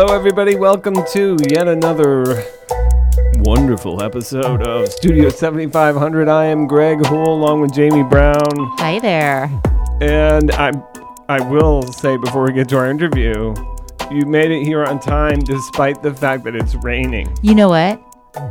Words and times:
Hello, 0.00 0.14
everybody. 0.14 0.56
Welcome 0.56 0.94
to 1.12 1.36
yet 1.50 1.68
another 1.68 2.42
wonderful 3.40 4.02
episode 4.02 4.66
of 4.66 4.88
Studio 4.88 5.28
7500. 5.28 6.26
I 6.26 6.46
am 6.46 6.66
Greg 6.66 7.04
Hool 7.04 7.34
along 7.34 7.60
with 7.60 7.74
Jamie 7.74 8.02
Brown. 8.02 8.48
Hi 8.78 8.98
there. 8.98 9.50
And 10.00 10.52
I, 10.52 10.72
I 11.28 11.46
will 11.46 11.82
say 11.82 12.16
before 12.16 12.44
we 12.44 12.54
get 12.54 12.66
to 12.70 12.78
our 12.78 12.90
interview, 12.90 13.54
you 14.10 14.24
made 14.24 14.50
it 14.50 14.64
here 14.64 14.82
on 14.84 15.00
time 15.00 15.40
despite 15.40 16.02
the 16.02 16.14
fact 16.14 16.44
that 16.44 16.56
it's 16.56 16.74
raining. 16.76 17.36
You 17.42 17.54
know 17.54 17.68
what? 17.68 18.02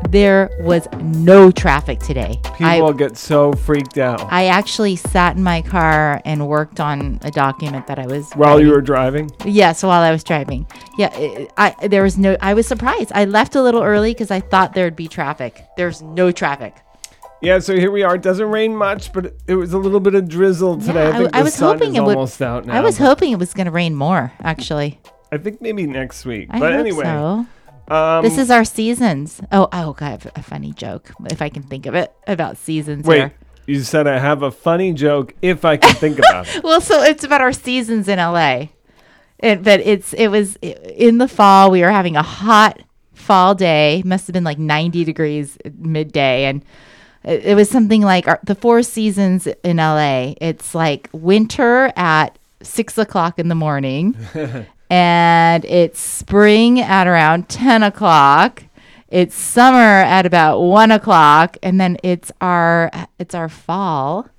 There 0.10 0.50
was 0.60 0.88
no 1.00 1.52
traffic 1.52 2.00
today. 2.00 2.40
People 2.58 2.88
I, 2.90 2.92
get 2.94 3.18
so 3.18 3.54
freaked 3.54 3.98
out. 3.98 4.22
I 4.32 4.46
actually 4.48 4.96
sat 4.96 5.38
in 5.38 5.44
my 5.44 5.62
car 5.62 6.22
and 6.26 6.48
worked 6.48 6.80
on 6.80 7.20
a 7.22 7.32
document 7.32 7.88
that 7.88 8.00
I 8.00 8.06
was 8.06 8.32
While 8.34 8.60
you 8.60 8.72
were 8.72 8.82
driving? 8.82 9.32
Yes, 9.46 9.84
while 9.84 10.02
I 10.02 10.12
was 10.12 10.24
driving. 10.24 10.68
Yeah, 10.98 11.10
I, 11.58 11.76
I 11.80 11.88
there 11.88 12.04
was 12.04 12.18
no. 12.18 12.36
I 12.42 12.54
was 12.54 12.68
surprised. 12.68 13.12
I 13.14 13.26
left 13.26 13.56
a 13.56 13.62
little 13.62 13.84
early 13.84 14.12
because 14.12 14.32
I 14.32 14.40
thought 14.40 14.74
there'd 14.74 14.96
be 14.96 15.08
traffic. 15.08 15.66
There's 15.78 16.02
no 16.02 16.32
traffic. 16.32 16.76
Yeah, 17.42 17.60
so 17.60 17.74
here 17.74 17.90
we 17.90 18.04
are. 18.04 18.16
It 18.16 18.22
doesn't 18.22 18.50
rain 18.50 18.76
much, 18.76 19.14
but 19.14 19.34
it 19.48 19.56
was 19.56 19.72
a 19.72 19.78
little 19.78 20.02
bit 20.02 20.14
of 20.14 20.28
drizzle 20.28 20.78
today. 20.80 21.08
Yeah, 21.08 21.16
I 21.16 21.18
think 21.20 21.36
I 21.36 21.38
the 21.40 21.44
was 21.46 21.60
hoping 21.60 21.92
is 21.92 21.98
it 21.98 22.04
would- 22.04 22.18
almost 22.18 22.42
out 22.42 22.66
now. 22.66 22.76
I 22.76 22.82
was 22.82 22.98
hoping 22.98 23.32
it 23.32 23.40
was 23.40 23.54
going 23.54 23.66
to 23.66 23.72
rain 23.72 23.96
more. 23.96 24.34
Actually, 24.42 25.00
I 25.32 25.38
think 25.38 25.62
maybe 25.62 25.88
next 25.88 26.26
week. 26.26 26.48
I 26.52 26.60
but 26.60 26.74
hope 26.74 26.80
anyway, 26.82 27.04
so. 27.04 27.46
Um, 27.90 28.24
This 28.24 28.38
is 28.38 28.50
our 28.52 28.64
seasons. 28.64 29.42
Oh, 29.52 29.68
oh, 29.72 29.96
I 30.00 30.10
have 30.10 30.32
a 30.36 30.44
funny 30.44 30.74
joke 30.74 31.12
if 31.30 31.42
I 31.42 31.50
can 31.50 31.64
think 31.64 31.86
of 31.86 31.96
it 31.96 32.14
about 32.28 32.58
seasons. 32.58 33.06
wait. 33.06 33.18
here. 33.18 33.34
You 33.66 33.82
said 33.82 34.08
I 34.08 34.18
have 34.18 34.42
a 34.42 34.50
funny 34.50 34.94
joke 34.94 35.36
if 35.44 35.64
I 35.64 35.78
can 35.78 35.94
think 35.96 36.18
about 36.18 36.48
it. 36.48 36.64
Well, 36.64 36.82
so 36.82 37.04
it's 37.04 37.24
about 37.24 37.42
our 37.42 37.54
seasons 37.54 38.08
in 38.08 38.18
LA. 38.18 38.70
It, 39.38 39.64
but 39.64 39.80
it's 39.82 40.12
it 40.14 40.30
was 40.30 40.56
in 40.56 41.20
the 41.20 41.28
fall. 41.28 41.70
We 41.70 41.82
were 41.82 41.92
having 41.92 42.16
a 42.16 42.24
hot 42.24 42.82
fall 43.14 43.54
day. 43.54 44.02
Must 44.04 44.26
have 44.26 44.34
been 44.34 44.44
like 44.44 44.58
90 44.58 45.04
degrees 45.04 45.58
midday, 45.78 46.46
and 46.46 46.66
it, 47.24 47.46
it 47.46 47.56
was 47.56 47.70
something 47.70 48.02
like 48.02 48.28
our, 48.28 48.40
the 48.44 48.56
four 48.56 48.82
seasons 48.82 49.48
in 49.64 49.78
LA. 49.78 50.34
It's 50.42 50.74
like 50.74 51.10
winter 51.12 51.94
at 51.96 52.40
six 52.64 52.98
o'clock 52.98 53.40
in 53.40 53.50
the 53.50 53.56
morning, 53.56 54.18
and 54.90 55.66
it's 55.66 56.00
spring 56.00 56.80
at 56.80 57.08
around 57.08 57.50
10 57.50 57.84
o'clock. 57.84 58.64
It's 59.08 59.36
summer 59.36 59.78
at 59.78 60.26
about 60.26 60.60
one 60.60 60.92
o'clock, 60.92 61.58
and 61.64 61.82
then 61.82 61.98
it's 62.04 62.32
our 62.42 62.92
it's 63.18 63.34
our 63.34 63.50
fall 63.50 64.30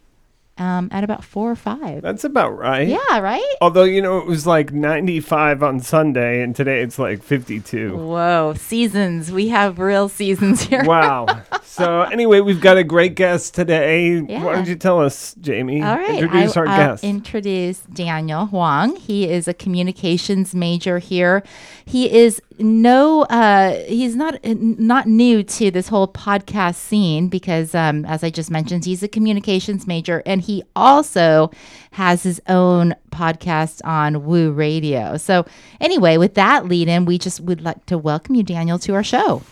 um, 0.60 0.88
at 0.92 1.02
about 1.02 1.24
four 1.24 1.50
or 1.50 1.56
five. 1.56 2.02
That's 2.02 2.22
about 2.22 2.50
right. 2.50 2.86
Yeah, 2.86 3.18
right? 3.18 3.54
Although, 3.62 3.84
you 3.84 4.02
know, 4.02 4.18
it 4.18 4.26
was 4.26 4.46
like 4.46 4.72
95 4.72 5.62
on 5.62 5.80
Sunday, 5.80 6.42
and 6.42 6.54
today 6.54 6.82
it's 6.82 6.98
like 6.98 7.22
52. 7.22 7.96
Whoa, 7.96 8.52
seasons. 8.56 9.32
We 9.32 9.48
have 9.48 9.78
real 9.78 10.10
seasons 10.10 10.60
here. 10.60 10.84
Wow. 10.84 11.26
so, 11.62 12.02
anyway, 12.02 12.40
we've 12.40 12.60
got 12.60 12.76
a 12.76 12.84
great 12.84 13.14
guest 13.14 13.54
today. 13.54 14.20
Yeah. 14.20 14.44
Why 14.44 14.54
don't 14.54 14.68
you 14.68 14.76
tell 14.76 15.00
us, 15.00 15.34
Jamie? 15.40 15.82
All 15.82 15.96
right. 15.96 16.22
Introduce 16.22 16.56
I, 16.56 16.60
our 16.60 16.68
I'll 16.68 16.76
guest. 16.76 17.04
introduce 17.04 17.78
Daniel 17.80 18.46
Huang. 18.46 18.96
He 18.96 19.30
is 19.30 19.48
a 19.48 19.54
communications 19.54 20.54
major 20.54 20.98
here. 20.98 21.42
He 21.86 22.12
is 22.12 22.42
no, 22.60 23.22
uh, 23.22 23.84
he's 23.86 24.14
not 24.14 24.38
not 24.44 25.06
new 25.06 25.42
to 25.42 25.70
this 25.70 25.88
whole 25.88 26.06
podcast 26.08 26.76
scene 26.76 27.28
because, 27.28 27.74
um, 27.74 28.04
as 28.04 28.22
I 28.22 28.30
just 28.30 28.50
mentioned, 28.50 28.84
he's 28.84 29.02
a 29.02 29.08
communications 29.08 29.86
major, 29.86 30.22
and 30.26 30.40
he 30.40 30.62
also 30.76 31.50
has 31.92 32.22
his 32.22 32.40
own 32.48 32.94
podcast 33.10 33.80
on 33.84 34.24
Woo 34.24 34.52
Radio. 34.52 35.16
So, 35.16 35.46
anyway, 35.80 36.16
with 36.16 36.34
that 36.34 36.66
lead 36.66 36.88
in, 36.88 37.04
we 37.04 37.18
just 37.18 37.40
would 37.40 37.60
like 37.62 37.86
to 37.86 37.98
welcome 37.98 38.34
you, 38.34 38.42
Daniel, 38.42 38.78
to 38.80 38.94
our 38.94 39.04
show. 39.04 39.42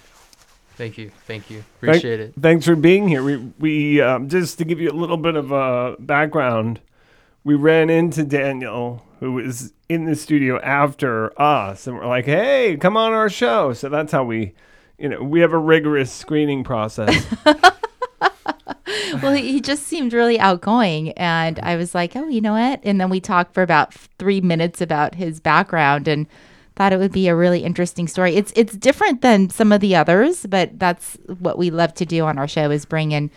Thank 0.76 0.96
you. 0.96 1.10
Thank 1.26 1.50
you. 1.50 1.64
Thank- 1.80 1.96
Appreciate 1.96 2.20
it. 2.20 2.34
Thanks 2.40 2.64
for 2.64 2.76
being 2.76 3.08
here. 3.08 3.22
We, 3.24 3.36
we 3.58 4.00
um, 4.00 4.28
just 4.28 4.58
to 4.58 4.64
give 4.64 4.80
you 4.80 4.90
a 4.90 4.92
little 4.92 5.16
bit 5.16 5.34
of 5.34 5.50
a 5.50 5.96
background, 5.98 6.80
we 7.42 7.56
ran 7.56 7.90
into 7.90 8.22
Daniel, 8.22 9.04
who 9.20 9.32
was 9.32 9.72
in 9.88 10.04
the 10.04 10.14
studio 10.14 10.60
after 10.60 11.38
us, 11.40 11.86
and 11.86 11.96
we're 11.96 12.06
like, 12.06 12.26
"Hey, 12.26 12.76
come 12.80 12.96
on 12.96 13.12
our 13.12 13.28
show." 13.28 13.72
So 13.72 13.88
that's 13.88 14.12
how 14.12 14.24
we, 14.24 14.54
you 14.98 15.08
know, 15.08 15.22
we 15.22 15.40
have 15.40 15.52
a 15.52 15.58
rigorous 15.58 16.12
screening 16.12 16.64
process. 16.64 17.26
well, 19.22 19.34
he 19.34 19.60
just 19.60 19.84
seemed 19.84 20.12
really 20.12 20.38
outgoing. 20.38 21.12
And 21.12 21.58
I 21.60 21.76
was 21.76 21.94
like, 21.94 22.16
oh, 22.16 22.28
you 22.28 22.40
know 22.40 22.52
what? 22.52 22.80
And 22.82 23.00
then 23.00 23.10
we 23.10 23.20
talked 23.20 23.54
for 23.54 23.62
about 23.62 23.94
three 23.94 24.40
minutes 24.40 24.80
about 24.80 25.14
his 25.14 25.40
background 25.40 26.08
and 26.08 26.26
thought 26.76 26.92
it 26.92 26.98
would 26.98 27.12
be 27.12 27.28
a 27.28 27.34
really 27.34 27.64
interesting 27.64 28.06
story. 28.06 28.36
It's 28.36 28.52
it's 28.54 28.76
different 28.76 29.20
than 29.20 29.50
some 29.50 29.72
of 29.72 29.80
the 29.80 29.96
others, 29.96 30.46
but 30.46 30.78
that's 30.78 31.18
what 31.40 31.58
we 31.58 31.70
love 31.70 31.94
to 31.94 32.06
do 32.06 32.24
on 32.24 32.38
our 32.38 32.48
show 32.48 32.70
is 32.70 32.84
bring 32.84 33.12
in 33.12 33.30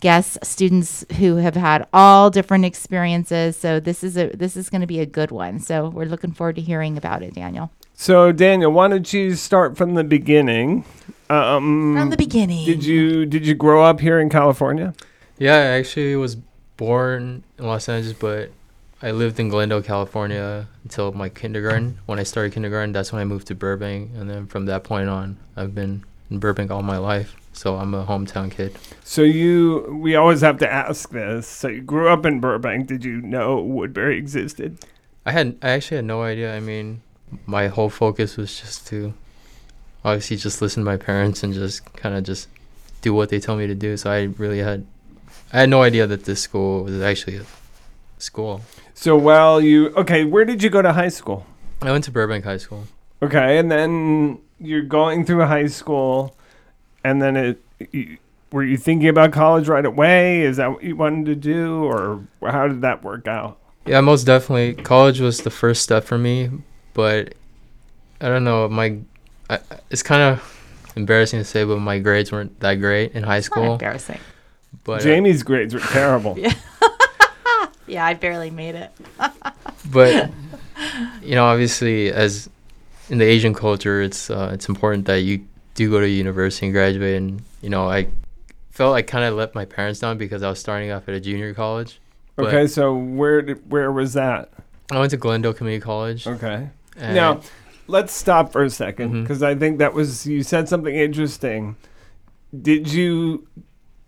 guests, 0.00 0.38
students 0.42 1.04
who 1.18 1.36
have 1.36 1.54
had 1.56 1.86
all 1.92 2.30
different 2.30 2.64
experiences. 2.64 3.56
So 3.56 3.80
this 3.80 4.04
is 4.04 4.16
a 4.16 4.28
this 4.28 4.56
is 4.56 4.68
going 4.70 4.80
to 4.82 4.86
be 4.86 5.00
a 5.00 5.06
good 5.06 5.30
one. 5.30 5.58
So 5.60 5.88
we're 5.88 6.06
looking 6.06 6.32
forward 6.32 6.56
to 6.56 6.62
hearing 6.62 6.96
about 6.96 7.22
it, 7.22 7.34
Daniel. 7.34 7.70
so, 7.94 8.32
Daniel, 8.32 8.70
why 8.72 8.88
don't 8.88 9.10
you 9.12 9.34
start 9.34 9.76
from 9.76 9.94
the 9.94 10.04
beginning? 10.04 10.84
Um, 11.28 11.96
From 11.96 12.10
the 12.10 12.16
beginning. 12.16 12.64
Did 12.66 12.84
you 12.84 13.26
did 13.26 13.46
you 13.46 13.54
grow 13.54 13.82
up 13.84 14.00
here 14.00 14.20
in 14.20 14.28
California? 14.28 14.94
Yeah, 15.38 15.54
I 15.56 15.78
actually 15.78 16.14
was 16.16 16.36
born 16.76 17.42
in 17.58 17.66
Los 17.66 17.88
Angeles, 17.88 18.16
but 18.18 18.50
I 19.02 19.10
lived 19.10 19.38
in 19.40 19.48
Glendale, 19.48 19.82
California 19.82 20.68
until 20.84 21.12
my 21.12 21.28
kindergarten. 21.28 21.98
When 22.06 22.18
I 22.18 22.22
started 22.22 22.52
kindergarten, 22.52 22.92
that's 22.92 23.12
when 23.12 23.20
I 23.20 23.24
moved 23.24 23.46
to 23.48 23.54
Burbank, 23.54 24.12
and 24.16 24.30
then 24.30 24.46
from 24.46 24.66
that 24.66 24.84
point 24.84 25.08
on, 25.08 25.36
I've 25.56 25.74
been 25.74 26.04
in 26.30 26.38
Burbank 26.38 26.70
all 26.70 26.82
my 26.82 26.96
life. 26.96 27.34
So 27.56 27.76
I'm 27.76 27.94
a 27.94 28.04
hometown 28.04 28.50
kid. 28.50 28.76
So 29.02 29.22
you, 29.22 29.98
we 30.00 30.14
always 30.14 30.42
have 30.42 30.58
to 30.58 30.70
ask 30.70 31.10
this. 31.10 31.46
So 31.46 31.68
you 31.68 31.80
grew 31.80 32.08
up 32.08 32.26
in 32.26 32.38
Burbank. 32.38 32.86
Did 32.86 33.04
you 33.04 33.20
know 33.22 33.60
Woodbury 33.60 34.18
existed? 34.18 34.78
I 35.24 35.32
had 35.32 35.56
I 35.62 35.70
actually 35.70 35.96
had 35.96 36.04
no 36.04 36.22
idea. 36.22 36.54
I 36.54 36.60
mean, 36.60 37.02
my 37.46 37.68
whole 37.68 37.88
focus 37.88 38.36
was 38.36 38.60
just 38.60 38.86
to 38.88 39.14
obviously 40.04 40.36
just 40.36 40.60
listen 40.62 40.82
to 40.82 40.84
my 40.84 40.98
parents 40.98 41.42
and 41.42 41.52
just 41.54 41.84
kind 41.94 42.14
of 42.14 42.24
just 42.24 42.48
do 43.00 43.14
what 43.14 43.30
they 43.30 43.40
tell 43.40 43.56
me 43.56 43.66
to 43.66 43.74
do. 43.74 43.96
So 43.96 44.10
I 44.10 44.24
really 44.36 44.58
had 44.58 44.86
I 45.52 45.60
had 45.60 45.70
no 45.70 45.82
idea 45.82 46.06
that 46.06 46.24
this 46.24 46.42
school 46.42 46.84
was 46.84 47.00
actually 47.00 47.38
a 47.38 47.46
school. 48.18 48.60
So 48.94 49.16
while 49.16 49.60
you, 49.60 49.88
okay, 49.90 50.24
where 50.24 50.44
did 50.44 50.62
you 50.62 50.70
go 50.70 50.82
to 50.82 50.92
high 50.92 51.08
school? 51.08 51.46
I 51.82 51.90
went 51.90 52.04
to 52.04 52.10
Burbank 52.10 52.44
High 52.44 52.56
School. 52.56 52.84
Okay, 53.22 53.58
and 53.58 53.70
then 53.70 54.40
you're 54.58 54.82
going 54.82 55.24
through 55.24 55.44
high 55.44 55.66
school, 55.66 56.35
and 57.04 57.20
then 57.20 57.36
it. 57.36 57.62
You, 57.92 58.18
were 58.52 58.62
you 58.62 58.76
thinking 58.76 59.08
about 59.08 59.32
college 59.32 59.68
right 59.68 59.84
away? 59.84 60.42
Is 60.42 60.56
that 60.58 60.70
what 60.70 60.82
you 60.82 60.96
wanted 60.96 61.26
to 61.26 61.34
do, 61.34 61.84
or 61.84 62.26
how 62.42 62.68
did 62.68 62.80
that 62.82 63.02
work 63.02 63.26
out? 63.26 63.58
Yeah, 63.84 64.00
most 64.00 64.24
definitely. 64.24 64.82
College 64.82 65.20
was 65.20 65.40
the 65.40 65.50
first 65.50 65.82
step 65.82 66.04
for 66.04 66.16
me, 66.16 66.50
but 66.94 67.34
I 68.20 68.28
don't 68.28 68.44
know. 68.44 68.68
My 68.68 68.98
I, 69.50 69.58
it's 69.90 70.02
kind 70.02 70.22
of 70.22 70.92
embarrassing 70.96 71.40
to 71.40 71.44
say, 71.44 71.64
but 71.64 71.78
my 71.80 71.98
grades 71.98 72.32
weren't 72.32 72.58
that 72.60 72.74
great 72.74 73.12
in 73.12 73.24
high 73.24 73.40
school. 73.40 73.62
Not 73.62 73.66
school. 73.66 73.72
embarrassing. 73.74 74.20
But 74.84 75.00
uh, 75.00 75.04
Jamie's 75.04 75.42
grades 75.42 75.74
were 75.74 75.80
terrible. 75.80 76.38
Yeah, 77.86 78.04
I 78.04 78.14
barely 78.14 78.50
made 78.50 78.74
it. 78.74 78.90
but 79.90 80.30
you 81.22 81.34
know, 81.34 81.44
obviously, 81.44 82.12
as 82.12 82.50
in 83.08 83.18
the 83.18 83.24
Asian 83.24 83.54
culture, 83.54 84.02
it's 84.02 84.28
uh, 84.28 84.50
it's 84.52 84.68
important 84.68 85.06
that 85.06 85.20
you 85.20 85.46
do 85.76 85.90
go 85.90 86.00
to 86.00 86.08
university 86.08 86.66
and 86.66 86.72
graduate. 86.72 87.16
And 87.16 87.42
you 87.62 87.70
know, 87.70 87.88
I 87.88 88.08
felt 88.70 88.96
I 88.96 89.02
kind 89.02 89.24
of 89.24 89.34
let 89.34 89.54
my 89.54 89.64
parents 89.64 90.00
down 90.00 90.18
because 90.18 90.42
I 90.42 90.50
was 90.50 90.58
starting 90.58 90.90
off 90.90 91.08
at 91.08 91.14
a 91.14 91.20
junior 91.20 91.54
college. 91.54 92.00
But 92.34 92.46
Okay, 92.46 92.66
so 92.66 92.94
where 92.94 93.40
did, 93.40 93.70
where 93.70 93.92
was 93.92 94.12
that? 94.14 94.50
I 94.90 94.98
went 94.98 95.10
to 95.12 95.16
Glendale 95.16 95.54
Community 95.54 95.82
College. 95.82 96.26
Okay. 96.26 96.68
Now, 96.98 97.40
let's 97.86 98.12
stop 98.12 98.52
for 98.52 98.62
a 98.62 98.70
second 98.70 99.22
because 99.22 99.42
I 99.42 99.54
think 99.54 99.78
that 99.78 99.94
was 99.94 100.26
you 100.26 100.42
said 100.42 100.68
something 100.68 100.94
interesting. 100.94 101.76
Did 102.60 102.92
you? 102.92 103.46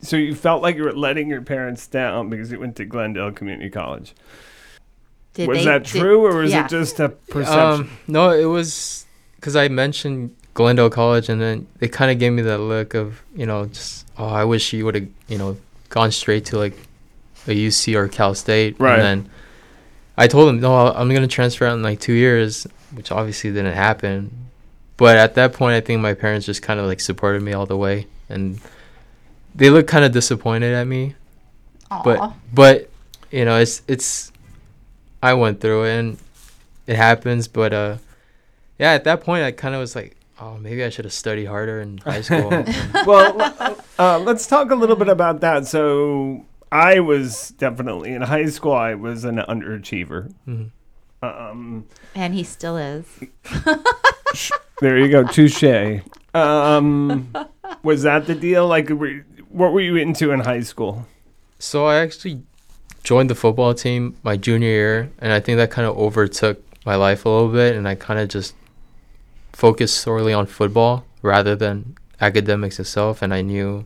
So 0.01 0.17
you 0.17 0.35
felt 0.35 0.63
like 0.63 0.77
you 0.77 0.85
were 0.85 0.93
letting 0.93 1.29
your 1.29 1.43
parents 1.43 1.87
down 1.87 2.31
because 2.31 2.53
you 2.53 2.61
went 2.61 2.77
to 2.77 2.85
Glendale 2.85 3.33
Community 3.33 3.69
College. 3.69 4.15
Did 5.35 5.49
was 5.49 5.59
they- 5.59 5.65
that 5.65 5.85
did- 5.85 6.01
true, 6.01 6.25
or 6.25 6.37
was 6.37 6.53
yeah. 6.53 6.65
it 6.65 6.71
just 6.71 7.01
a 7.01 7.09
perception? 7.09 7.87
Um, 7.87 7.91
no, 8.07 8.31
it 8.31 8.45
was 8.45 9.07
because 9.37 9.57
I 9.57 9.69
mentioned 9.69 10.35
Glendale 10.59 10.91
College, 10.91 11.29
and 11.29 11.41
then 11.41 11.69
they 11.79 11.87
kind 11.87 12.11
of 12.11 12.19
gave 12.19 12.33
me 12.33 12.43
that 12.43 12.59
look 12.59 12.95
of, 12.95 13.23
you 13.33 13.47
know, 13.47 13.67
just 13.67 14.05
oh, 14.19 14.27
I 14.27 14.43
wish 14.43 14.73
you 14.73 14.85
would 14.85 14.97
have, 14.97 15.07
you 15.29 15.39
know, 15.39 15.57
gone 15.89 16.11
straight 16.11 16.47
to 16.47 16.59
like 16.59 16.75
a 17.47 17.53
UC 17.53 17.95
or 17.95 18.09
Cal 18.09 18.35
State. 18.35 18.75
Right. 18.81 18.99
And 18.99 19.03
then 19.03 19.31
I 20.17 20.27
told 20.27 20.49
them, 20.49 20.59
no, 20.59 20.75
I'll- 20.75 20.95
I'm 20.97 21.09
gonna 21.15 21.29
transfer 21.29 21.65
out 21.65 21.75
in 21.75 21.83
like 21.85 22.01
two 22.01 22.13
years, 22.13 22.67
which 22.93 23.13
obviously 23.13 23.53
didn't 23.53 23.75
happen. 23.75 24.33
But 24.97 25.17
at 25.17 25.37
that 25.37 25.53
point, 25.53 25.75
I 25.77 25.81
think 25.81 26.01
my 26.01 26.15
parents 26.15 26.45
just 26.45 26.61
kind 26.61 26.81
of 26.81 26.87
like 26.87 26.99
supported 26.99 27.41
me 27.41 27.53
all 27.53 27.67
the 27.67 27.77
way, 27.77 28.09
and 28.29 28.59
they 29.55 29.71
looked 29.71 29.89
kind 29.89 30.05
of 30.05 30.11
disappointed 30.11 30.75
at 30.75 30.89
me 30.89 31.15
Aww. 31.91 32.03
but 32.05 32.33
but 32.53 32.91
you 33.31 33.45
know 33.45 33.57
it's 33.59 33.83
it's 33.89 34.31
i 35.23 35.33
went 35.35 35.61
through 35.61 35.85
it 35.85 35.99
and 35.99 36.19
it 36.87 36.97
happens 36.97 37.49
but 37.49 37.73
uh 37.73 37.97
yeah, 38.79 38.93
at 38.93 39.03
that 39.05 39.23
point, 39.23 39.43
I 39.43 39.51
kind 39.51 39.75
of 39.75 39.81
was 39.81 39.97
like, 39.97 40.15
oh, 40.41 40.57
maybe 40.59 40.85
I 40.85 40.89
should 40.91 41.05
have 41.05 41.13
studied 41.13 41.47
harder 41.47 41.81
in 41.81 41.99
high 42.05 42.21
school. 42.23 42.51
Well, 43.07 43.77
uh, 43.99 44.19
let's 44.19 44.47
talk 44.47 44.71
a 44.71 44.75
little 44.75 44.97
bit 44.97 45.09
about 45.09 45.41
that. 45.41 45.67
So, 45.67 46.45
I 46.71 47.01
was 47.01 47.51
definitely 47.59 48.13
in 48.13 48.23
high 48.23 48.47
school. 48.47 48.73
I 48.75 48.95
was 48.95 49.25
an 49.25 49.37
underachiever. 49.39 50.33
Mhm. 50.47 50.71
Um, 51.23 51.87
And 52.15 52.35
he 52.35 52.45
still 52.45 52.77
is. 52.77 53.05
there 54.81 54.99
you 54.99 55.09
go, 55.09 55.25
touche. 55.25 56.03
Um, 56.35 57.35
was 57.83 58.03
that 58.03 58.27
the 58.27 58.35
deal? 58.35 58.67
Like, 58.69 58.89
were, 58.91 59.25
what 59.49 59.73
were 59.73 59.81
you 59.81 59.97
into 59.97 60.31
in 60.31 60.41
high 60.41 60.61
school? 60.61 61.07
So 61.59 61.87
I 61.87 61.97
actually 61.97 62.43
joined 63.03 63.31
the 63.31 63.35
football 63.35 63.75
team 63.75 64.17
my 64.23 64.37
junior 64.37 64.69
year, 64.69 65.11
and 65.19 65.33
I 65.33 65.41
think 65.41 65.57
that 65.57 65.71
kind 65.71 65.89
of 65.89 65.97
overtook 65.97 66.63
my 66.87 66.95
life 66.95 67.25
a 67.25 67.29
little 67.29 67.49
bit, 67.49 67.75
and 67.75 67.89
I 67.89 67.95
kind 67.97 68.21
of 68.21 68.29
just 68.29 68.55
focused 69.59 69.99
solely 69.99 70.33
on 70.33 70.47
football 70.47 71.05
rather 71.21 71.57
than 71.57 71.97
academics 72.21 72.79
itself. 72.79 73.23
And 73.23 73.35
I 73.35 73.43
knew 73.43 73.85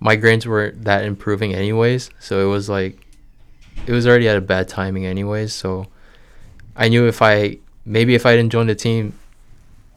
my 0.00 0.16
grades 0.16 0.48
weren't 0.48 0.82
that 0.82 1.04
improving 1.04 1.54
anyways, 1.54 2.10
so 2.18 2.44
it 2.44 2.50
was 2.50 2.68
like 2.68 3.06
it 3.86 3.92
was 3.92 4.04
already 4.04 4.28
at 4.28 4.36
a 4.36 4.40
bad 4.40 4.66
timing 4.68 5.06
anyways. 5.06 5.52
So 5.52 5.86
I 6.76 6.88
knew 6.88 7.06
if 7.06 7.22
I 7.22 7.58
maybe 7.84 8.16
if 8.16 8.26
I 8.26 8.34
didn't 8.34 8.50
join 8.50 8.66
the 8.66 8.74
team, 8.74 9.16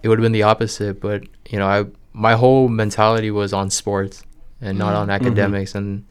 it 0.03 0.09
would 0.09 0.19
have 0.19 0.23
been 0.23 0.31
the 0.31 0.43
opposite. 0.43 1.01
But 1.01 1.23
you 1.49 1.57
know, 1.57 1.67
I 1.67 1.85
my 2.13 2.33
whole 2.33 2.67
mentality 2.67 3.31
was 3.31 3.53
on 3.53 3.71
sports 3.71 4.23
and 4.61 4.77
not 4.77 4.93
on 4.93 5.07
mm-hmm. 5.07 5.25
academics, 5.25 5.73
and 5.73 6.05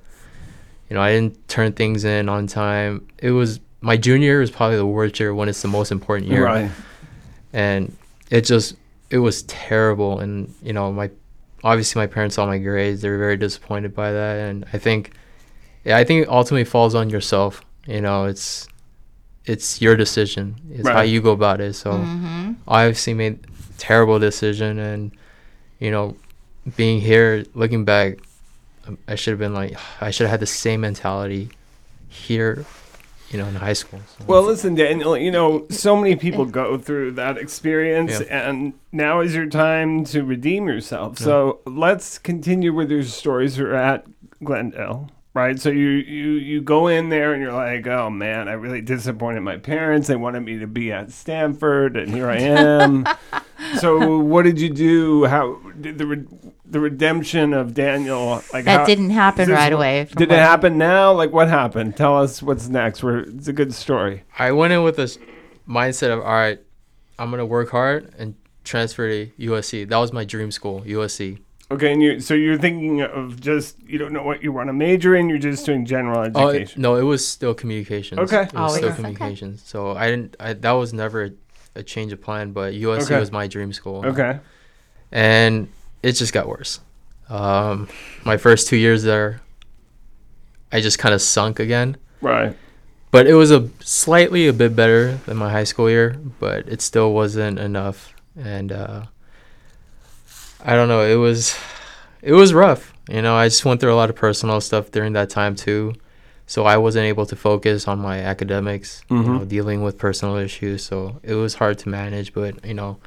you 0.89 0.95
know, 0.95 1.03
I 1.03 1.13
didn't 1.13 1.49
turn 1.49 1.73
things 1.73 2.05
in 2.05 2.29
on 2.29 2.49
time. 2.49 3.07
It 3.19 3.31
was 3.31 3.61
my 3.81 3.97
junior 3.97 4.27
year 4.27 4.41
was 4.41 4.51
probably 4.51 4.77
the 4.77 4.87
worst 4.87 5.21
year 5.21 5.33
when 5.33 5.49
it's 5.49 5.63
the 5.63 5.69
most 5.69 5.93
important 5.93 6.29
year, 6.29 6.45
Right. 6.45 6.71
and 7.53 7.97
it 8.31 8.43
just 8.43 8.77
it 9.11 9.19
was 9.19 9.43
terrible. 9.45 10.21
And 10.21 10.55
you 10.63 10.73
know, 10.73 10.93
my 10.93 11.11
obviously 11.65 12.01
my 12.01 12.07
parents 12.07 12.37
saw 12.37 12.47
my 12.47 12.59
grades; 12.59 13.03
they 13.03 13.11
were 13.11 13.19
very 13.19 13.37
disappointed 13.37 13.95
by 13.95 14.13
that, 14.13 14.49
and 14.49 14.65
I 14.73 14.79
think, 14.79 15.13
yeah, 15.85 15.97
I 15.97 16.05
think 16.05 16.23
it 16.25 16.29
ultimately 16.29 16.65
falls 16.65 16.95
on 16.95 17.11
yourself. 17.11 17.63
You 17.87 18.01
know, 18.01 18.25
it's 18.25 18.69
it's 19.47 19.81
your 19.81 19.97
decision. 19.97 20.57
It's 20.71 20.89
how 20.89 21.01
you 21.03 21.21
go 21.21 21.33
about 21.33 21.61
it. 21.61 21.75
So 21.75 22.05
hmm 22.05 22.53
I 22.69 22.85
obviously 22.85 23.15
made 23.15 23.47
terrible 23.79 24.19
decision, 24.19 24.79
and 24.79 25.11
you 25.81 25.91
know, 25.91 26.17
being 26.77 27.01
here, 27.01 27.45
looking 27.55 27.85
back, 27.85 28.19
I 29.09 29.15
should 29.15 29.33
have 29.33 29.39
been 29.39 29.55
like, 29.55 29.77
I 30.01 30.11
should 30.11 30.25
have 30.25 30.33
had 30.33 30.41
the 30.41 30.47
same 30.47 30.83
mentality 30.83 31.51
here, 32.09 32.65
you 33.31 33.39
know, 33.39 33.47
in 33.47 33.55
high 33.55 33.73
school. 33.73 34.01
So. 34.19 34.25
Well, 34.27 34.43
listen, 34.43 34.75
Daniel, 34.75 35.17
you 35.17 35.31
know, 35.31 35.67
so 35.71 35.97
many 35.97 36.17
people 36.17 36.45
go 36.45 36.77
through 36.87 37.13
that 37.13 37.39
experience, 37.39 38.21
Yeah. 38.21 38.49
and 38.49 38.75
now 38.93 39.21
is 39.21 39.35
your 39.35 39.47
time 39.47 40.05
to 40.07 40.23
redeem 40.25 40.67
yourself. 40.67 41.19
So 41.19 41.61
let's 41.67 42.19
continue 42.19 42.73
with 42.73 42.91
your 42.91 43.05
stories. 43.05 43.59
We're 43.59 43.75
at 43.75 44.05
Glendale, 44.43 45.11
right? 45.35 45.59
So 45.61 45.71
you, 45.71 45.89
you, 45.89 46.31
you 46.33 46.61
go 46.61 46.89
in 46.89 47.09
there 47.09 47.33
and 47.33 47.43
you're 47.43 47.53
like, 47.53 47.87
oh 47.87 48.11
man, 48.11 48.49
I 48.49 48.53
really 48.53 48.81
disappointed 48.81 49.41
my 49.41 49.57
parents. 49.59 50.09
They 50.09 50.17
wanted 50.17 50.41
me 50.41 50.59
to 50.59 50.67
be 50.67 50.93
at 50.93 51.13
Stanford, 51.13 51.97
and 51.97 52.11
here 52.13 52.29
I 52.29 52.39
am. 52.39 53.07
so 53.79 54.19
what 54.19 54.43
did 54.45 54.61
you 54.61 54.71
do? 54.71 55.25
How 55.27 55.55
did 55.81 55.99
the 55.99 56.07
re- 56.07 56.27
the 56.67 56.81
redemption 56.81 57.53
of 57.53 57.75
Daniel 57.75 58.43
like 58.53 58.65
That 58.65 58.81
how- 58.81 58.87
didn't 58.87 59.11
happen 59.11 59.49
this 59.49 59.57
right 59.57 59.73
away. 59.73 60.05
Did 60.05 60.23
it 60.23 60.29
what- 60.31 60.39
happen 60.39 60.79
now? 60.79 61.13
Like 61.13 61.33
what 61.33 61.49
happened? 61.49 61.97
Tell 61.97 62.17
us 62.23 62.43
what's 62.43 62.69
next. 62.69 63.03
We're, 63.03 63.21
it's 63.21 63.49
a 63.49 63.53
good 63.53 63.75
story. 63.75 64.23
I 64.39 64.53
went 64.53 64.73
in 64.73 64.83
with 64.83 64.97
this 64.97 65.19
mindset 65.69 66.13
of, 66.13 66.21
all 66.21 66.33
right, 66.33 66.61
I'm 67.19 67.31
gonna 67.31 67.45
work 67.47 67.71
hard 67.71 68.15
and 68.19 68.35
transfer 68.65 69.09
to 69.09 69.27
USC. 69.39 69.89
That 69.89 69.97
was 69.97 70.13
my 70.13 70.25
dream 70.25 70.51
school, 70.51 70.83
USC. 70.83 71.41
Okay, 71.73 71.93
and 71.93 72.03
you 72.03 72.19
so 72.21 72.35
you're 72.35 72.59
thinking 72.59 73.01
of 73.01 73.41
just 73.41 73.77
you 73.87 73.97
don't 73.97 74.13
know 74.13 74.25
what 74.25 74.43
you 74.43 74.51
want 74.53 74.69
to 74.69 74.73
major 74.73 75.15
in. 75.15 75.29
You're 75.29 75.39
just 75.39 75.65
doing 75.65 75.87
general 75.87 76.29
Oh 76.35 76.49
education. 76.49 76.83
no, 76.83 76.97
it 76.97 77.03
was 77.03 77.27
still 77.27 77.55
communications. 77.55 78.19
Okay. 78.19 78.43
it 78.43 78.53
was 78.53 78.73
Oh, 78.75 78.77
still 78.77 78.89
yes. 78.89 79.21
Okay. 79.21 79.57
So 79.65 79.93
I 79.97 80.11
didn't. 80.11 80.37
I, 80.41 80.53
that 80.55 80.73
was 80.73 80.93
never 80.93 81.25
a, 81.27 81.31
a 81.77 81.83
change 81.85 82.13
of 82.13 82.21
plan, 82.21 82.51
but 82.53 82.75
USC 82.75 83.03
Okay. 83.05 83.21
was 83.21 83.31
my 83.31 83.47
dream 83.47 83.73
school. 83.73 84.05
okay, 84.05 84.41
and 85.13 85.69
it 86.03 86.13
just 86.13 86.33
got 86.33 86.49
worse. 86.49 86.81
Um, 87.29 87.87
my 88.25 88.37
first 88.37 88.67
two 88.67 88.77
years 88.77 89.05
there, 89.05 89.41
I 90.73 90.81
just 90.81 90.99
kind 90.99 91.15
of 91.15 91.23
sunk 91.23 91.61
again. 91.61 91.97
right. 92.21 92.57
But 93.13 93.27
it 93.27 93.35
was 93.35 93.51
a 93.51 93.69
slightly 93.81 94.47
a 94.47 94.53
bit 94.53 94.75
better 94.77 95.17
than 95.27 95.37
my 95.37 95.51
high 95.51 95.65
school 95.65 95.91
year, 95.91 96.17
but 96.39 96.69
it 96.69 96.81
still 96.81 97.13
wasn't 97.13 97.59
enough. 97.59 98.15
And 98.37 98.71
uh, 98.71 99.07
I 100.65 100.75
don't 100.75 100.89
know. 100.89 101.03
It 101.03 101.17
was 101.17 101.57
it 102.23 102.33
was 102.33 102.53
rough. 102.53 102.93
You 103.09 103.23
know, 103.23 103.35
I 103.35 103.49
just 103.49 103.65
went 103.65 103.81
through 103.81 103.93
a 103.93 103.97
lot 103.97 104.11
of 104.11 104.17
personal 104.17 104.61
stuff 104.61 104.91
during 104.91 105.15
that 105.15 105.31
time 105.31 105.55
too. 105.57 105.95
So 106.47 106.65
I 106.65 106.79
wasn't 106.79 107.05
able 107.05 107.27
to 107.27 107.37
focus 107.37 107.87
on 107.87 108.01
my 108.01 108.19
academics, 108.19 109.05
you 109.09 109.17
mm-hmm. 109.17 109.37
know, 109.39 109.45
dealing 109.45 109.83
with 109.83 109.99
personal 109.99 110.37
issues. 110.37 110.85
So 110.85 111.21
it 111.23 111.35
was 111.35 111.55
hard 111.55 111.79
to 111.79 111.89
manage, 111.89 112.35
but 112.35 112.65
you 112.65 112.75
know, 112.75 112.99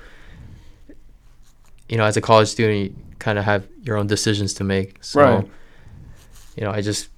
you 1.90 1.98
know, 1.98 2.06
as 2.06 2.16
a 2.16 2.22
college 2.22 2.48
student, 2.48 2.80
you 2.80 2.96
kind 3.20 3.38
of 3.38 3.44
have 3.46 3.68
your 3.82 3.98
own 3.98 4.08
decisions 4.08 4.54
to 4.56 4.64
make. 4.64 5.04
So, 5.04 5.22
Right. 5.22 5.48
you 6.56 6.64
know, 6.64 6.72
I 6.72 6.82
just 6.82 7.10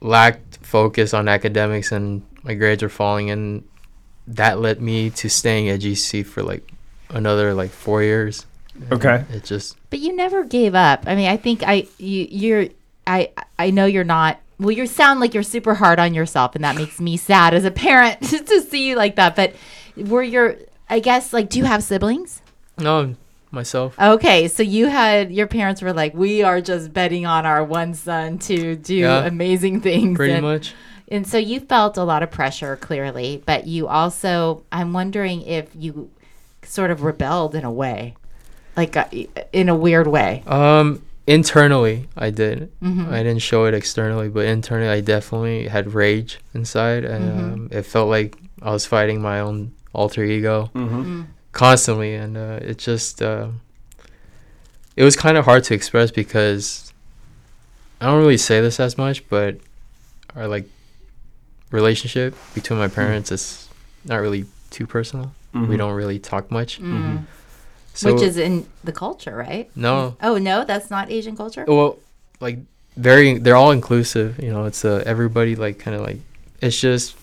lacked 0.00 0.58
focus 0.62 1.12
on 1.12 1.28
academics 1.28 1.90
and 1.90 2.22
my 2.44 2.54
grades 2.54 2.82
were 2.82 2.88
falling 2.88 3.30
and 3.30 3.64
that 4.28 4.60
led 4.60 4.80
me 4.80 5.10
to 5.10 5.28
staying 5.28 5.68
at 5.68 5.80
GC 5.80 6.24
for 6.24 6.42
like 6.42 6.70
another 7.10 7.52
like 7.52 7.70
4 7.70 8.02
years. 8.02 8.46
And 8.80 8.92
Okay. 8.92 9.24
It 9.32 9.44
just 9.44 9.76
But 9.90 9.98
you 10.00 10.14
never 10.14 10.44
gave 10.44 10.74
up. 10.74 11.04
I 11.06 11.14
mean, 11.14 11.28
I 11.28 11.36
think 11.36 11.62
I 11.66 11.86
you 11.98 12.26
you're 12.30 12.66
I 13.06 13.30
I 13.58 13.70
know 13.70 13.86
you're 13.86 14.04
not. 14.04 14.38
Well, 14.60 14.72
you 14.72 14.86
sound 14.86 15.20
like 15.20 15.34
you're 15.34 15.44
super 15.44 15.74
hard 15.74 16.00
on 16.00 16.14
yourself, 16.14 16.56
and 16.56 16.64
that 16.64 16.74
makes 16.74 17.00
me 17.00 17.16
sad 17.16 17.54
as 17.54 17.64
a 17.64 17.70
parent 17.70 18.20
to 18.22 18.60
see 18.62 18.88
you 18.88 18.96
like 18.96 19.16
that. 19.16 19.36
But 19.36 19.54
were 19.96 20.22
your 20.22 20.56
I 20.90 21.00
guess 21.00 21.32
like 21.32 21.48
do 21.48 21.58
you 21.58 21.64
have 21.64 21.82
siblings? 21.82 22.42
no 22.78 23.14
myself. 23.50 23.98
Okay, 23.98 24.46
so 24.48 24.62
you 24.62 24.88
had 24.88 25.32
your 25.32 25.46
parents 25.46 25.80
were 25.80 25.92
like, 25.94 26.12
we 26.14 26.42
are 26.42 26.60
just 26.60 26.92
betting 26.92 27.24
on 27.24 27.46
our 27.46 27.64
one 27.64 27.94
son 27.94 28.38
to 28.40 28.76
do 28.76 28.94
Yeah. 28.96 29.24
amazing 29.24 29.80
things. 29.80 30.16
Pretty 30.16 30.34
and, 30.34 30.42
much. 30.42 30.74
And 31.10 31.26
so 31.26 31.38
you 31.38 31.60
felt 31.60 31.96
a 31.96 32.04
lot 32.04 32.22
of 32.22 32.30
pressure, 32.30 32.76
clearly, 32.76 33.42
but 33.46 33.66
you 33.66 33.88
also, 33.88 34.64
I'm 34.70 34.92
wondering 34.92 35.40
if 35.42 35.70
you 35.74 36.10
sort 36.62 36.90
of 36.90 37.02
rebelled 37.02 37.54
in 37.54 37.64
a 37.64 37.72
way, 37.72 38.14
like 38.78 38.96
uh, 38.96 39.04
in 39.52 39.68
a 39.68 39.74
weird 39.76 40.06
way. 40.06 40.42
Um 40.46 41.02
internally 41.26 42.08
I 42.16 42.30
did. 42.30 42.70
Mhm. 42.82 43.08
I 43.12 43.18
didn't 43.26 43.42
show 43.50 43.66
it 43.66 43.74
externally, 43.74 44.28
but 44.30 44.44
internally 44.46 44.88
I 44.88 45.00
definitely 45.02 45.68
had 45.68 45.92
rage 45.92 46.38
inside 46.54 47.04
and 47.04 47.24
Mhm. 47.24 47.52
um, 47.52 47.68
it 47.78 47.82
felt 47.84 48.08
like 48.08 48.30
I 48.62 48.70
was 48.70 48.86
fighting 48.86 49.20
my 49.20 49.40
own 49.40 49.72
alter 49.92 50.24
ego. 50.24 50.70
Mm-hmm. 50.74 51.22
constantly 51.52 52.14
and 52.14 52.36
uh, 52.36 52.58
it 52.70 52.78
just 52.78 53.20
uh, 53.20 53.48
it 54.96 55.02
was 55.02 55.16
kind 55.16 55.36
of 55.36 55.44
hard 55.44 55.64
to 55.64 55.74
express 55.74 56.10
because 56.12 56.92
i 58.00 58.06
don't 58.06 58.20
really 58.24 58.36
say 58.48 58.60
this 58.60 58.78
as 58.78 58.96
much 58.96 59.26
but 59.28 59.56
our 60.36 60.46
like 60.46 60.66
relationship 61.72 62.34
between 62.54 62.78
my 62.78 62.86
parents 62.86 63.32
is 63.32 63.68
not 64.04 64.18
really 64.18 64.44
too 64.70 64.86
personal 64.86 65.32
we 65.70 65.76
don't 65.76 65.94
really 65.94 66.20
talk 66.20 66.52
much. 66.52 66.78
So 67.98 68.12
Which 68.14 68.22
is 68.22 68.36
in 68.36 68.54
the 68.84 68.92
culture, 68.92 69.34
right? 69.46 69.66
no 69.74 70.16
Oh, 70.22 70.38
no, 70.38 70.64
that's 70.64 70.88
not 70.90 71.10
Asian 71.10 71.36
culture? 71.36 71.64
well 71.66 71.98
like 72.40 72.58
very 72.96 73.38
they're 73.38 73.56
all 73.62 73.72
inclusive 73.80 74.28
you 74.44 74.50
know 74.52 74.64
it's 74.70 74.84
uh, 74.84 75.02
everybody 75.06 75.52
like 75.64 75.76
kind 75.84 75.94
of 75.96 76.02
like 76.08 76.18
it's 76.60 76.78
just 76.80 77.16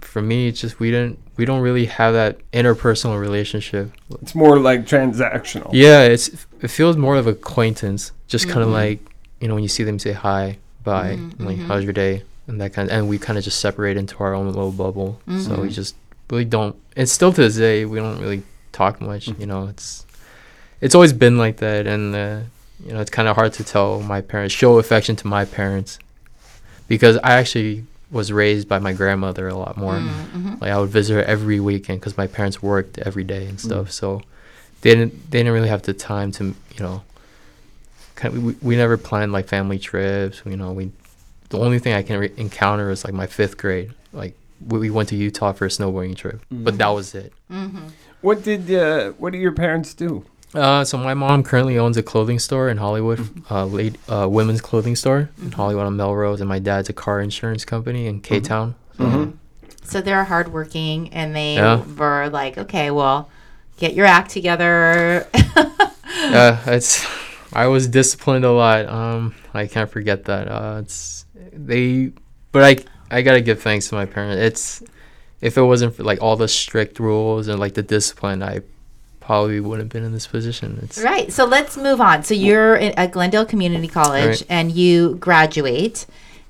for 0.00 0.20
me 0.30 0.48
it's 0.48 0.60
just 0.60 0.78
we 0.80 0.90
didn't 0.90 1.18
we 1.36 1.44
don't 1.44 1.60
really 1.68 1.86
have 1.86 2.12
that 2.14 2.38
interpersonal 2.52 3.18
relationship 3.28 3.90
It's 4.22 4.34
more 4.34 4.56
like 4.68 4.80
transactional. 4.86 5.70
Yeah, 5.72 6.02
it's 6.14 6.28
it 6.60 6.68
feels 6.78 6.96
more 6.96 7.16
of 7.16 7.26
acquaintance. 7.26 8.12
Just 8.28 8.48
kind 8.48 8.62
of 8.66 8.70
like 8.82 8.98
you 9.40 9.48
know 9.48 9.54
when 9.54 9.62
you 9.64 9.68
see 9.78 9.84
them 9.84 9.98
say 9.98 10.12
hi, 10.12 10.58
bye, 10.84 11.16
Mhm, 11.16 11.38
and 11.38 11.44
like 11.48 11.58
mhm. 11.58 11.66
how's 11.66 11.82
your 11.88 11.92
day, 11.92 12.22
and 12.46 12.60
that 12.60 12.72
kind 12.74 12.88
of, 12.88 12.92
and 12.96 13.08
we 13.08 13.18
kind 13.18 13.36
of 13.38 13.42
just 13.44 13.58
separate 13.66 13.96
into 13.96 14.16
our 14.24 14.32
own 14.38 14.46
little 14.46 14.70
bubble. 14.84 15.10
So 15.44 15.50
we 15.62 15.68
Mhm. 15.68 15.74
just 15.80 15.94
really 16.30 16.44
don't. 16.56 16.74
And 16.96 17.06
still 17.08 17.32
to 17.32 17.40
this 17.46 17.56
day, 17.56 17.84
we 17.84 17.98
don't 17.98 18.20
really 18.24 18.42
talk 18.74 19.00
much. 19.00 19.28
You 19.38 19.46
know, 19.46 19.68
it's 19.68 20.04
it's 20.80 20.94
always 20.94 21.12
been 21.12 21.38
like 21.38 21.56
that, 21.58 21.86
and 21.86 22.14
uh, 22.14 22.40
you 22.84 22.92
know 22.92 23.00
it's 23.00 23.10
kind 23.10 23.28
of 23.28 23.36
hard 23.36 23.52
to 23.54 23.64
tell 23.64 24.00
my 24.00 24.20
parents 24.20 24.54
show 24.54 24.78
affection 24.78 25.16
to 25.16 25.26
my 25.26 25.44
parents 25.44 25.98
because 26.88 27.16
I 27.18 27.32
actually 27.40 27.84
was 28.10 28.30
raised 28.30 28.68
by 28.68 28.78
my 28.78 28.92
grandmother 28.92 29.48
a 29.48 29.54
lot 29.56 29.76
more. 29.76 29.94
Mm, 29.94 30.26
mhm. 30.36 30.60
Like 30.60 30.70
I 30.70 30.78
would 30.78 30.90
visit 30.90 31.14
her 31.14 31.22
every 31.24 31.58
weekend 31.60 32.00
because 32.00 32.16
my 32.18 32.26
parents 32.26 32.62
worked 32.62 32.98
every 32.98 33.24
day 33.24 33.46
and 33.46 33.58
stuff. 33.58 33.90
So 33.90 34.20
they 34.82 34.94
didn't 34.94 35.30
they 35.30 35.38
didn't 35.38 35.52
really 35.54 35.68
have 35.70 35.82
the 35.82 35.94
time 35.94 36.30
to 36.32 36.44
you 36.44 36.80
know. 36.80 37.02
Kind 38.16 38.36
of, 38.36 38.44
we, 38.44 38.54
we 38.62 38.76
never 38.76 38.96
planned 38.96 39.32
like 39.32 39.48
family 39.48 39.78
trips. 39.78 40.42
You 40.46 40.56
know, 40.56 40.72
we 40.72 40.92
the 41.48 41.58
only 41.58 41.78
thing 41.78 41.94
I 41.94 42.02
can 42.02 42.18
re- 42.18 42.32
encounter 42.36 42.90
is 42.90 43.04
like 43.04 43.14
my 43.14 43.26
fifth 43.26 43.56
grade. 43.56 43.92
Like 44.12 44.34
we, 44.64 44.78
we 44.78 44.90
went 44.90 45.08
to 45.08 45.16
Utah 45.16 45.52
for 45.52 45.64
a 45.66 45.68
snowboarding 45.68 46.14
trip, 46.16 46.40
but 46.50 46.78
that 46.78 46.88
was 46.88 47.14
it. 47.14 47.32
Mhm. 47.50 47.90
What 48.24 48.42
did 48.42 48.72
uh, 48.72 49.10
what 49.18 49.34
do 49.34 49.38
your 49.38 49.52
parents 49.52 49.92
do? 49.92 50.24
Uh, 50.54 50.82
so 50.82 50.96
my 50.96 51.12
mom 51.12 51.42
currently 51.42 51.76
owns 51.76 51.98
a 51.98 52.02
clothing 52.02 52.38
store 52.38 52.70
in 52.70 52.78
Hollywood, 52.78 53.20
uh, 53.50 53.66
late 53.66 53.96
uh, 54.08 54.26
women's 54.30 54.62
clothing 54.62 54.96
store 54.96 55.28
in 55.42 55.52
Hollywood 55.52 55.84
on 55.84 55.94
Melrose, 55.98 56.40
and 56.40 56.48
my 56.48 56.58
dad's 56.58 56.88
a 56.88 56.94
car 56.94 57.20
insurance 57.20 57.66
company 57.66 58.06
in 58.06 58.22
K 58.22 58.40
Town. 58.40 58.76
So 59.82 60.00
they're 60.00 60.24
hardworking, 60.24 61.12
and 61.12 61.36
they 61.36 61.56
Yeah. 61.56 61.84
were 61.98 62.30
like, 62.30 62.56
okay, 62.56 62.90
well, 62.90 63.28
get 63.76 63.92
your 63.92 64.06
act 64.06 64.30
together. 64.30 65.26
Yeah, 66.16 66.58
it's. 66.66 67.04
I 67.52 67.66
was 67.66 67.86
disciplined 67.86 68.44
a 68.46 68.50
lot. 68.52 68.86
Um, 68.86 69.34
I 69.52 69.66
can't 69.66 69.90
forget 69.90 70.24
that. 70.24 70.48
Uh, 70.48 70.80
it's 70.82 71.26
they, 71.52 72.12
but 72.50 72.62
I 72.64 73.16
I 73.18 73.20
gotta 73.20 73.42
give 73.42 73.60
thanks 73.60 73.88
to 73.88 73.94
my 73.96 74.06
parents. 74.06 74.40
It's 74.40 74.82
if 75.44 75.58
it 75.58 75.62
wasn't 75.62 75.94
for 75.94 76.02
like 76.04 76.22
all 76.22 76.36
the 76.36 76.48
strict 76.48 76.98
rules 76.98 77.48
and 77.48 77.60
like 77.60 77.74
the 77.74 77.82
discipline, 77.82 78.42
I 78.42 78.62
probably 79.20 79.60
wouldn't 79.60 79.84
have 79.86 79.88
been 79.92 80.04
in 80.04 80.12
this 80.12 80.26
position. 80.26 80.78
It's 80.82 80.98
right. 81.02 81.30
So 81.30 81.44
let's 81.44 81.76
move 81.76 82.00
on. 82.00 82.24
So 82.24 82.32
you're 82.34 82.76
in- 82.76 82.98
at 82.98 83.12
Glendale 83.12 83.44
Community 83.44 83.86
College, 83.88 84.26
Right. 84.40 84.46
and 84.48 84.72
you 84.72 85.16
graduate, 85.16 86.06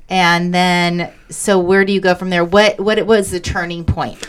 and 0.09 0.55
then 0.55 1.11
so 1.29 1.59
where 1.59 1.85
do 1.85 1.93
you 1.93 2.01
go 2.01 2.15
from 2.15 2.31
there? 2.31 2.45
What 2.45 2.79
what 2.79 3.05
was 3.05 3.33
the 3.33 3.41
turning 3.41 3.85
point? 3.85 4.29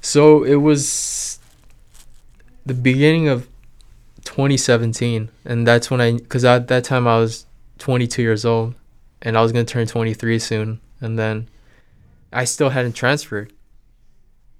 So 0.00 0.42
it 0.42 0.56
was 0.56 1.38
the 2.64 2.74
beginning 2.74 3.28
of 3.28 3.46
2017, 4.24 5.28
and 5.44 5.66
that's 5.66 5.90
when 5.90 6.00
I, 6.00 6.12
because 6.12 6.44
at 6.44 6.68
that 6.68 6.84
time 6.84 7.06
I 7.06 7.18
was 7.18 7.44
22 7.78 8.22
years 8.22 8.44
old, 8.44 8.74
and 9.20 9.36
I 9.36 9.42
was 9.42 9.52
gonna 9.52 9.64
turn 9.64 9.86
23 9.86 10.38
soon, 10.38 10.80
and 11.00 11.18
then 11.18 11.48
I 12.32 12.44
still 12.44 12.70
hadn't 12.70 12.92
transferred, 12.94 13.52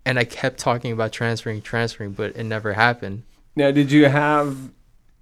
and 0.08 0.18
I 0.18 0.24
kept 0.24 0.58
talking 0.58 0.90
about 0.90 1.12
transferring, 1.12 1.60
transferring, 1.60 2.12
but 2.12 2.34
it 2.34 2.44
never 2.44 2.72
happened. 2.72 3.24
Now, 3.54 3.70
did 3.70 3.92
you 3.92 4.06
have 4.06 4.70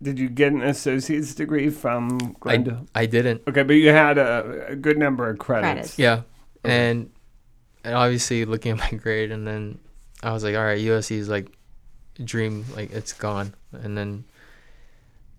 did 0.01 0.19
you 0.19 0.29
get 0.29 0.53
an 0.53 0.63
associate's 0.63 1.35
degree 1.35 1.71
from 1.71 2.19
I, 2.21 2.35
Glendale? 2.41 2.87
I 2.95 3.07
didn't. 3.07 3.43
okay, 3.49 3.63
but 3.63 3.75
you 3.75 3.89
had 3.89 4.19
a, 4.19 4.67
a 4.69 4.77
good 4.77 4.99
number 4.99 5.29
of 5.29 5.39
credits. 5.39 5.65
Credits. 5.97 5.99
Yeah, 5.99 6.23
Okay. 6.65 6.91
and 6.91 7.11
and 7.83 7.95
obviously 7.95 8.45
looking 8.45 8.73
at 8.73 8.79
my 8.79 8.99
grade, 8.99 9.31
and 9.33 9.47
then 9.47 9.79
I 10.23 10.33
was 10.33 10.45
like, 10.45 10.55
all 10.55 10.65
right, 10.65 10.79
USC 10.81 11.17
is 11.17 11.29
like 11.29 11.49
dream, 12.23 12.65
like 12.77 12.91
it's 12.93 13.13
gone, 13.13 13.55
and 13.73 13.97
then 13.99 14.25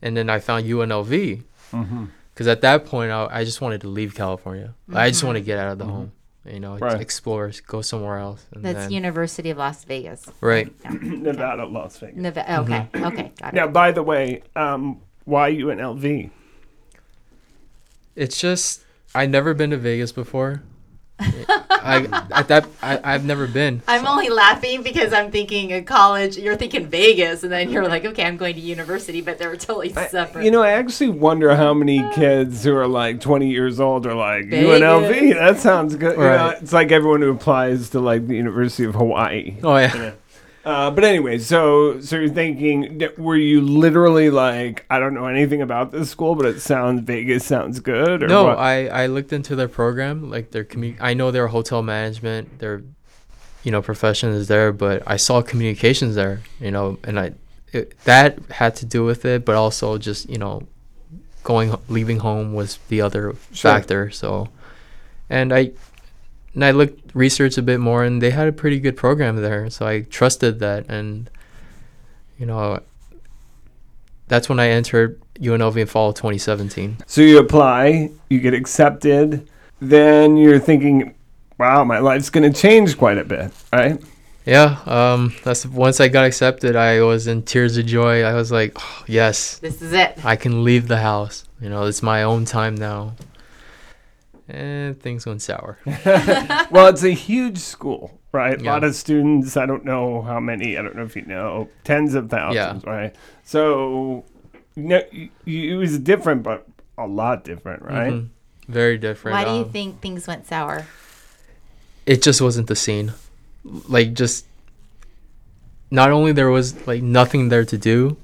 and 0.01 0.15
then 0.17 0.29
I 0.29 0.39
found 0.39 0.65
UNLV. 0.65 1.43
Mm-hmm. 1.71 2.05
because 2.33 2.47
at 2.47 2.61
that 2.61 2.85
point 2.85 3.11
I, 3.11 3.27
I 3.29 3.43
just 3.43 3.59
wanted 3.61 3.81
to 3.81 3.89
leave 3.89 4.15
California. 4.15 4.73
I 4.93 5.09
just 5.09 5.23
want 5.23 5.35
to 5.37 5.41
get 5.41 5.57
out 5.59 5.73
of 5.73 5.77
the 5.79 5.85
home, 5.85 6.11
you 6.51 6.59
know, 6.59 6.77
Right. 6.77 6.99
explore, 7.01 7.51
go 7.67 7.81
somewhere 7.81 8.17
else. 8.17 8.45
And 8.53 8.63
That's 8.63 8.79
then, 8.85 8.91
University 8.91 9.49
of 9.49 9.57
Las 9.57 9.83
Vegas. 9.83 10.25
right. 10.41 10.71
Nevada, 11.01 11.65
Las 11.65 11.97
Vegas. 11.99 12.15
Neva- 12.17 12.59
okay, 12.61 12.87
okay, 12.95 13.31
got 13.39 13.53
it. 13.53 13.55
Now, 13.55 13.67
by 13.67 13.91
the 13.91 14.03
way, 14.03 14.41
um, 14.55 14.99
why 15.25 15.51
UNLV? 15.51 16.29
It's 18.15 18.39
just 18.39 18.83
I 19.13 19.25
never 19.25 19.53
been 19.53 19.69
to 19.71 19.77
Vegas 19.77 20.11
before. 20.11 20.63
I 21.19 22.07
at 22.31 22.47
that 22.49 22.67
I, 22.81 22.99
I've 23.03 23.25
never 23.25 23.47
been. 23.47 23.81
I'm 23.87 24.05
only 24.05 24.29
laughing 24.29 24.83
because 24.83 25.13
I'm 25.13 25.31
thinking 25.31 25.71
in 25.71 25.85
college, 25.85 26.37
you're 26.37 26.55
thinking 26.55 26.87
Vegas, 26.87 27.43
and 27.43 27.51
then 27.51 27.69
you're 27.71 27.87
like, 27.87 28.05
okay, 28.05 28.23
I'm 28.23 28.37
going 28.37 28.55
to 28.55 28.61
university, 28.61 29.21
but 29.21 29.37
they're 29.37 29.55
totally 29.55 29.95
I- 29.95 30.07
separate. 30.07 30.45
you 30.45 30.51
know, 30.51 30.61
I 30.61 30.71
actually 30.71 31.09
wonder 31.09 31.55
how 31.55 31.73
many 31.73 32.07
kids 32.13 32.63
who 32.63 32.75
are 32.75 32.87
like 32.87 33.19
20 33.21 33.49
years 33.49 33.79
old 33.79 34.05
are 34.05 34.13
like 34.13 34.49
Vegas. 34.49 34.81
UNLV. 34.81 35.33
That 35.33 35.59
sounds 35.59 35.95
good. 35.95 36.17
You 36.17 36.23
know, 36.23 36.53
it's 36.61 36.73
like 36.73 36.91
everyone 36.91 37.21
who 37.21 37.31
applies 37.31 37.89
to 37.91 37.99
like 37.99 38.27
the 38.27 38.35
University 38.35 38.83
of 38.83 38.95
Hawaii. 38.95 39.57
Oh 39.63 39.77
yeah. 39.77 40.11
Uh, 40.67 40.91
but 40.91 41.05
anyway, 41.05 41.37
so 41.37 41.99
so 42.01 42.17
you're 42.17 42.27
thinking, 42.27 43.01
were 43.17 43.37
you 43.37 43.61
literally 43.61 44.29
like, 44.29 44.85
I 44.89 44.99
don't 44.99 45.13
know 45.13 45.27
anything 45.27 45.61
about 45.61 45.91
this 45.93 46.09
school, 46.09 46.35
but 46.35 46.45
it 46.45 46.59
sounds 46.59 47.01
Vegas 47.01 47.45
sounds 47.45 47.79
good, 47.79 48.21
or 48.23 48.27
No, 48.27 48.43
what? 48.43 48.57
I 48.57 48.87
I 48.87 49.05
looked 49.07 49.31
into 49.31 49.55
their 49.55 49.69
program, 49.69 50.29
like 50.29 50.51
their 50.51 50.65
commu- 50.65 50.97
I 50.99 51.13
know 51.13 51.31
their 51.31 51.47
hotel 51.47 51.81
management, 51.83 52.59
their 52.59 52.83
you 53.63 53.71
know 53.71 53.81
profession 53.81 54.29
is 54.31 54.49
there, 54.49 54.73
but 54.73 55.03
I 55.07 55.15
saw 55.15 55.41
communications 55.41 56.15
there, 56.15 56.41
you 56.59 56.71
know, 56.71 56.99
and 57.05 57.17
I 57.17 57.31
it, 57.71 57.97
that 58.03 58.37
had 58.51 58.75
to 58.77 58.85
do 58.85 59.05
with 59.05 59.23
it, 59.23 59.45
but 59.45 59.55
also 59.55 59.97
just 59.97 60.29
you 60.29 60.37
know 60.37 60.63
going 61.45 61.73
leaving 61.87 62.19
home 62.19 62.53
was 62.53 62.77
the 62.89 62.99
other 62.99 63.35
Sure. 63.53 63.71
factor. 63.71 64.11
So, 64.11 64.49
and 65.29 65.53
I 65.53 65.71
and 66.57 66.65
I 66.65 66.71
looked 66.71 67.11
researched 67.13 67.59
a 67.59 67.61
bit 67.61 67.79
more, 67.79 68.03
and 68.03 68.19
they 68.19 68.31
had 68.31 68.47
a 68.47 68.51
pretty 68.51 68.79
good 68.79 68.97
program 68.97 69.35
there, 69.35 69.69
so 69.69 69.85
I 69.85 70.01
trusted 70.01 70.57
that, 70.59 70.89
and 70.89 71.29
you 72.39 72.47
know. 72.47 72.81
That's 74.27 74.49
when 74.49 74.59
I 74.59 74.69
entered 74.69 75.21
UNLV 75.39 75.77
in 75.77 75.87
fall 75.87 76.09
of 76.09 76.15
2017. 76.15 76.97
So 77.05 77.21
you 77.21 77.37
apply, 77.37 78.09
you 78.29 78.39
get 78.39 78.53
accepted, 78.53 79.47
then 79.79 80.35
you're 80.35 80.59
thinking, 80.59 81.15
wow, 81.59 81.83
my 81.83 81.99
life's 81.99 82.29
going 82.29 82.51
to 82.51 82.59
change 82.59 82.97
quite 82.97 83.19
a 83.19 83.23
bit, 83.23 83.53
right? 83.71 84.03
Yeah, 84.45 84.79
um, 84.85 85.35
that's 85.43 85.65
once 85.65 85.99
I 85.99 86.07
got 86.07 86.25
accepted, 86.25 86.75
I 86.75 87.01
was 87.03 87.27
in 87.27 87.43
tears 87.43 87.77
of 87.77 87.85
joy. 87.85 88.23
I 88.23 88.33
was 88.33 88.51
like, 88.51 88.73
oh, 88.75 89.03
yes, 89.05 89.59
this 89.59 89.81
is 89.81 89.93
it. 89.93 90.25
I 90.25 90.35
can 90.35 90.63
leave 90.63 90.87
the 90.87 90.97
house. 90.97 91.45
You 91.61 91.69
know, 91.69 91.83
it's 91.83 92.01
my 92.01 92.23
own 92.23 92.45
time 92.45 92.75
now. 92.75 93.13
And 94.49 94.99
things 95.01 95.25
went 95.25 95.41
sour. 95.41 95.77
well, 96.71 96.87
it's 96.87 97.03
a 97.03 97.09
huge 97.13 97.57
school, 97.57 98.19
right? 98.31 98.59
A 98.59 98.63
Yeah. 98.63 98.71
lot 98.73 98.83
of 98.85 98.95
students. 98.95 99.57
I 99.57 99.65
don't 99.65 99.83
know 99.83 100.21
how 100.21 100.39
many. 100.39 100.77
I 100.77 100.81
don't 100.81 100.95
know 100.95 101.03
if 101.03 101.15
you 101.17 101.23
know. 101.25 101.67
Tens 101.83 102.13
of 102.13 102.29
thousands, 102.29 102.85
right? 102.85 103.13
So, 103.43 104.23
no, 104.77 105.01
y- 105.13 105.29
y- 105.45 105.51
it 105.71 105.75
was 105.75 105.99
different, 105.99 106.43
but 106.43 106.65
a 106.97 107.05
lot 107.07 107.43
different, 107.43 107.81
right? 107.83 108.13
Mhm. 108.13 108.27
Very 108.69 108.97
different. 108.97 109.33
Why 109.35 109.43
do 109.43 109.51
you 109.51 109.63
Um, 109.65 109.71
think 109.71 110.01
things 110.01 110.27
went 110.27 110.45
sour? 110.47 110.85
It 112.05 112.21
just 112.21 112.41
wasn't 112.41 112.67
the 112.67 112.75
scene. 112.75 113.13
Like, 113.65 114.13
just 114.13 114.45
not 115.91 116.11
only 116.11 116.31
there 116.31 116.49
was 116.49 116.75
like 116.87 117.01
nothing 117.01 117.49
there 117.49 117.65
to 117.65 117.77
do, 117.77 118.17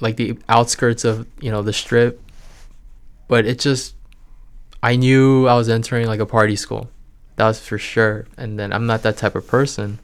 like 0.00 0.16
the 0.16 0.38
outskirts 0.48 1.04
of 1.04 1.26
you 1.40 1.50
know 1.50 1.62
the 1.62 1.72
strip, 1.72 2.20
but 3.28 3.44
it 3.44 3.58
just 3.58 3.94
I 4.82 4.96
knew 4.96 5.46
I 5.46 5.54
was 5.54 5.68
entering 5.68 6.06
like 6.06 6.20
a 6.20 6.26
party 6.26 6.56
school. 6.56 6.90
That 7.36 7.46
was 7.46 7.60
for 7.60 7.78
sure. 7.78 8.26
And 8.36 8.58
then 8.58 8.72
I'm 8.72 8.86
not 8.86 9.02
that 9.02 9.16
type 9.16 9.34
of 9.34 9.46
person. 9.46 9.98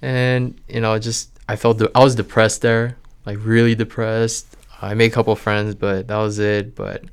And 0.00 0.60
you 0.68 0.80
know, 0.80 0.98
just 0.98 1.30
I 1.48 1.56
felt 1.56 1.78
de- 1.78 1.90
I 1.94 2.00
was 2.00 2.14
depressed 2.14 2.62
there, 2.62 2.96
like 3.24 3.38
really 3.40 3.74
depressed. 3.74 4.56
I 4.80 4.94
made 4.94 5.12
a 5.12 5.14
couple 5.14 5.34
friends, 5.36 5.74
but 5.74 6.08
that 6.08 6.16
was 6.16 6.38
it. 6.38 6.74
But 6.74 7.04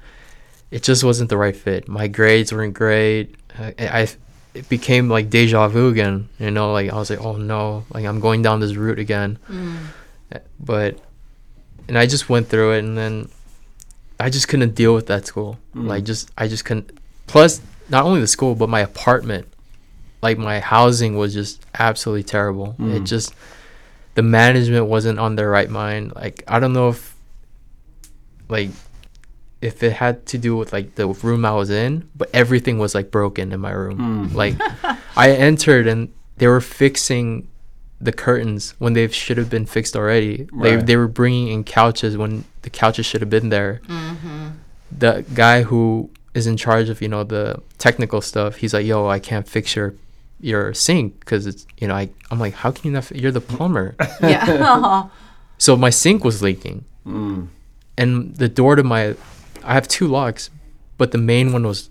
it 0.72 0.84
just 0.84 1.04
wasn't 1.04 1.30
the 1.30 1.38
right 1.38 1.56
fit. 1.56 1.88
My 1.88 2.08
grades 2.08 2.52
weren't 2.52 2.74
great. 2.74 3.36
I, 3.58 3.74
I 3.80 4.08
it 4.54 4.68
became 4.70 5.10
like 5.10 5.30
deja 5.30 5.68
vu 5.68 5.90
again. 5.90 6.30
You 6.40 6.52
know, 6.52 6.74
like 6.74 6.92
I 6.92 6.96
was 6.96 7.10
like, 7.10 7.22
oh 7.22 7.38
no, 7.38 7.86
like 7.94 8.06
I'm 8.06 8.20
going 8.20 8.42
down 8.42 8.60
this 8.60 8.76
route 8.76 9.00
again. 9.00 9.38
Mm. 9.48 9.78
But 10.60 11.00
and 11.88 11.98
I 11.98 12.06
just 12.06 12.30
went 12.30 12.48
through 12.48 12.74
it, 12.74 12.80
and 12.80 12.98
then 12.98 13.30
I 14.20 14.30
just 14.30 14.48
couldn't 14.48 14.76
deal 14.76 14.94
with 14.94 15.08
that 15.08 15.26
school. 15.26 15.58
Mm. 15.76 15.88
Like 15.88 16.04
just 16.04 16.32
I 16.38 16.48
just 16.48 16.66
couldn't. 16.66 16.98
Plus, 17.28 17.62
not 17.90 18.06
only 18.06 18.20
the 18.20 18.28
school, 18.28 18.56
but 18.56 18.70
my 18.70 18.82
apartment, 18.82 19.48
like 20.22 20.38
my 20.38 20.60
housing 20.60 21.16
was 21.18 21.34
just 21.34 21.66
absolutely 21.78 22.24
terrible. 22.24 22.76
It 22.80 22.82
mm. 22.82 23.06
just 23.06 23.34
the 24.16 24.24
management 24.24 24.88
wasn't 24.88 25.20
on 25.20 25.36
their 25.36 25.50
right 25.50 25.70
mind. 25.70 26.14
Like 26.16 26.44
I 26.48 26.60
don't 26.60 26.74
know 26.74 26.90
if 26.90 27.16
like 28.50 28.70
if 29.62 29.84
it 29.84 29.94
had 29.94 30.26
to 30.28 30.38
do 30.38 30.56
with 30.56 30.72
like 30.72 30.96
the 30.96 31.08
room 31.08 31.46
I 31.46 31.52
was 31.52 31.70
in, 31.70 32.10
but 32.16 32.30
everything 32.34 32.80
was 32.80 32.96
like 32.96 33.12
broken 33.12 33.52
in 33.52 33.60
my 33.60 33.72
room. 33.72 34.30
Mm. 34.30 34.34
Like 34.34 34.56
I 35.18 35.32
entered 35.32 35.88
and 35.88 36.14
they 36.38 36.48
were 36.48 36.62
fixing 36.62 37.49
the 38.02 38.12
curtains 38.12 38.74
when 38.80 38.94
they 38.94 39.08
should 39.10 39.38
have 39.38 39.50
been 39.50 39.66
fixed 39.66 39.96
already. 39.96 40.48
They 40.62 40.76
Right. 40.76 40.86
they 40.86 40.96
were 40.96 41.08
bringing 41.08 41.50
in 41.50 41.64
couches 41.64 42.16
when 42.18 42.46
the 42.62 42.70
couches 42.70 43.06
should 43.06 43.22
have 43.22 43.30
been 43.30 43.50
there. 43.50 43.82
Mm-hmm. 43.88 44.48
The 44.98 45.26
guy 45.34 45.64
who 45.64 46.10
is 46.34 46.48
in 46.48 46.58
charge 46.58 46.90
of 46.90 47.02
you 47.02 47.08
know 47.08 47.24
the 47.24 47.62
technical 47.78 48.22
stuff, 48.22 48.56
he's 48.58 48.74
like, 48.74 48.86
"Yo, 48.86 49.08
I 49.08 49.20
can't 49.20 49.48
fix 49.48 49.76
your 49.76 49.94
your 50.40 50.74
sink 50.74 51.20
because 51.20 51.46
it's 51.46 51.66
you 51.78 51.88
know 51.88 51.96
I 51.96 52.10
I'm 52.32 52.40
like, 52.40 52.54
how 52.54 52.72
can 52.72 52.86
you 52.88 52.92
not? 52.92 53.06
Fi- 53.06 53.16
you're 53.16 53.32
the 53.32 53.42
plumber." 53.42 53.96
yeah. 54.22 55.08
So 55.62 55.76
my 55.76 55.90
sink 55.90 56.24
was 56.24 56.42
leaking, 56.42 56.86
mm. 57.06 57.48
and 57.98 58.34
the 58.38 58.48
door 58.48 58.78
to 58.78 58.84
my, 58.84 59.16
I 59.62 59.74
have 59.74 59.90
two 59.90 60.08
locks, 60.08 60.50
but 60.98 61.12
the 61.12 61.18
main 61.18 61.52
one 61.52 61.68
was 61.68 61.90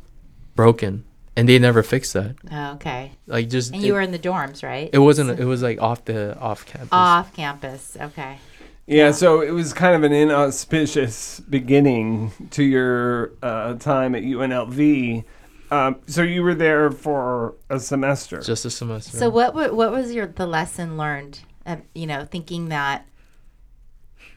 broken, 0.56 1.04
and 1.38 1.48
they 1.48 1.58
never 1.58 1.82
fixed 1.82 2.12
that. 2.14 2.36
okay. 2.74 3.12
Like 3.26 3.48
just 3.48 3.72
And 3.72 3.82
it, 3.82 3.86
you 3.86 3.94
were 3.94 4.00
in 4.00 4.12
the 4.12 4.18
dorms, 4.18 4.62
right? 4.62 4.90
it 4.92 4.98
wasn't. 4.98 5.38
It 5.38 5.44
was 5.44 5.62
like 5.62 5.80
off 5.80 6.04
the 6.04 6.38
off 6.38 6.66
campus. 6.66 6.88
off 6.92 7.32
campus. 7.34 7.96
Okay. 8.00 8.38
Yeah, 8.86 9.10
so 9.10 9.42
it 9.42 9.50
was 9.50 9.74
kind 9.74 9.94
of 9.94 10.02
an 10.02 10.12
inauspicious 10.12 11.40
beginning 11.40 12.32
to 12.52 12.64
your 12.64 13.32
uh, 13.42 13.74
time 13.74 14.14
at 14.14 14.22
UNLV. 14.22 15.24
Um, 15.70 15.96
so 16.06 16.22
you 16.22 16.42
were 16.42 16.54
there 16.54 16.90
for 16.90 17.54
a 17.68 17.78
semester. 17.78 18.40
just 18.40 18.64
a 18.64 18.70
semester. 18.70 19.18
So 19.18 19.28
what 19.28 19.54
wa- 19.54 19.68
what 19.68 19.92
was 19.92 20.14
your 20.14 20.26
the 20.26 20.46
lesson 20.46 20.96
learned 20.96 21.40
uh, 21.68 21.76
you 21.94 22.06
know, 22.06 22.24
thinking 22.24 22.70
that 22.70 23.06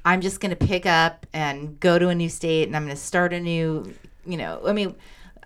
I'm 0.03 0.19
just 0.19 0.41
going 0.41 0.49
to 0.49 0.55
pick 0.67 0.85
up 0.85 1.25
and 1.33 1.79
go 1.79 1.97
to 1.97 2.09
a 2.09 2.15
new 2.15 2.27
state 2.27 2.67
and 2.67 2.75
I'm 2.75 2.83
going 2.83 2.95
to 2.95 3.01
start 3.01 3.31
a 3.33 3.39
new, 3.39 3.93
you 4.25 4.35
know, 4.35 4.61
I 4.65 4.73
mean, 4.73 4.95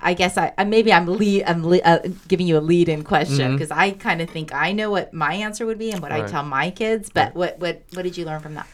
I 0.06 0.14
guess 0.14 0.38
I, 0.38 0.54
I 0.58 0.64
maybe 0.66 0.94
I'm 0.94 1.08
lead 1.08 1.44
I'm 1.48 1.66
le- 1.66 1.80
uh, 1.80 2.00
giving 2.28 2.48
you 2.48 2.58
a 2.58 2.64
lead 2.72 2.88
in 2.90 3.04
question 3.04 3.54
because 3.54 3.72
I 3.72 3.92
kind 3.92 4.22
of 4.22 4.30
think 4.30 4.54
I 4.54 4.72
know 4.72 4.92
what 4.92 5.14
my 5.14 5.34
answer 5.34 5.66
would 5.66 5.80
be 5.80 5.92
and 5.92 6.00
what 6.02 6.12
I 6.12 6.28
tell 6.28 6.44
my 6.44 6.70
kids. 6.70 7.10
But 7.10 7.34
what 7.36 7.60
what 7.60 7.82
what 7.94 8.04
did 8.04 8.16
you 8.18 8.24
learn 8.26 8.40
from 8.40 8.54
that? 8.54 8.68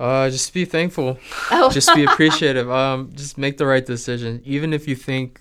Uh, 0.00 0.30
just 0.30 0.52
be 0.54 0.64
thankful. 0.64 1.18
Oh. 1.50 1.70
just 1.70 1.94
be 1.94 2.04
appreciative. 2.10 2.68
Um, 2.70 3.12
just 3.14 3.36
make 3.36 3.58
the 3.58 3.66
right 3.66 3.84
decision. 3.84 4.40
Even 4.44 4.72
if 4.72 4.88
you 4.88 4.96
think 4.96 5.40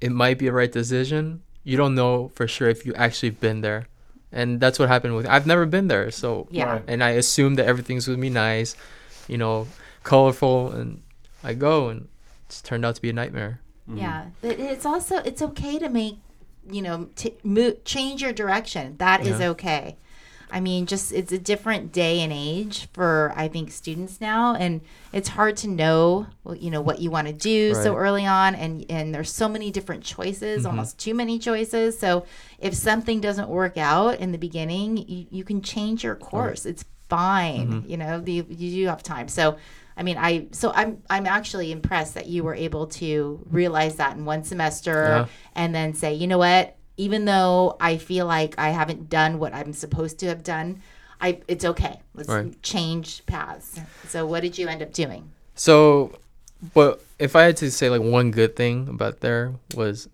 it 0.00 0.10
might 0.10 0.38
be 0.38 0.48
a 0.48 0.52
right 0.52 0.70
decision, 0.70 1.40
you 1.62 1.76
don't 1.76 1.94
know 1.94 2.28
for 2.34 2.46
sure 2.46 2.68
if 2.68 2.84
you 2.84 2.92
actually 2.94 3.30
been 3.30 3.60
there. 3.62 3.86
And 4.32 4.60
that's 4.60 4.78
what 4.80 4.88
happened 4.88 5.14
with. 5.14 5.26
I've 5.26 5.46
never 5.46 5.64
been 5.64 5.86
there, 5.86 6.10
so 6.10 6.48
Yeah. 6.50 6.64
Right. 6.72 6.82
and 6.88 7.02
I 7.04 7.10
assumed 7.10 7.56
that 7.58 7.66
everything's 7.66 8.06
gonna 8.06 8.18
be 8.18 8.28
nice, 8.28 8.74
you 9.28 9.38
know, 9.38 9.68
colorful, 10.02 10.72
and 10.72 11.00
I 11.44 11.54
go 11.54 11.88
and 11.88 12.08
it's 12.46 12.60
turned 12.60 12.84
out 12.84 12.96
to 12.96 13.00
be 13.02 13.10
a 13.10 13.12
nightmare. 13.12 13.60
Mm-hmm. 13.88 13.98
Yeah, 13.98 14.26
but 14.40 14.58
it's 14.58 14.86
also 14.86 15.16
it's 15.18 15.42
okay 15.42 15.78
to 15.78 15.88
make 15.88 16.16
you 16.70 16.82
know 16.82 17.08
t- 17.16 17.34
mo- 17.42 17.76
change 17.84 18.22
your 18.22 18.32
direction. 18.32 18.96
That 18.98 19.26
is 19.26 19.40
Yeah. 19.40 19.50
okay. 19.50 19.96
I 20.50 20.60
mean, 20.60 20.86
just 20.86 21.12
it's 21.12 21.32
a 21.32 21.38
different 21.38 21.90
day 21.90 22.20
and 22.20 22.32
age 22.32 22.88
for 22.92 23.32
I 23.34 23.48
think 23.48 23.72
students 23.72 24.20
now, 24.20 24.54
and 24.54 24.82
it's 25.12 25.28
hard 25.30 25.56
to 25.58 25.68
know 25.68 26.28
well, 26.44 26.54
you 26.54 26.70
know 26.70 26.80
what 26.80 27.00
you 27.00 27.10
want 27.10 27.26
to 27.26 27.32
do 27.32 27.74
so 27.74 27.96
early 27.96 28.24
on, 28.24 28.54
and 28.54 28.86
and 28.88 29.14
there's 29.14 29.32
so 29.32 29.48
many 29.48 29.70
different 29.70 30.04
choices, 30.04 30.58
mm-hmm. 30.60 30.68
almost 30.68 30.98
too 30.98 31.12
many 31.12 31.38
choices. 31.38 31.98
So 31.98 32.24
if 32.60 32.72
something 32.74 33.20
doesn't 33.20 33.48
work 33.48 33.76
out 33.76 34.20
in 34.20 34.32
the 34.32 34.38
beginning, 34.38 34.96
you, 34.96 35.26
you 35.30 35.44
can 35.44 35.60
change 35.60 36.04
your 36.04 36.14
course. 36.14 36.64
It's 36.66 36.84
fine. 37.08 37.68
Mm-hmm. 37.68 37.90
You 37.90 37.96
know, 37.96 38.22
you, 38.24 38.46
you 38.48 38.70
do 38.70 38.86
have 38.86 39.02
time. 39.02 39.28
So. 39.28 39.58
I 39.96 40.02
mean, 40.02 40.16
I 40.18 40.46
so 40.52 40.72
I'm 40.74 41.02
I'm 41.08 41.26
actually 41.26 41.70
impressed 41.72 42.14
that 42.14 42.26
you 42.26 42.42
were 42.44 42.54
able 42.54 42.86
to 42.88 43.40
realize 43.50 43.96
that 43.96 44.16
in 44.16 44.24
one 44.24 44.42
semester 44.44 45.04
Yeah. 45.08 45.26
and 45.54 45.74
then 45.74 45.94
say, 45.94 46.14
you 46.14 46.26
know 46.26 46.38
what, 46.38 46.76
even 46.96 47.24
though 47.24 47.76
I 47.80 47.96
feel 47.98 48.26
like 48.26 48.54
I 48.58 48.70
haven't 48.70 49.08
done 49.08 49.38
what 49.38 49.54
I'm 49.54 49.72
supposed 49.72 50.18
to 50.20 50.26
have 50.26 50.42
done, 50.42 50.82
I 51.20 51.40
it's 51.48 51.64
okay. 51.64 52.00
Let's 52.14 52.28
Right. 52.28 52.60
change 52.62 53.24
paths. 53.26 53.80
So 54.08 54.26
what 54.26 54.40
did 54.40 54.58
you 54.58 54.68
end 54.68 54.82
up 54.82 54.92
doing? 54.92 55.30
So, 55.54 56.18
but 56.74 57.00
if 57.18 57.36
I 57.36 57.42
had 57.42 57.56
to 57.58 57.70
say 57.70 57.88
like 57.90 58.02
one 58.02 58.30
good 58.32 58.56
thing 58.56 58.88
about 58.88 59.20
there 59.20 59.54
was, 59.74 60.08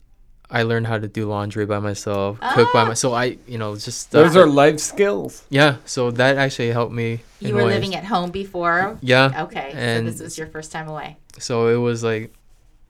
I 0.50 0.62
learned 0.64 0.86
how 0.88 0.98
to 0.98 1.06
do 1.06 1.26
laundry 1.28 1.64
by 1.64 1.78
myself, 1.78 2.40
cook 2.54 2.68
by 2.72 2.80
Ah. 2.82 2.84
myself. 2.86 2.98
So 2.98 3.14
I, 3.14 3.38
you 3.46 3.56
know, 3.58 3.76
just 3.76 4.00
stuff 4.02 4.24
Those 4.24 4.36
are 4.36 4.46
life 4.46 4.80
skills. 4.80 5.44
yeah. 5.48 5.76
So 5.84 6.10
that 6.10 6.36
actually 6.36 6.70
helped 6.72 6.92
me. 6.92 7.20
You 7.40 7.54
were 7.54 7.64
ways. 7.64 7.74
living 7.74 7.94
at 7.94 8.04
home 8.04 8.30
before. 8.30 8.98
Yeah. 9.00 9.44
Okay, 9.44 9.72
And 9.74 10.06
so 10.06 10.10
this 10.12 10.20
was 10.20 10.38
your 10.38 10.48
first 10.48 10.72
time 10.72 10.88
away. 10.88 11.16
so 11.38 11.68
it 11.68 11.76
was 11.76 12.02
like 12.02 12.32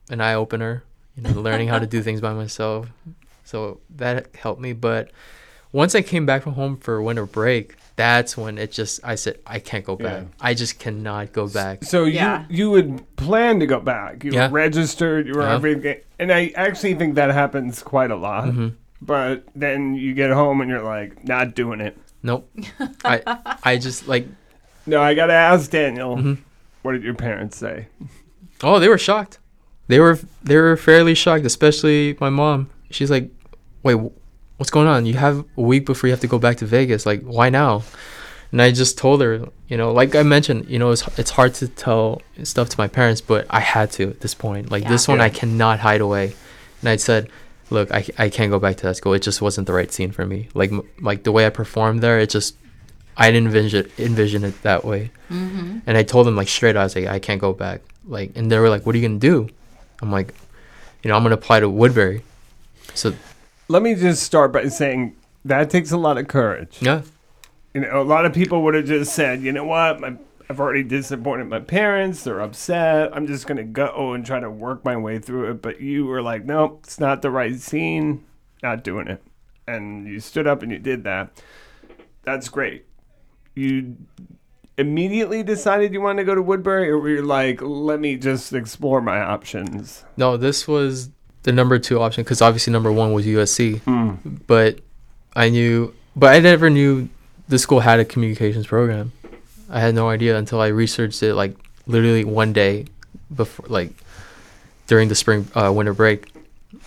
an 0.09 0.21
eye 0.21 0.33
opener, 0.33 0.83
you 1.15 1.23
know, 1.23 1.39
learning 1.39 1.67
how 1.67 1.77
to 1.79 1.85
do 1.85 2.01
things 2.01 2.19
by 2.19 2.33
myself. 2.33 2.87
So 3.45 3.79
that 3.95 4.27
helped 4.35 4.59
me. 4.61 4.73
But 4.73 5.11
once 5.71 5.93
I 5.95 6.01
came 6.01 6.25
back 6.25 6.41
from 6.43 6.53
home 6.53 6.77
for 6.77 7.01
winter 7.01 7.25
break, 7.25 7.75
that's 7.95 8.35
when 8.37 8.57
it 8.57 8.71
just 8.71 8.99
I 9.03 9.15
said 9.15 9.39
I 9.45 9.59
can't 9.59 9.85
go 9.85 9.95
back. 9.95 10.23
Yeah. 10.23 10.27
I 10.39 10.53
just 10.53 10.79
cannot 10.79 11.33
go 11.33 11.47
back. 11.47 11.83
So 11.83 12.05
Yeah. 12.05 12.45
you 12.49 12.57
you 12.57 12.71
would 12.71 13.15
plan 13.15 13.59
to 13.59 13.65
go 13.67 13.79
back. 13.79 14.23
You 14.23 14.31
Yeah. 14.31 14.47
were 14.47 14.53
registered. 14.53 15.27
You 15.27 15.33
were 15.33 15.43
Yeah. 15.43 15.55
everything. 15.55 15.97
And 16.19 16.31
I 16.31 16.51
actually 16.55 16.95
think 16.95 17.15
that 17.15 17.31
happens 17.31 17.83
quite 17.83 18.11
a 18.11 18.15
lot. 18.15 18.45
Mm-hmm. 18.49 18.69
But 19.01 19.43
then 19.55 19.95
you 19.95 20.13
get 20.13 20.29
home 20.31 20.61
and 20.61 20.69
you're 20.69 20.83
like, 20.83 21.23
not 21.27 21.55
doing 21.55 21.81
it. 21.81 21.97
Nope. 22.23 22.49
I 23.03 23.21
I 23.63 23.77
just 23.77 24.07
like 24.07 24.27
No, 24.85 25.01
I 25.01 25.13
gotta 25.13 25.33
ask 25.33 25.69
Daniel. 25.71 26.15
Mm-hmm. 26.17 26.33
What 26.83 26.93
did 26.93 27.03
your 27.03 27.13
parents 27.15 27.57
say? 27.57 27.87
Oh, 28.63 28.79
they 28.79 28.87
were 28.89 28.97
shocked. 28.97 29.37
They 29.87 29.99
were 29.99 30.17
they 30.43 30.55
were 30.57 30.77
fairly 30.77 31.13
shocked, 31.15 31.45
especially 31.45 32.15
my 32.19 32.29
mom. 32.29 32.69
She's 32.91 33.11
like, 33.11 33.29
"Wait, 33.83 33.95
wh- 33.99 34.15
what's 34.61 34.69
going 34.69 34.85
on? 34.85 35.07
You 35.07 35.15
have 35.15 35.43
a 35.57 35.61
week 35.61 35.87
before 35.87 36.07
you 36.07 36.11
have 36.11 36.19
to 36.19 36.27
go 36.27 36.37
back 36.37 36.57
to 36.57 36.67
Vegas. 36.67 37.03
Like, 37.03 37.23
why 37.23 37.49
now?" 37.49 37.81
And 38.51 38.61
I 38.61 38.69
just 38.69 38.95
told 38.95 39.21
her, 39.21 39.47
you 39.67 39.75
know, 39.75 39.91
like 39.91 40.13
I 40.13 40.21
mentioned, 40.21 40.69
you 40.69 40.77
know, 40.77 40.91
it's 40.91 41.03
it's 41.17 41.31
hard 41.31 41.55
to 41.55 41.67
tell 41.67 42.21
stuff 42.43 42.69
to 42.69 42.77
my 42.77 42.87
parents, 42.87 43.21
but 43.21 43.47
I 43.49 43.59
had 43.59 43.91
to 43.93 44.09
at 44.09 44.19
this 44.21 44.35
point. 44.35 44.69
Like 44.69 44.87
this 44.87 45.07
one, 45.07 45.19
I 45.19 45.29
cannot 45.29 45.79
hide 45.79 45.99
away. 46.01 46.35
And 46.81 46.89
I 46.89 46.97
said, 46.97 47.27
"Look, 47.71 47.91
I, 47.91 48.05
I 48.19 48.29
can't 48.29 48.51
go 48.51 48.59
back 48.59 48.75
to 48.77 48.83
that 48.83 48.97
school. 48.97 49.13
It 49.13 49.23
just 49.23 49.41
wasn't 49.41 49.65
the 49.65 49.73
right 49.73 49.91
scene 49.91 50.11
for 50.11 50.27
me. 50.27 50.49
Like 50.53 50.71
m- 50.71 50.87
like 51.01 51.23
the 51.23 51.31
way 51.31 51.47
I 51.47 51.49
performed 51.49 52.03
there, 52.03 52.19
it 52.19 52.29
just 52.29 52.55
I 53.17 53.31
didn't 53.31 53.47
envision 53.47 53.89
envision 53.97 54.43
it 54.43 54.61
that 54.61 54.85
way." 54.85 55.09
Mm-hmm. 55.31 55.79
And 55.87 55.97
I 55.97 56.03
told 56.03 56.27
them 56.27 56.35
like 56.35 56.49
straight, 56.49 56.77
I 56.77 56.83
was 56.83 56.95
like, 56.95 57.07
I 57.07 57.17
can't 57.17 57.41
go 57.41 57.51
back. 57.51 57.81
Like, 58.05 58.33
and 58.35 58.51
they 58.51 58.59
were 58.59 58.69
like, 58.69 58.85
What 58.85 58.93
are 58.93 58.99
you 58.99 59.07
gonna 59.07 59.19
do? 59.19 59.49
I'm 60.03 60.11
like, 60.11 60.35
you 61.01 61.09
know, 61.09 61.15
I'm 61.15 61.23
gonna 61.23 61.41
apply 61.41 61.61
to 61.61 61.69
Woodbury. 61.69 62.21
So 62.93 63.15
Let 63.71 63.83
me 63.83 63.95
just 63.95 64.23
start 64.23 64.51
by 64.51 64.67
saying 64.67 65.15
that 65.45 65.69
takes 65.69 65.91
a 65.91 65.97
lot 65.97 66.17
of 66.17 66.27
courage. 66.27 66.79
yeah, 66.81 67.03
You 67.73 67.79
know, 67.79 68.01
a 68.01 68.03
lot 68.03 68.25
of 68.25 68.33
people 68.33 68.63
would 68.63 68.73
have 68.73 68.83
just 68.83 69.13
said, 69.15 69.41
you 69.41 69.53
know 69.53 69.63
what, 69.63 70.01
my, 70.01 70.17
I've 70.49 70.59
already 70.59 70.83
disappointed 70.83 71.47
my 71.47 71.61
parents. 71.61 72.25
They're 72.25 72.41
upset. 72.41 73.15
I'm 73.15 73.27
just 73.27 73.47
gonna 73.47 73.63
go 73.63 74.11
and 74.11 74.25
try 74.25 74.41
to 74.41 74.51
work 74.51 74.83
my 74.83 74.97
way 74.97 75.19
through 75.19 75.51
it. 75.51 75.61
But 75.61 75.79
you 75.79 76.05
were 76.05 76.21
like, 76.21 76.43
nope, 76.43 76.81
it's 76.83 76.99
not 76.99 77.21
the 77.21 77.31
right 77.31 77.57
scene. 77.57 78.25
Not 78.61 78.83
doing 78.83 79.07
it. 79.07 79.23
And 79.65 80.05
you 80.05 80.19
stood 80.19 80.47
up 80.47 80.63
and 80.63 80.71
you 80.73 80.77
did 80.77 81.05
that. 81.05 81.41
That's 82.23 82.49
great. 82.49 82.85
You 83.55 83.95
immediately 84.77 85.43
decided 85.43 85.93
you 85.93 86.01
wanted 86.01 86.23
to 86.23 86.25
go 86.25 86.35
to 86.35 86.41
Woodbury, 86.41 86.89
or 86.89 86.99
were 86.99 87.09
you 87.09 87.21
like, 87.21 87.61
let 87.61 88.01
me 88.01 88.17
just 88.17 88.51
explore 88.51 88.99
my 88.99 89.21
options? 89.21 90.03
no, 90.17 90.35
this 90.35 90.67
was 90.67 91.09
the 91.43 91.51
number 91.51 91.79
two 91.79 91.99
option 91.99 92.23
because 92.23 92.41
obviously 92.41 92.71
number 92.73 92.91
one 92.91 93.13
was 93.13 93.25
USC, 93.25 93.81
but 94.47 94.79
I 95.35 95.49
knew, 95.49 95.93
but 96.15 96.33
I 96.35 96.39
never 96.39 96.69
knew 96.69 97.09
the 97.47 97.57
school 97.59 97.79
had 97.79 97.99
a 97.99 98.05
communications 98.05 98.67
program. 98.67 99.11
I 99.69 99.79
had 99.79 99.95
no 99.95 100.09
idea 100.09 100.37
until 100.37 100.59
I 100.61 100.67
researched 100.67 101.23
it 101.23 101.33
like 101.33 101.55
literally 101.87 102.23
one 102.25 102.53
day 102.53 102.85
before, 103.33 103.65
like 103.69 103.91
during 104.87 105.07
the 105.09 105.15
spring 105.15 105.47
uh, 105.55 105.71
winter 105.73 105.93
break, 105.93 106.31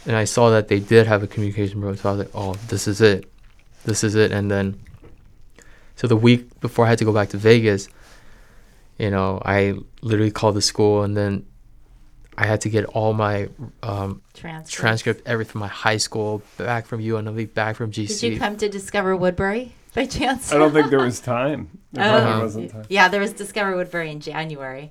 and 0.06 0.14
I 0.14 0.24
saw 0.24 0.50
that 0.50 0.68
they 0.68 0.80
did 0.80 1.06
have 1.06 1.22
a 1.22 1.26
communication 1.26 1.80
program. 1.80 1.96
So 1.96 2.08
I 2.08 2.12
was 2.12 2.18
like, 2.26 2.34
oh, 2.34 2.54
this 2.68 2.86
is 2.86 3.00
it, 3.00 3.30
this 3.84 4.04
is 4.04 4.14
it. 4.14 4.30
And 4.32 4.50
then, 4.50 4.78
so 5.96 6.06
the 6.06 6.16
week 6.16 6.60
before 6.60 6.84
I 6.86 6.90
had 6.90 6.98
to 6.98 7.04
go 7.04 7.12
back 7.12 7.30
to 7.30 7.38
Vegas, 7.38 7.88
you 8.98 9.10
know, 9.10 9.40
I 9.44 9.74
literally 10.02 10.30
called 10.30 10.54
the 10.54 10.62
school, 10.62 11.02
and 11.02 11.16
then 11.16 11.46
I 12.36 12.46
had 12.46 12.60
to 12.62 12.68
get 12.68 12.84
all 12.86 13.12
my 13.14 13.48
um, 13.82 14.22
Transcript. 14.34 14.70
transcript, 14.72 15.22
everything 15.26 15.52
from 15.52 15.60
my 15.60 15.68
high 15.68 15.96
school, 15.98 16.42
back 16.58 16.86
from 16.86 17.00
UNLV, 17.00 17.54
back 17.54 17.76
from 17.76 17.90
GC. 17.92 18.20
Did 18.20 18.32
you 18.34 18.38
come 18.38 18.56
to 18.56 18.68
Discover 18.68 19.16
Woodbury 19.16 19.72
by 19.94 20.06
chance? 20.06 20.52
I 20.52 20.58
don't 20.58 20.72
think 20.72 20.90
there 20.90 21.00
was 21.04 21.20
time. 21.20 21.78
There 21.94 22.04
Oh, 22.04 22.40
wasn't 22.40 22.72
time. 22.72 22.86
yeah, 22.88 23.06
there 23.06 23.20
was 23.20 23.32
Discover 23.32 23.76
Woodbury 23.76 24.10
in 24.10 24.18
January. 24.18 24.90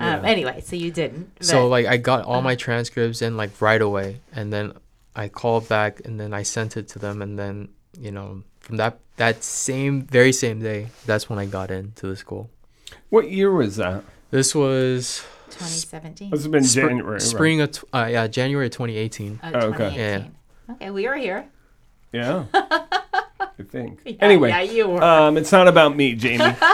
Um, 0.00 0.24
Yeah. 0.24 0.28
Anyway, 0.28 0.60
so 0.62 0.74
you 0.74 0.90
didn't. 0.90 1.30
so 1.40 1.68
like 1.68 1.86
I 1.86 1.96
got 1.96 2.24
all 2.24 2.42
my 2.42 2.56
transcripts 2.56 3.22
in 3.22 3.36
like 3.36 3.60
right 3.60 3.80
away, 3.80 4.20
and 4.34 4.52
then 4.52 4.72
I 5.14 5.28
called 5.28 5.68
back, 5.68 6.00
and 6.04 6.18
then 6.18 6.34
I 6.34 6.42
sent 6.42 6.76
it 6.76 6.88
to 6.88 6.98
them, 6.98 7.22
and 7.22 7.38
then 7.38 7.68
you 8.00 8.10
know 8.10 8.42
from 8.58 8.78
that 8.78 8.98
that 9.16 9.44
same 9.44 10.02
very 10.02 10.32
same 10.32 10.58
day, 10.60 10.88
that's 11.06 11.30
when 11.30 11.38
I 11.38 11.46
got 11.46 11.70
into 11.70 12.08
the 12.08 12.16
school. 12.16 12.50
What 13.10 13.30
year 13.30 13.52
was 13.52 13.76
that? 13.76 14.02
This 14.32 14.56
was 14.56 15.24
2017. 15.50 16.30
This 16.30 16.40
has 16.40 16.48
been 16.48 16.62
spr- 16.62 16.88
January. 16.88 17.12
right? 17.12 17.22
spring 17.22 17.60
of 17.60 17.72
tw- 17.72 17.84
uh, 17.94 18.08
yeah 18.10 18.26
January 18.26 18.68
2018. 18.70 19.40
Oh, 19.42 19.50
Oh, 19.52 19.58
okay. 19.68 19.76
2018. 19.90 20.34
Okay, 20.72 20.90
we 20.90 21.06
were 21.08 21.16
here. 21.16 21.46
Yeah. 22.12 22.44
I 22.54 23.62
think. 23.68 24.00
Yeah, 24.04 24.14
anyway, 24.20 24.48
yeah, 24.48 24.62
you 24.62 24.88
were. 24.88 25.02
um, 25.02 25.36
it's 25.36 25.52
not 25.52 25.68
about 25.68 25.96
me, 25.96 26.14
Jamie. 26.14 26.54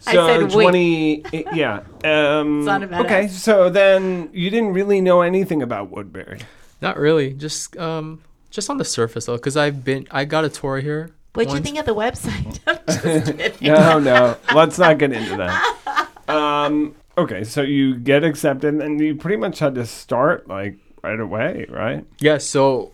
So 0.00 0.24
said 0.28 0.42
we. 0.42 0.62
twenty, 0.62 1.24
yeah. 1.52 1.80
Um, 2.04 2.58
It's 2.60 2.66
not 2.66 2.82
about 2.84 3.06
okay, 3.06 3.24
us. 3.24 3.42
so 3.42 3.70
then 3.70 4.28
you 4.32 4.50
didn't 4.50 4.72
really 4.72 5.00
know 5.00 5.22
anything 5.22 5.62
about 5.62 5.90
Woodbury. 5.90 6.40
Not 6.80 6.96
really, 6.96 7.32
just 7.32 7.76
um 7.76 8.22
just 8.50 8.70
on 8.70 8.76
the 8.76 8.84
surface 8.84 9.24
though, 9.26 9.34
because 9.34 9.56
I've 9.56 9.82
been 9.84 10.06
I 10.12 10.24
got 10.24 10.44
a 10.44 10.48
tour 10.48 10.78
here. 10.78 11.10
What'd 11.34 11.52
you 11.52 11.58
think 11.60 11.78
of 11.78 11.86
the 11.86 11.94
website? 11.94 12.60
I'm 12.68 12.78
just 12.86 13.02
kidding. 13.36 13.66
No, 13.72 13.98
no, 13.98 14.36
let's 14.54 14.78
not 14.78 14.96
get 14.98 15.12
into 15.12 15.38
that. 15.38 16.08
Um, 16.28 16.94
okay, 17.18 17.44
so 17.44 17.62
you 17.62 17.96
get 17.96 18.24
accepted, 18.24 18.74
and 18.74 19.00
you 19.00 19.14
pretty 19.16 19.36
much 19.36 19.58
had 19.58 19.74
to 19.76 19.86
start 19.86 20.48
like 20.48 20.76
right 21.02 21.18
away, 21.20 21.66
right? 21.68 22.04
Yeah, 22.18 22.38
so 22.38 22.92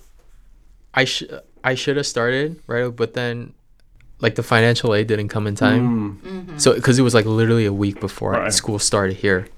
I 0.95 1.05
sh- 1.05 1.25
I 1.65 1.75
should 1.75 1.97
have 1.97 2.07
started 2.07 2.61
right, 2.67 2.89
but 2.89 3.15
then 3.15 3.55
like 4.21 4.35
the 4.37 4.43
financial 4.43 4.95
aid 4.95 5.07
didn't 5.09 5.29
come 5.29 5.47
in 5.47 5.55
time. 5.55 6.21
Mm. 6.25 6.61
So 6.61 6.75
because 6.75 6.99
it 6.99 7.03
was 7.03 7.15
like 7.15 7.27
literally 7.27 7.67
a 7.67 7.73
week 7.73 8.01
before 8.01 8.33
Right. 8.33 8.53
school 8.53 8.79
started 8.79 9.17
here, 9.17 9.49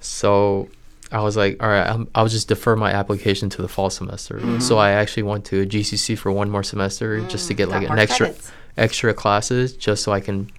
so 0.00 0.68
I 1.12 1.20
was 1.20 1.36
like, 1.36 1.62
all 1.62 1.68
right, 1.68 1.86
I'm, 1.88 2.08
I'll 2.14 2.26
just 2.28 2.48
defer 2.48 2.74
my 2.76 2.90
application 2.92 3.48
to 3.50 3.62
the 3.62 3.68
fall 3.68 3.90
semester. 3.90 4.34
Mm-hmm. 4.38 4.58
So 4.60 4.78
I 4.78 4.90
actually 4.90 5.22
went 5.22 5.44
to 5.46 5.64
GCC 5.66 6.18
for 6.18 6.32
one 6.32 6.50
more 6.50 6.62
semester 6.64 7.20
just 7.28 7.46
to 7.48 7.54
get 7.54 7.68
like 7.68 7.88
an 7.88 7.98
extra 7.98 8.26
credits. 8.26 8.52
extra 8.76 9.14
classes 9.14 9.76
just 9.76 10.02
so 10.02 10.12
I 10.12 10.20
can 10.20 10.50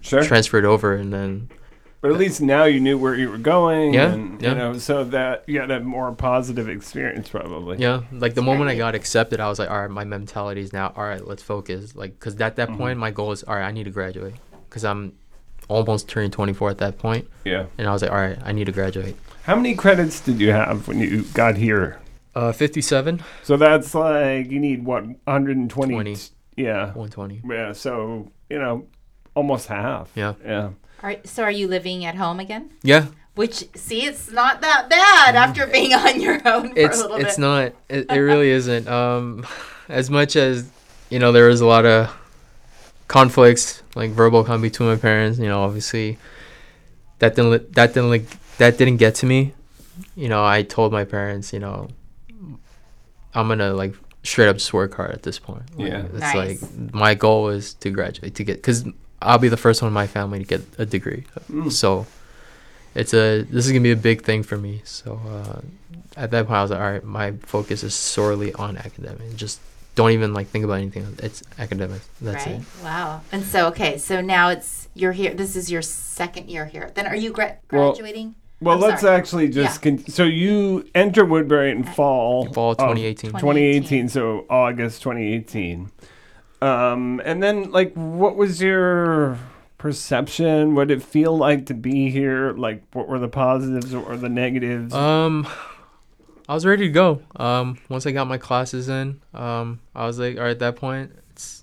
Sure. 0.00 0.22
transfer 0.22 0.58
it 0.58 0.64
over 0.64 0.94
and 0.94 1.12
then 1.12 1.48
but 2.00 2.10
at 2.12 2.16
least 2.16 2.40
now 2.40 2.64
you 2.64 2.78
knew 2.80 2.96
where 2.96 3.14
you 3.14 3.28
were 3.30 3.38
going. 3.38 3.92
Yeah, 3.94 4.12
And, 4.12 4.40
yeah. 4.40 4.50
You 4.50 4.54
know, 4.54 4.78
so 4.78 5.04
that 5.04 5.44
you 5.46 5.58
had 5.60 5.70
a 5.70 5.80
more 5.80 6.12
positive 6.12 6.68
experience 6.68 7.28
probably. 7.28 7.78
yeah 7.78 8.02
like 8.12 8.34
the 8.34 8.42
moment 8.42 8.70
I 8.70 8.76
got 8.76 8.94
accepted 8.94 9.40
I 9.40 9.48
was 9.48 9.58
like 9.58 9.70
all 9.70 9.80
right 9.80 9.90
my 9.90 10.04
mentality 10.04 10.60
is 10.60 10.72
now 10.72 10.92
all 10.96 11.04
right 11.04 11.26
let's 11.26 11.42
focus 11.42 11.94
like 11.96 12.12
because 12.18 12.40
at 12.40 12.56
that 12.56 12.70
point 12.76 12.98
my 12.98 13.10
goal 13.10 13.32
is 13.32 13.42
all 13.44 13.56
right 13.56 13.64
I 13.66 13.72
need 13.72 13.84
to 13.84 13.90
graduate 13.90 14.34
because 14.68 14.84
I'm 14.84 15.12
almost 15.68 16.08
turning 16.08 16.30
24 16.30 16.70
at 16.70 16.78
that 16.78 16.98
point 16.98 17.28
Yeah. 17.44 17.66
and 17.78 17.86
I 17.88 17.92
was 17.92 18.02
like 18.02 18.10
all 18.10 18.18
right 18.18 18.38
I 18.44 18.52
need 18.52 18.66
to 18.66 18.72
graduate 18.72 19.16
How 19.44 19.56
many 19.56 19.74
credits 19.74 20.20
did 20.20 20.40
you 20.40 20.52
have 20.52 20.86
when 20.88 20.98
you 21.00 21.22
got 21.34 21.56
here? 21.56 21.98
uh 22.34 22.52
57 22.52 23.22
So 23.42 23.56
that's 23.56 23.94
like 23.94 24.50
you 24.50 24.60
need 24.60 24.84
what 24.84 25.04
120. 25.04 25.94
20. 25.94 26.16
Yeah. 26.56 26.86
120 26.94 27.42
Yeah. 27.44 27.72
So 27.72 28.30
you 28.50 28.58
know, 28.58 28.86
almost 29.34 29.66
half. 29.68 30.10
Yeah. 30.14 30.34
Yeah. 30.44 30.70
All 31.02 31.08
right, 31.08 31.26
so 31.28 31.42
are 31.44 31.50
you 31.50 31.68
living 31.68 32.04
at 32.04 32.14
home 32.16 32.40
again? 32.40 32.70
yeah 32.82 33.06
Which 33.34 33.68
see, 33.76 34.04
it's 34.04 34.30
not 34.30 34.60
that 34.62 34.88
bad 34.90 35.36
after 35.36 35.66
being 35.66 35.94
on 35.94 36.20
your 36.20 36.40
own 36.46 36.70
for 36.74 36.78
it's 36.78 36.98
a 36.98 37.02
little 37.02 37.16
it's 37.18 37.36
bit. 37.36 37.40
not 37.40 37.72
it, 37.88 38.06
it 38.10 38.18
really 38.18 38.50
isn't 38.60 38.88
um 38.88 39.46
as 39.88 40.10
much 40.10 40.34
as 40.36 40.68
you 41.10 41.18
know 41.18 41.30
there 41.32 41.46
was 41.48 41.60
a 41.60 41.66
lot 41.66 41.86
of 41.86 42.10
conflicts 43.06 43.82
like 43.94 44.10
verbal 44.10 44.44
con 44.44 44.60
between 44.60 44.88
my 44.88 44.96
parents 44.96 45.38
you 45.38 45.46
know 45.46 45.62
obviously 45.62 46.18
that 47.20 47.34
didn't 47.34 47.50
li- 47.52 47.66
that 47.70 47.94
didn't 47.94 48.10
like 48.10 48.24
that 48.58 48.76
didn't 48.76 48.98
get 48.98 49.14
to 49.14 49.24
me 49.26 49.54
you 50.14 50.28
know 50.28 50.44
i 50.44 50.62
told 50.62 50.92
my 50.92 51.04
parents 51.04 51.52
you 51.52 51.58
know 51.58 51.88
i'm 53.34 53.48
gonna 53.48 53.72
like 53.72 53.94
straight 54.24 54.48
up 54.48 54.56
just 54.56 54.74
work 54.74 54.94
hard 54.94 55.10
at 55.12 55.22
this 55.22 55.38
point 55.38 55.62
Like, 55.76 55.88
Yeah. 55.90 56.02
it's 56.12 56.20
Nice. 56.34 56.62
like 56.62 56.92
my 56.94 57.14
goal 57.14 57.48
is 57.48 57.72
to 57.74 57.90
graduate 57.90 58.34
to 58.34 58.44
get 58.44 58.56
because 58.56 58.84
i'll 59.22 59.38
be 59.38 59.48
the 59.48 59.56
first 59.56 59.82
one 59.82 59.88
in 59.88 59.92
my 59.94 60.06
family 60.06 60.38
to 60.40 60.44
get 60.44 60.62
a 60.78 60.86
degree 60.86 61.24
Mm. 61.50 61.70
so 61.72 62.06
it's 62.94 63.12
a 63.14 63.42
this 63.42 63.66
is 63.66 63.72
gonna 63.72 63.82
be 63.82 63.92
a 63.92 63.96
big 63.96 64.22
thing 64.22 64.42
for 64.42 64.56
me. 64.56 64.80
So 64.84 65.20
uh, 65.28 65.60
at 66.16 66.30
that 66.32 66.46
point, 66.46 66.56
I 66.56 66.62
was 66.62 66.70
like, 66.72 66.80
all 66.80 66.90
right, 66.90 67.04
my 67.04 67.32
focus 67.46 67.84
is 67.84 67.94
solely 67.94 68.52
on 68.54 68.76
academic. 68.76 69.36
Just 69.36 69.60
don't 69.94 70.10
even 70.10 70.32
like 70.34 70.48
think 70.48 70.64
about 70.64 70.78
anything. 70.80 71.04
else. 71.04 71.18
It's 71.22 71.42
academic. 71.60 72.00
That's 72.20 72.46
right? 72.46 72.56
it. 72.56 72.62
Wow. 72.82 73.20
And 73.30 73.44
so 73.44 73.68
okay, 73.68 73.98
so 73.98 74.20
now 74.20 74.48
it's 74.48 74.88
you're 74.94 75.12
here. 75.12 75.32
This 75.34 75.54
is 75.54 75.70
your 75.70 75.82
second 75.82 76.48
year 76.50 76.64
here. 76.66 76.90
Then 76.94 77.06
are 77.06 77.14
you 77.14 77.30
gra- 77.30 77.58
Well, 77.70 77.92
graduating? 77.92 78.34
Well, 78.60 78.74
I'm 78.76 78.80
let's 78.80 79.02
sorry. 79.02 79.16
actually 79.16 79.48
just 79.50 79.80
con- 79.82 80.04
so 80.08 80.24
you 80.24 80.88
enter 80.94 81.24
Woodbury 81.24 81.70
in 81.70 81.84
fall 81.84 82.46
Fall 82.52 82.72
of 82.72 82.78
2018. 82.78 83.30
2018, 83.32 84.08
so 84.08 84.44
August 84.50 85.02
2018. 85.02 85.90
Um, 86.60 87.20
and 87.24 87.42
then 87.42 87.70
like, 87.70 87.92
what 87.94 88.36
was 88.36 88.60
your 88.60 89.38
perception? 89.78 90.74
What 90.74 90.88
did 90.88 90.98
it 90.98 91.04
feel 91.04 91.36
like 91.36 91.66
to 91.66 91.74
be 91.74 92.10
here? 92.10 92.52
Like, 92.52 92.82
what 92.92 93.08
were 93.08 93.18
the 93.18 93.28
positives 93.28 93.94
or 93.94 94.16
the 94.16 94.28
negatives? 94.28 94.92
Um, 94.92 95.46
I 96.48 96.54
was 96.54 96.66
ready 96.66 96.86
to 96.86 96.92
go. 96.92 97.22
Um, 97.36 97.78
once 97.88 98.06
I 98.06 98.10
got 98.10 98.26
my 98.26 98.38
classes 98.38 98.88
in, 98.88 99.20
um, 99.34 99.80
I 99.94 100.06
was 100.06 100.18
like, 100.18 100.36
all 100.36 100.44
right, 100.44 100.50
at 100.50 100.58
that 100.60 100.76
point, 100.76 101.12
it's 101.30 101.62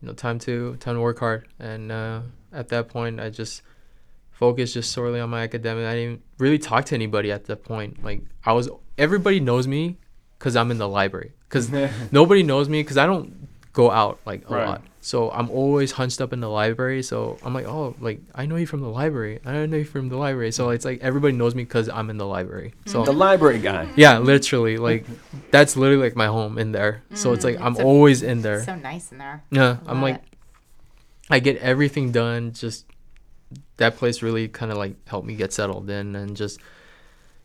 you 0.00 0.08
know 0.08 0.14
time 0.14 0.38
to 0.40 0.76
time 0.76 0.96
to 0.96 1.00
work 1.00 1.18
hard. 1.20 1.46
And 1.58 1.92
uh, 1.92 2.22
at 2.52 2.68
that 2.68 2.88
point, 2.88 3.20
I 3.20 3.30
just 3.30 3.62
focused 4.32 4.74
just 4.74 4.92
solely 4.92 5.20
on 5.20 5.30
my 5.30 5.42
academic. 5.42 5.86
I 5.86 5.94
didn't 5.94 6.22
really 6.38 6.58
talk 6.58 6.86
to 6.86 6.94
anybody 6.94 7.30
at 7.30 7.44
that 7.46 7.64
point. 7.64 8.02
Like 8.02 8.22
I 8.44 8.52
was, 8.52 8.68
everybody 8.96 9.40
knows 9.40 9.68
me 9.68 9.98
because 10.38 10.56
I'm 10.56 10.70
in 10.70 10.78
the 10.78 10.88
library. 10.88 11.32
Because 11.48 11.70
nobody 12.12 12.42
knows 12.42 12.68
me 12.68 12.82
because 12.82 12.96
I 12.96 13.06
don't 13.06 13.37
go 13.78 13.90
out 13.92 14.18
like 14.26 14.42
a 14.50 14.54
Right. 14.54 14.66
lot. 14.68 14.82
So 15.00 15.30
I'm 15.30 15.48
always 15.50 15.92
hunched 15.92 16.20
up 16.20 16.32
in 16.32 16.40
the 16.40 16.50
library. 16.50 17.02
So 17.04 17.38
I'm 17.44 17.54
like, 17.54 17.66
oh, 17.66 17.94
like 18.00 18.18
I 18.34 18.44
know 18.46 18.56
you 18.56 18.66
from 18.66 18.80
the 18.80 18.88
library. 19.00 19.38
I 19.46 19.64
know 19.66 19.76
you 19.76 19.84
from 19.84 20.08
the 20.08 20.16
library. 20.16 20.50
So 20.50 20.70
it's 20.70 20.84
like 20.84 20.98
everybody 21.00 21.34
knows 21.40 21.54
me 21.54 21.62
because 21.62 21.88
I'm 21.88 22.10
in 22.10 22.18
the 22.18 22.26
library. 22.26 22.74
So 22.86 23.04
the 23.04 23.12
library 23.12 23.60
guy. 23.60 23.86
yeah, 23.94 24.18
literally, 24.18 24.76
like 24.76 25.04
that's 25.52 25.76
literally 25.76 26.02
like 26.02 26.16
my 26.16 26.26
home 26.26 26.58
in 26.58 26.72
there. 26.72 27.02
So 27.14 27.32
it's 27.34 27.44
like 27.44 27.56
Mm, 27.58 27.64
I'm 27.66 27.72
it's 27.72 27.80
a- 27.80 27.84
always 27.84 28.22
in 28.22 28.42
there. 28.42 28.64
So 28.64 28.74
nice 28.74 29.12
in 29.12 29.18
there. 29.18 29.44
Yeah, 29.52 29.68
Love 29.68 29.80
I'm 29.86 30.02
like 30.02 30.16
it. 30.16 30.22
I 31.30 31.38
get 31.38 31.56
everything 31.58 32.10
done. 32.10 32.52
Just 32.52 32.84
that 33.76 33.96
place 33.96 34.22
really 34.22 34.48
kind 34.48 34.72
of 34.72 34.76
like 34.78 34.94
helped 35.06 35.26
me 35.26 35.34
get 35.36 35.52
settled 35.52 35.88
in, 35.88 36.16
and 36.16 36.36
just 36.36 36.58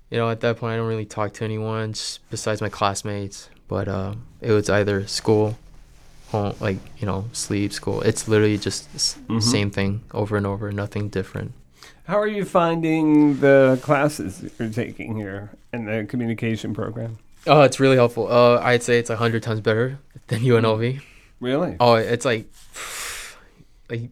you 0.10 0.17
know 0.17 0.30
at 0.32 0.39
that 0.41 0.58
point 0.58 0.74
I 0.74 0.78
don't 0.78 0.88
really 0.88 1.06
talk 1.06 1.34
to 1.34 1.43
anyone 1.46 1.93
besides 2.32 2.60
my 2.62 2.69
classmates. 2.69 3.50
But 3.67 3.88
uh, 3.88 4.15
it 4.41 4.52
was 4.52 4.69
either 4.69 5.06
school, 5.08 5.58
home, 6.34 6.56
like 6.60 6.78
you 6.98 7.06
know 7.06 7.26
sleep, 7.32 7.72
school. 7.72 8.02
It's 8.02 8.28
literally 8.28 8.58
just 8.58 8.88
s- 8.96 9.17
Mhm. 9.30 9.41
same 9.41 9.69
thing 9.72 10.02
over 10.13 10.36
and 10.38 10.46
over, 10.46 10.72
nothing 10.72 11.08
different. 11.10 11.54
How 12.06 12.19
are 12.19 12.28
you 12.28 12.43
finding 12.43 13.39
the 13.39 13.80
classes 13.82 14.43
you're 14.60 14.69
taking 14.69 15.15
here 15.15 15.52
in 15.72 15.86
the 15.86 16.06
communication 16.10 16.74
program? 16.74 17.17
Oh, 17.48 17.62
it's 17.62 17.80
really 17.80 17.96
helpful. 17.96 18.28
Uh, 18.32 18.60
I'd 18.62 18.84
say 18.84 19.00
it's 19.00 19.10
a 19.10 19.15
hundred 19.17 19.43
times 19.43 19.62
better 19.62 20.00
than 20.28 20.41
UNLV. 20.41 21.00
Really? 21.39 21.76
Oh, 21.80 21.96
it's 21.96 22.26
like, 22.26 22.46
like 23.89 24.10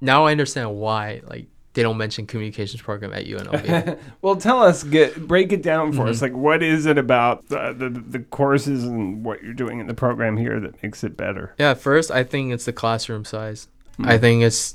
now 0.00 0.26
I 0.26 0.32
understand 0.32 0.74
why 0.76 1.20
like 1.28 1.46
they 1.76 1.82
don't 1.82 1.96
mention 1.96 2.26
communications 2.26 2.82
program 2.82 3.12
at 3.12 3.26
UNLV. 3.26 3.98
well, 4.22 4.34
tell 4.34 4.60
us, 4.62 4.82
get 4.82 5.28
break 5.28 5.52
it 5.52 5.62
down 5.62 5.92
for 5.92 6.08
us. 6.08 6.18
Mhm. 6.18 6.22
Like, 6.22 6.32
what 6.32 6.62
is 6.62 6.86
it 6.86 6.98
about 6.98 7.46
the, 7.48 7.72
the 7.76 7.88
the 7.90 8.18
courses 8.18 8.82
and 8.84 9.24
what 9.24 9.42
you're 9.44 9.54
doing 9.54 9.78
in 9.78 9.86
the 9.86 9.94
program 9.94 10.36
here 10.36 10.58
that 10.58 10.82
makes 10.82 11.04
it 11.04 11.16
better? 11.16 11.54
yeah, 11.58 11.74
first 11.74 12.10
I 12.10 12.24
think 12.24 12.52
it's 12.52 12.64
the 12.64 12.72
classroom 12.72 13.24
size. 13.24 13.68
Hmm. 13.98 14.06
I 14.08 14.18
think 14.18 14.42
it's 14.42 14.74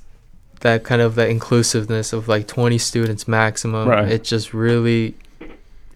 that 0.61 0.83
kind 0.83 1.01
of 1.01 1.15
the 1.15 1.27
inclusiveness 1.27 2.13
of 2.13 2.27
like 2.27 2.47
20 2.47 2.77
students 2.77 3.27
maximum. 3.27 3.87
Right. 3.89 4.07
It 4.11 4.23
just 4.23 4.53
really, 4.53 5.15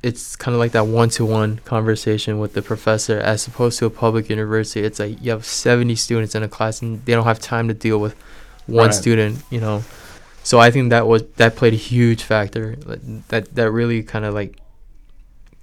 it's 0.01 0.35
kind 0.35 0.53
of 0.55 0.59
like 0.59 0.71
that 0.71 0.87
one-to-one 0.87 1.59
conversation 1.65 2.39
with 2.39 2.53
the 2.53 2.61
professor 2.63 3.19
as 3.19 3.45
opposed 3.47 3.77
to 3.79 3.85
a 3.85 3.89
public 3.91 4.27
university. 4.29 4.81
It's 4.81 4.99
like 4.99 5.21
you 5.21 5.29
have 5.31 5.45
70 5.45 5.95
students 5.95 6.33
in 6.33 6.41
a 6.41 6.47
class 6.47 6.81
and 6.81 7.03
they 7.05 7.13
don't 7.13 7.25
have 7.25 7.39
time 7.39 7.67
to 7.67 7.75
deal 7.75 7.99
with 7.99 8.15
one 8.65 8.85
Right. 8.87 8.93
student, 8.95 9.43
you 9.51 9.61
know. 9.61 9.83
So 10.45 10.59
I 10.59 10.69
think 10.69 10.91
that 10.91 11.07
was 11.07 11.23
that 11.37 11.55
played 11.55 11.73
a 11.73 11.77
huge 11.91 12.21
factor. 12.23 12.75
That 12.85 13.27
that, 13.29 13.55
that 13.55 13.71
really 13.71 14.03
kind 14.03 14.25
of 14.25 14.33
like 14.35 14.57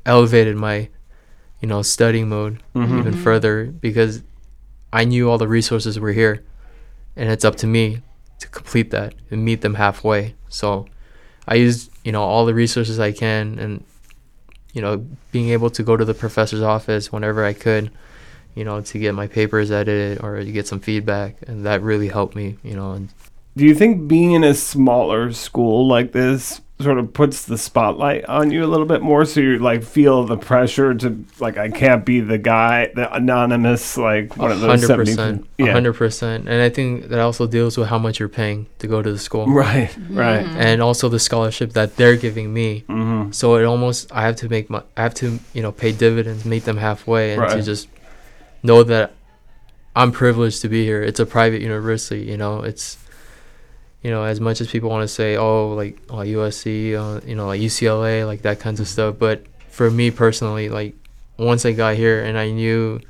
elevated 0.04 0.56
my, 0.56 0.88
you 1.60 1.68
know, 1.68 1.82
studying 1.82 2.28
mode 2.28 2.58
Mhm. 2.74 2.98
even 2.98 3.14
Mhm. 3.14 3.22
further 3.22 3.66
because 3.66 4.22
I 4.92 5.04
knew 5.04 5.30
all 5.30 5.38
the 5.38 5.46
resources 5.48 5.98
were 6.00 6.12
here, 6.12 6.42
and 7.16 7.30
it's 7.30 7.44
up 7.44 7.54
to 7.56 7.66
me 7.66 8.02
to 8.40 8.48
complete 8.48 8.90
that 8.90 9.14
and 9.30 9.44
meet 9.44 9.60
them 9.60 9.74
halfway. 9.74 10.34
So 10.48 10.86
I 11.46 11.54
used 11.54 11.90
you 12.04 12.10
know 12.12 12.22
all 12.22 12.44
the 12.44 12.54
resources 12.54 12.98
I 12.98 13.12
can, 13.12 13.58
and 13.60 13.84
you 14.74 14.82
know 14.82 15.06
being 15.30 15.50
able 15.50 15.70
to 15.70 15.82
go 15.84 15.96
to 15.96 16.04
the 16.04 16.14
professor's 16.14 16.60
office 16.62 17.12
whenever 17.12 17.44
I 17.44 17.52
could, 17.52 17.92
you 18.56 18.64
know, 18.64 18.80
to 18.80 18.98
get 18.98 19.14
my 19.14 19.28
papers 19.28 19.70
edited 19.70 20.20
or 20.24 20.42
to 20.42 20.50
get 20.52 20.66
some 20.66 20.80
feedback, 20.80 21.36
and 21.46 21.64
that 21.66 21.82
really 21.82 22.08
helped 22.08 22.34
me. 22.34 22.58
You 22.64 22.74
know, 22.74 22.92
and 22.98 23.08
Do 23.56 23.64
you 23.66 23.74
think 23.74 24.08
being 24.08 24.32
in 24.32 24.44
a 24.44 24.54
smaller 24.54 25.32
school 25.32 25.86
like 25.86 26.12
this 26.12 26.60
sort 26.80 26.98
of 26.98 27.12
puts 27.12 27.44
the 27.44 27.56
spotlight 27.56 28.24
on 28.24 28.50
you 28.50 28.64
a 28.64 28.66
little 28.66 28.86
bit 28.86 29.02
more, 29.02 29.24
so 29.24 29.38
you 29.40 29.58
like 29.58 29.84
feel 29.84 30.24
the 30.24 30.36
pressure 30.36 30.92
to 30.94 31.24
like 31.38 31.56
I 31.56 31.68
can't 31.68 32.04
be 32.04 32.20
the 32.20 32.38
guy, 32.38 32.90
the 32.94 33.12
anonymous 33.14 33.96
like 33.96 34.36
one 34.36 34.50
of 34.50 34.60
those 34.60 34.68
hundred 34.70 34.86
seventy. 34.86 35.10
percent, 35.12 35.46
Yeah. 35.58 35.72
hundred 35.72 35.92
percent, 35.92 36.48
and 36.48 36.60
I 36.62 36.70
think 36.70 37.08
that 37.08 37.20
also 37.20 37.46
deals 37.46 37.76
with 37.78 37.86
how 37.88 37.98
much 37.98 38.18
you're 38.18 38.28
paying 38.28 38.66
to 38.80 38.86
go 38.88 39.00
to 39.02 39.12
the 39.12 39.18
school, 39.18 39.46
Right. 39.48 39.94
Right. 40.10 40.44
and 40.46 40.82
also 40.82 41.08
the 41.08 41.20
scholarship 41.20 41.74
that 41.74 41.94
they're 41.96 42.16
giving 42.16 42.52
me. 42.52 42.84
Mm-hmm. 42.88 43.30
So 43.32 43.54
it 43.56 43.64
almost 43.64 44.10
I 44.10 44.22
have 44.22 44.36
to 44.36 44.48
make 44.48 44.68
my 44.70 44.82
I 44.96 45.02
have 45.02 45.14
to 45.16 45.38
you 45.52 45.62
know 45.62 45.70
pay 45.72 45.92
dividends, 45.92 46.44
meet 46.44 46.64
them 46.64 46.78
halfway, 46.78 47.34
and 47.34 47.48
to 47.50 47.62
just 47.62 47.86
know 48.64 48.82
that 48.82 49.12
I'm 49.94 50.10
privileged 50.10 50.62
to 50.62 50.68
be 50.68 50.84
here. 50.84 51.02
It's 51.02 51.20
a 51.20 51.26
private 51.26 51.60
university, 51.60 52.22
you 52.24 52.38
know. 52.38 52.62
It's 52.62 52.96
you 54.02 54.10
know 54.10 54.24
as 54.24 54.40
much 54.40 54.60
as 54.60 54.68
people 54.70 54.90
want 54.90 55.02
to 55.02 55.08
say 55.08 55.36
oh 55.36 55.68
like 55.74 55.98
oh, 56.10 56.16
USC, 56.18 56.94
uh, 56.94 57.20
you 57.26 57.34
know 57.36 57.46
like 57.46 57.60
UCLA, 57.60 58.26
like 58.26 58.42
that 58.42 58.60
kinds 58.60 58.80
of 58.80 58.88
stuff. 58.88 59.16
But 59.18 59.44
for 59.68 59.90
me 59.90 60.10
personally, 60.10 60.68
like 60.68 60.94
once 61.38 61.64
I 61.64 61.72
got 61.72 61.96
here 61.96 62.22
and 62.22 62.36
I 62.38 62.50
knew 62.50 63.00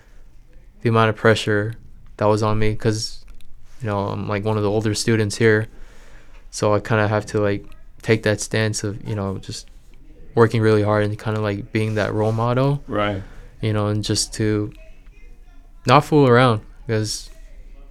the 0.83 0.89
amount 0.89 1.11
of 1.11 1.17
pressure 1.17 1.75
that 2.19 2.27
was 2.27 2.43
on 2.43 2.59
me 2.59 2.71
because 2.71 3.25
you 3.81 3.87
know 3.87 3.99
I'm 4.09 4.29
like 4.29 4.45
one 4.45 4.57
of 4.57 4.63
the 4.63 4.71
older 4.71 4.95
students 4.95 5.37
here, 5.37 5.69
so 6.51 6.75
I 6.75 6.81
kind 6.81 7.01
of 7.01 7.11
have 7.11 7.27
to 7.27 7.41
like 7.41 7.65
take 8.03 8.23
that 8.25 8.41
stance 8.41 8.85
of 8.85 9.07
you 9.09 9.15
know 9.15 9.39
just 9.39 9.69
working 10.35 10.61
really 10.63 10.83
hard 10.83 11.05
and 11.05 11.19
kind 11.19 11.37
of 11.37 11.43
like 11.43 11.73
being 11.73 11.95
that 11.97 12.13
role 12.15 12.33
model, 12.33 12.83
Right. 12.87 13.23
you 13.61 13.73
know, 13.73 13.89
and 13.89 14.03
just 14.03 14.33
to 14.35 14.73
not 15.87 16.05
fool 16.05 16.27
around 16.27 16.63
because 16.87 17.29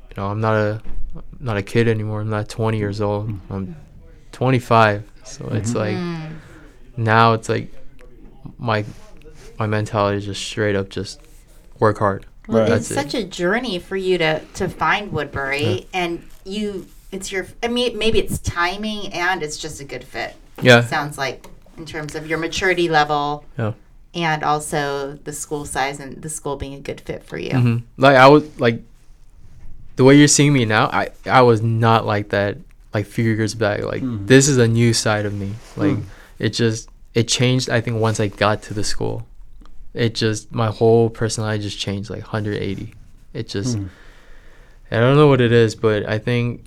you 0.10 0.16
know 0.18 0.28
I'm 0.28 0.42
not 0.42 0.56
a 0.56 0.82
not 1.40 1.58
a 1.58 1.64
kid 1.64 1.88
anymore. 1.88 2.22
I'm 2.22 2.30
not 2.30 2.48
20 2.50 2.78
years 2.78 3.02
old. 3.02 3.32
I'm 3.50 3.76
25. 4.32 5.04
So 5.24 5.48
it's 5.52 5.76
like 5.76 5.96
Mm. 5.96 6.32
now 6.98 7.34
it's 7.34 7.48
like 7.50 7.74
my 8.58 8.84
my 9.60 9.68
mentality 9.68 10.18
is 10.18 10.26
just 10.26 10.42
straight 10.42 10.76
up 10.76 10.90
just 10.90 11.20
work 11.80 12.00
hard. 12.00 12.26
Well, 12.48 12.62
Right. 12.64 12.72
it's 12.72 12.90
That's 12.90 13.06
it. 13.06 13.12
such 13.12 13.22
a 13.22 13.24
journey 13.26 13.78
for 13.80 13.96
you 13.96 14.18
to 14.18 14.40
to 14.56 14.68
find 14.70 15.12
Woodbury, 15.12 15.88
and 15.94 16.24
you. 16.46 16.88
It's 17.12 17.30
your. 17.32 17.46
I 17.62 17.68
mean, 17.68 17.98
maybe 17.98 18.20
it's 18.20 18.40
timing, 18.40 19.12
and 19.14 19.44
it's 19.44 19.58
just 19.58 19.82
a 19.82 19.84
good 19.84 20.04
fit. 20.04 20.34
Yeah. 20.62 20.82
Sounds 20.86 21.18
like 21.18 21.46
in 21.78 21.86
terms 21.86 22.16
of 22.16 22.26
your 22.26 22.38
maturity 22.38 22.88
level, 22.90 23.44
Yeah. 23.58 23.74
and 24.16 24.44
also 24.44 25.20
the 25.24 25.34
school 25.34 25.66
size 25.66 26.00
and 26.00 26.22
the 26.22 26.30
school 26.30 26.56
being 26.56 26.74
a 26.74 26.80
good 26.80 27.02
fit 27.02 27.24
for 27.24 27.38
you. 27.38 27.52
hmm 27.58 27.78
Like 27.98 28.16
I 28.16 28.28
was 28.28 28.44
like, 28.60 28.82
the 30.02 30.06
way 30.06 30.16
you're 30.16 30.28
seeing 30.40 30.52
me 30.54 30.66
now, 30.66 30.86
I 30.88 31.10
I 31.28 31.42
was 31.44 31.62
not 31.62 32.08
like 32.14 32.30
that 32.30 32.58
like 32.92 33.06
few 33.06 33.24
years 33.40 33.54
back. 33.54 33.84
Like 33.94 34.02
Mhm. 34.02 34.26
this 34.26 34.48
is 34.48 34.58
a 34.58 34.68
new 34.68 34.94
side 34.94 35.26
of 35.30 35.34
me. 35.42 35.50
Like 35.78 35.98
Mm. 35.98 36.04
it 36.40 36.50
just 36.62 36.90
it 37.14 37.28
changed. 37.28 37.70
I 37.70 37.82
think 37.82 37.98
once 38.08 38.20
I 38.20 38.28
got 38.46 38.64
to 38.64 38.74
the 38.74 38.84
school, 38.84 39.28
it 39.94 40.16
just 40.16 40.42
my 40.64 40.70
whole 40.80 41.10
personality 41.22 41.62
just 41.70 41.78
changed 41.78 42.10
like 42.10 42.24
180. 42.34 42.96
It 43.40 43.48
just 43.48 43.78
Mm. 43.78 43.90
I 44.92 44.98
don't 45.04 45.18
know 45.22 45.28
what 45.28 45.40
it 45.48 45.52
is, 45.52 45.76
but 45.76 46.00
I 46.10 46.18
think 46.18 46.64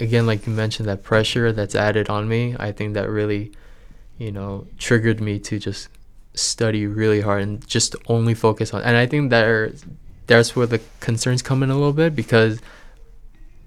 again, 0.00 0.24
like 0.30 0.46
you 0.46 0.52
mentioned, 0.64 0.88
that 0.88 1.02
pressure 1.02 1.52
that's 1.52 1.74
added 1.74 2.08
on 2.08 2.22
me. 2.34 2.56
I 2.58 2.70
think 2.72 2.94
that 2.94 3.10
really, 3.10 3.52
you 4.16 4.30
know, 4.32 4.66
triggered 4.78 5.20
me 5.20 5.38
to 5.48 5.58
just 5.58 5.88
study 6.34 6.86
really 6.86 7.20
hard 7.20 7.42
and 7.42 7.54
just 7.76 7.90
only 8.06 8.32
focus 8.46 8.72
on. 8.72 8.80
And 8.88 8.96
I 8.96 9.06
think 9.06 9.28
there, 9.30 9.72
that's 10.28 10.54
where 10.54 10.66
the 10.66 10.80
concerns 11.00 11.42
come 11.42 11.62
in 11.64 11.70
a 11.70 11.74
little 11.74 11.92
bit 11.92 12.14
because, 12.14 12.60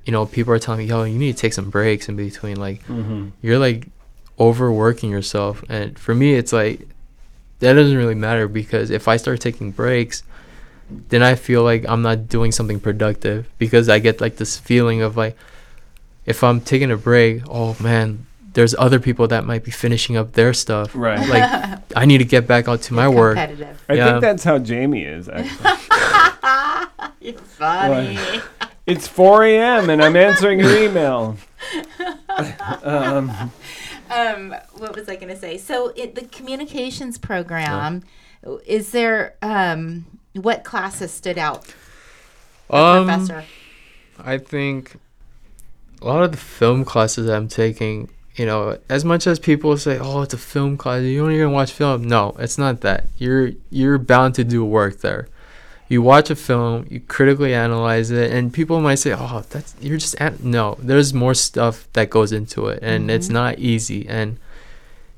you 0.06 0.14
know, 0.14 0.26
people 0.26 0.54
are 0.54 0.60
telling 0.60 0.80
me, 0.80 0.86
"Yo, 0.86 1.04
you 1.04 1.18
need 1.20 1.36
to 1.36 1.42
take 1.42 1.54
some 1.54 1.70
breaks 1.70 2.08
in 2.08 2.16
between." 2.16 2.56
Like 2.58 2.88
Mhm. 2.88 3.32
you're 3.42 3.60
like 3.60 3.90
overworking 4.40 5.10
yourself, 5.12 5.64
and 5.68 6.00
for 6.00 6.16
me, 6.16 6.34
it's 6.36 6.54
like 6.54 6.88
that 7.60 7.74
doesn't 7.74 7.98
really 7.98 8.16
matter 8.16 8.48
because 8.48 8.90
if 8.90 9.08
I 9.08 9.18
start 9.18 9.40
taking 9.40 9.70
breaks, 9.72 10.24
then 11.10 11.22
I 11.22 11.36
feel 11.36 11.64
like 11.64 11.86
I'm 11.88 12.02
not 12.02 12.28
doing 12.28 12.52
something 12.52 12.80
productive 12.80 13.48
because 13.60 13.88
I 13.90 14.00
get 14.00 14.20
like 14.22 14.38
this 14.38 14.58
feeling 14.58 15.02
of 15.02 15.16
like 15.18 15.36
if 16.26 16.44
I'm 16.44 16.62
taking 16.62 16.92
a 16.92 16.98
break, 16.98 17.42
oh 17.50 17.76
man, 17.80 18.26
there's 18.54 18.76
other 18.78 19.00
people 19.00 19.28
that 19.30 19.46
might 19.46 19.64
be 19.64 19.72
finishing 19.72 20.18
up 20.18 20.34
their 20.34 20.54
stuff. 20.54 20.92
Right. 20.96 21.28
Like 21.28 21.80
I 21.96 22.06
need 22.06 22.18
to 22.20 22.26
get 22.26 22.48
back 22.48 22.68
out 22.68 22.82
to 22.84 22.94
my 22.94 23.08
work. 23.08 23.38
Competitive. 23.38 23.84
I 23.90 23.94
Yeah. 23.94 24.10
think 24.12 24.22
that's 24.22 24.44
how 24.44 24.58
Jamie 24.60 25.04
is 25.04 25.30
actually. 25.30 25.70
You're 27.22 27.38
funny. 27.40 28.18
it's 28.88 29.08
4 29.08 29.44
a.m. 29.46 29.90
and 29.90 30.04
I'm 30.04 30.16
answering 30.16 30.60
your 30.60 30.76
email. 30.76 31.38
um, 32.84 33.32
um, 34.10 34.56
what 34.74 34.96
was 34.96 35.08
I 35.08 35.16
going 35.16 35.30
to 35.30 35.38
say? 35.38 35.58
So, 35.58 35.94
it, 35.96 36.16
the 36.16 36.26
communications 36.26 37.18
program, 37.18 38.04
is 38.66 38.92
there 38.92 39.36
um, 39.42 40.06
what 40.34 40.64
classes 40.64 41.12
stood 41.12 41.38
out? 41.38 41.74
Um, 42.70 43.06
professor. 43.06 43.44
I 44.18 44.38
think 44.40 44.96
a 46.02 46.06
lot 46.08 46.24
of 46.24 46.32
the 46.32 46.38
film 46.38 46.84
classes 46.84 47.30
I'm 47.30 47.48
taking, 47.48 48.10
you 48.36 48.46
know, 48.46 48.78
as 48.90 49.04
much 49.04 49.28
as 49.28 49.40
people 49.40 49.76
say, 49.78 49.98
"Oh, 50.00 50.22
it's 50.22 50.34
a 50.34 50.38
film 50.38 50.78
class. 50.78 51.02
You 51.04 51.20
don't 51.22 51.32
even 51.34 51.52
watch 51.52 51.72
film." 51.72 52.04
No, 52.08 52.36
it's 52.40 52.58
not 52.58 52.82
that. 52.82 53.08
You're 53.18 53.52
you're 53.70 53.98
bound 53.98 54.36
to 54.36 54.44
do 54.44 54.64
work 54.64 55.02
there. 55.02 55.28
You 55.90 56.02
watch 56.02 56.30
a 56.30 56.36
film, 56.38 56.86
you 56.90 57.02
critically 57.02 57.54
analyze 57.54 58.12
it, 58.12 58.32
and 58.32 58.54
people 58.54 58.80
might 58.80 58.96
say, 58.96 59.14
"Oh, 59.14 59.44
that's 59.50 59.76
you're 59.82 59.98
just 59.98 60.16
an-. 60.22 60.38
no." 60.42 60.78
There's 60.82 61.14
more 61.14 61.34
stuff 61.34 61.88
that 61.94 62.10
goes 62.10 62.32
into 62.32 62.68
it, 62.68 62.80
and 62.82 63.12
it's 63.12 63.28
Mhm. 63.28 63.32
not 63.34 63.60
easy. 63.60 64.08
And 64.08 64.38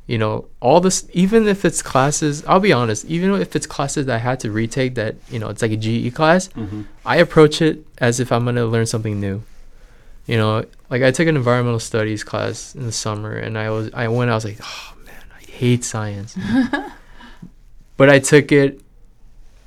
you 0.08 0.18
know, 0.18 0.46
all 0.60 0.82
this, 0.82 1.06
even 1.14 1.48
if 1.48 1.64
it's 1.64 1.82
classes, 1.82 2.44
I'll 2.46 2.60
be 2.60 2.74
honest, 2.74 3.06
even 3.06 3.40
if 3.40 3.56
it's 3.56 3.66
classes 3.66 4.06
that 4.08 4.16
I 4.16 4.18
had 4.18 4.40
to 4.42 4.52
retake, 4.52 4.96
that 4.96 5.16
you 5.30 5.40
know, 5.40 5.48
it's 5.50 5.62
like 5.62 5.72
a 5.72 5.78
GE 5.78 6.12
class. 6.12 6.50
mhm. 6.58 6.86
I 7.06 7.18
approach 7.18 7.62
it 7.62 7.86
as 8.00 8.20
if 8.20 8.32
I'm 8.32 8.44
gonna 8.46 8.66
learn 8.66 8.86
something 8.88 9.20
new. 9.22 9.44
You 10.26 10.38
know, 10.38 10.66
like 10.90 11.02
I 11.04 11.12
took 11.12 11.28
an 11.28 11.36
environmental 11.36 11.80
studies 11.80 12.24
class 12.24 12.76
in 12.76 12.84
the 12.86 12.92
summer, 12.94 13.36
and 13.36 13.58
I 13.58 13.70
was 13.72 13.90
I 13.94 14.08
went 14.08 14.32
I 14.32 14.36
was 14.36 14.46
like, 14.46 14.58
oh 14.62 14.94
man, 15.06 15.24
I 15.38 15.44
hate 15.52 15.84
science. 15.84 16.36
but 17.98 18.10
I 18.10 18.20
took 18.20 18.52
it 18.52 18.80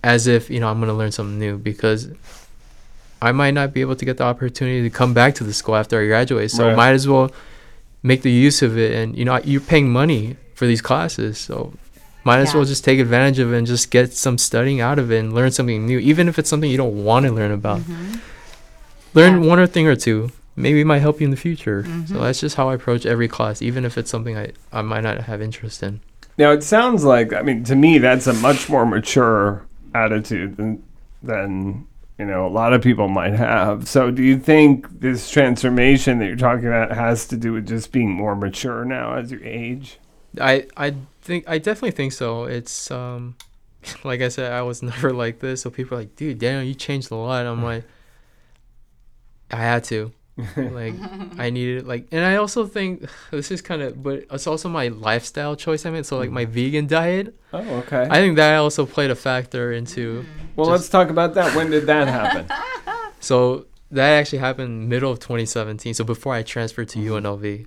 as 0.03 0.27
if 0.27 0.49
you 0.51 0.61
know 0.61 0.69
I'm 0.69 0.81
gonna 0.81 0.95
learn 0.95 1.13
something 1.13 1.39
new 1.39 1.59
because 1.59 2.09
I 3.21 3.33
might 3.33 3.53
not 3.53 3.73
be 3.73 3.81
able 3.81 3.97
to 3.97 4.05
get 4.05 4.17
the 4.19 4.25
opportunity 4.25 4.83
to 4.83 4.91
come 4.91 5.15
back 5.15 5.35
to 5.37 5.45
the 5.45 5.53
school 5.53 5.77
after 5.77 6.01
I 6.01 6.07
graduate, 6.07 6.51
so 6.51 6.67
Right. 6.69 6.77
might 6.77 6.93
as 6.93 7.07
well 7.09 7.31
make 8.03 8.23
the 8.23 8.31
use 8.31 8.63
of 8.63 8.79
it. 8.79 8.93
And 8.93 9.17
you 9.17 9.25
know, 9.25 9.39
you're 9.45 9.61
paying 9.61 9.91
money 9.91 10.37
for 10.55 10.67
these 10.67 10.81
classes, 10.81 11.39
so 11.39 11.73
might 12.25 12.39
as 12.39 12.51
Yeah. 12.53 12.57
well 12.59 12.65
just 12.65 12.83
take 12.85 12.99
advantage 12.99 13.39
of 13.39 13.53
it 13.53 13.57
and 13.59 13.67
just 13.67 13.91
get 13.91 14.13
some 14.15 14.39
studying 14.39 14.81
out 14.81 14.99
of 14.99 15.11
it 15.13 15.19
and 15.19 15.33
learn 15.35 15.51
something 15.51 15.87
new, 15.87 15.99
even 15.99 16.29
if 16.29 16.39
it's 16.39 16.49
something 16.49 16.71
you 16.71 16.77
don't 16.77 17.05
want 17.05 17.27
to 17.27 17.33
learn 17.33 17.53
about. 17.53 17.81
Mhm. 17.81 18.21
Learn 19.15 19.43
Yeah. 19.43 19.49
one 19.49 19.59
or 19.59 19.67
thing 19.67 19.87
or 19.87 19.97
two. 19.97 20.31
Maybe 20.57 20.81
it 20.81 20.87
might 20.87 21.01
help 21.01 21.21
you 21.21 21.27
in 21.27 21.31
the 21.31 21.37
future. 21.37 21.83
Mhm. 21.83 22.09
So 22.09 22.21
that's 22.21 22.41
just 22.41 22.57
how 22.57 22.71
I 22.71 22.75
approach 22.75 23.05
every 23.05 23.29
class, 23.29 23.61
even 23.61 23.85
if 23.85 23.99
it's 23.99 24.11
something 24.11 24.37
I, 24.37 24.53
I 24.73 24.81
might 24.83 25.03
not 25.03 25.19
have 25.23 25.43
interest 25.43 25.83
in. 25.83 26.01
Now 26.39 26.51
it 26.53 26.63
sounds 26.63 27.05
like 27.05 27.33
I 27.33 27.43
mean 27.43 27.65
to 27.65 27.77
me 27.77 27.99
that's 27.99 28.27
a 28.27 28.33
much 28.35 28.69
more 28.69 28.85
mature 28.87 29.65
attitude 29.95 30.57
than 30.57 30.83
than 31.23 31.87
you 32.19 32.25
know 32.27 32.47
a 32.47 32.49
lot 32.49 32.73
of 32.73 32.83
people 32.83 33.09
might 33.09 33.35
have. 33.35 33.87
So 33.89 34.11
do 34.11 34.23
you 34.23 34.39
think 34.39 35.01
this 35.01 35.31
transformation 35.31 36.19
that 36.19 36.27
you're 36.27 36.37
talking 36.37 36.67
about 36.67 36.93
has 36.93 37.27
to 37.29 37.37
do 37.37 37.53
with 37.53 37.67
just 37.67 37.93
being 37.93 38.11
more 38.11 38.35
mature 38.35 38.85
now 38.85 39.15
as 39.15 39.31
you 39.31 39.41
age? 39.43 39.99
I 40.41 40.67
I 40.77 40.95
think 41.23 41.49
I 41.49 41.59
definitely 41.59 41.93
think 41.93 42.13
so. 42.13 42.45
It's 42.45 42.91
um 42.91 43.37
like 44.05 44.21
I 44.21 44.29
said, 44.29 44.53
I 44.53 44.63
was 44.63 44.83
never 44.93 45.13
like 45.13 45.41
this. 45.41 45.63
So 45.63 45.71
people 45.71 45.97
are 45.97 46.01
like, 46.01 46.17
dude, 46.17 46.39
Daniel, 46.39 46.63
you 46.63 46.75
changed 46.75 47.11
a 47.11 47.15
lot. 47.15 47.47
I'm 47.47 47.63
like, 47.63 47.85
I 49.51 49.57
had 49.57 49.85
to. 49.85 50.13
Like 50.57 50.95
I 51.39 51.51
needed 51.51 51.87
like 51.87 52.09
and 52.13 52.25
I 52.25 52.37
also 52.37 52.67
think 52.67 53.09
this 53.31 53.51
is 53.51 53.63
kind 53.63 53.83
of 53.83 54.03
but 54.03 54.25
it's 54.31 54.47
also 54.47 54.69
my 54.69 54.89
lifestyle 54.89 55.57
choice 55.57 55.87
I 55.87 55.91
made. 55.91 56.07
So 56.07 56.19
like 56.19 56.31
my 56.31 56.45
mm-hmm. 56.45 56.53
vegan 56.53 56.87
diet, 56.87 57.35
Oh, 57.53 57.63
okay. 57.79 58.07
I 58.11 58.19
think 58.19 58.37
that 58.37 58.57
also 58.57 58.85
played 58.85 59.11
a 59.11 59.15
factor 59.15 59.73
into 59.73 60.23
mm-hmm. 60.23 60.47
well, 60.57 60.67
just- 60.67 60.81
let's 60.81 60.89
talk 60.89 61.11
about 61.11 61.35
that. 61.35 61.55
When 61.57 61.71
did 61.71 61.87
that 61.87 62.09
happen? 62.09 62.47
So 63.19 63.67
that 63.91 64.11
actually 64.11 64.39
happened 64.39 64.89
middle 64.89 65.11
of 65.11 65.19
2017. 65.19 65.95
So 65.95 66.05
before 66.05 66.35
I 66.35 66.43
transferred 66.43 66.89
to 66.91 66.99
mm-hmm. 66.99 67.27
UNLV, 67.27 67.67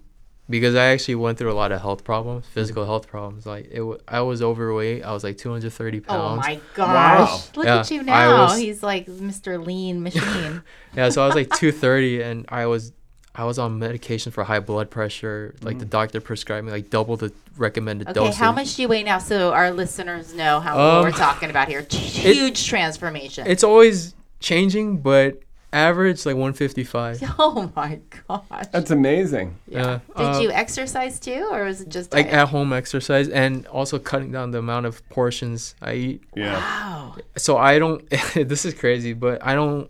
because 0.49 0.75
I 0.75 0.85
actually 0.87 1.15
went 1.15 1.37
through 1.37 1.51
a 1.51 1.53
lot 1.53 1.71
of 1.71 1.79
health 1.81 2.03
problems, 2.03 2.45
physical 2.47 2.85
health 2.85 3.07
problems. 3.07 3.45
Like 3.45 3.65
it, 3.71 3.77
w- 3.77 3.99
I 4.07 4.21
was 4.21 4.41
overweight. 4.41 5.03
I 5.03 5.11
was 5.13 5.23
like 5.23 5.37
230 5.37 5.99
pounds. 6.01 6.09
Oh 6.19 6.41
pounds. 6.41 6.47
my 6.47 6.59
gosh! 6.75 7.55
Look 7.55 7.65
Yeah, 7.65 7.79
at 7.79 7.91
you 7.91 7.99
I 8.01 8.03
now. 8.03 8.43
was- 8.45 8.57
He's 8.57 8.81
like 8.83 9.05
Mr. 9.07 9.63
Lean 9.63 10.01
Machine. 10.07 10.63
Yeah, 10.95 11.09
so 11.09 11.21
I 11.23 11.27
was 11.27 11.35
like 11.35 11.49
230, 11.55 12.21
and 12.23 12.45
I 12.49 12.65
was 12.65 12.91
I 13.35 13.45
was 13.45 13.59
on 13.59 13.79
medication 13.79 14.31
for 14.31 14.43
high 14.43 14.59
blood 14.59 14.89
pressure. 14.89 15.55
Like 15.61 15.79
the 15.79 15.85
doctor 15.85 16.19
prescribed 16.19 16.65
me 16.65 16.71
like 16.73 16.89
double 16.89 17.15
the 17.15 17.31
recommended 17.57 18.07
dose. 18.07 18.17
Okay, 18.17 18.25
dosage. 18.25 18.39
how 18.39 18.51
much 18.51 18.75
do 18.75 18.81
you 18.81 18.87
weigh 18.87 19.03
now? 19.03 19.19
So 19.19 19.53
our 19.53 19.71
listeners 19.71 20.33
know 20.33 20.59
how 20.59 20.77
Um, 20.79 21.03
we're 21.03 21.11
talking 21.11 21.49
about 21.49 21.67
here. 21.67 21.85
Huge 21.89 22.65
transformation. 22.67 23.45
It's 23.47 23.63
always 23.63 24.15
changing, 24.39 24.97
but 24.97 25.39
average 25.71 26.25
like 26.25 26.35
155. 26.35 27.23
oh 27.39 27.71
my 27.75 27.99
gosh! 28.27 28.65
That's 28.71 28.91
amazing. 28.91 29.55
Yeah. 29.67 29.99
Did 30.17 30.23
uh, 30.23 30.39
you 30.39 30.51
exercise 30.51 31.19
too, 31.19 31.47
or 31.51 31.65
was 31.65 31.81
it 31.81 31.89
just 31.89 32.13
like 32.13 32.27
diet? 32.27 32.37
at 32.37 32.47
home 32.49 32.73
exercise 32.73 33.29
and 33.29 33.67
also 33.67 33.99
cutting 33.99 34.31
down 34.31 34.51
the 34.51 34.59
amount 34.59 34.85
of 34.85 35.07
portions 35.09 35.75
I 35.81 35.93
eat. 35.93 36.23
Yeah. 36.35 36.53
Wow. 36.53 37.15
so 37.37 37.57
I 37.57 37.79
don't. 37.79 38.07
this 38.33 38.65
is 38.65 38.73
crazy, 38.73 39.13
but 39.13 39.45
I 39.45 39.55
don't 39.55 39.89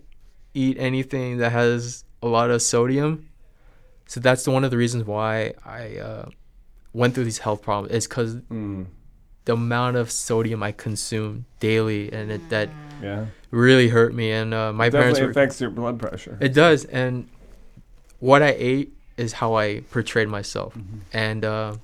eat 0.53 0.77
anything 0.79 1.37
that 1.37 1.51
has 1.51 2.03
a 2.21 2.27
lot 2.27 2.49
of 2.49 2.61
sodium. 2.61 3.29
So 4.07 4.19
that's 4.19 4.47
one 4.47 4.63
of 4.63 4.71
the 4.71 4.77
reasons 4.77 5.03
why 5.03 5.53
I 5.63 5.97
uh, 5.97 6.29
went 6.93 7.13
through 7.13 7.25
these 7.25 7.37
health 7.37 7.61
problems. 7.61 7.93
Is 7.93 8.07
because 8.07 8.35
Mm, 8.35 8.87
the 9.45 9.53
amount 9.53 9.97
of 9.97 10.11
sodium 10.11 10.61
I 10.61 10.71
consume 10.71 11.45
daily, 11.59 12.11
and 12.11 12.31
it 12.31 12.49
that 12.49 12.69
yeah. 13.01 13.25
Really 13.51 13.88
hurt 13.89 14.13
me. 14.13 14.31
And 14.31 14.53
uh, 14.53 14.71
my 14.73 14.89
parents 14.89 15.19
Definitely 15.19 15.25
were. 15.25 15.31
affects 15.31 15.62
your 15.62 15.69
blood 15.69 15.99
pressure. 15.99 16.38
It 16.41 16.53
does, 16.53 16.85
and 16.85 17.27
what 18.19 18.41
I 18.41 18.55
ate 18.57 18.93
is 19.17 19.33
how 19.33 19.55
I 19.55 19.81
portrayed 19.91 20.27
myself, 20.29 20.73
Mm-hmm. 20.75 20.97
and 21.13 21.45
uh, 21.45 21.75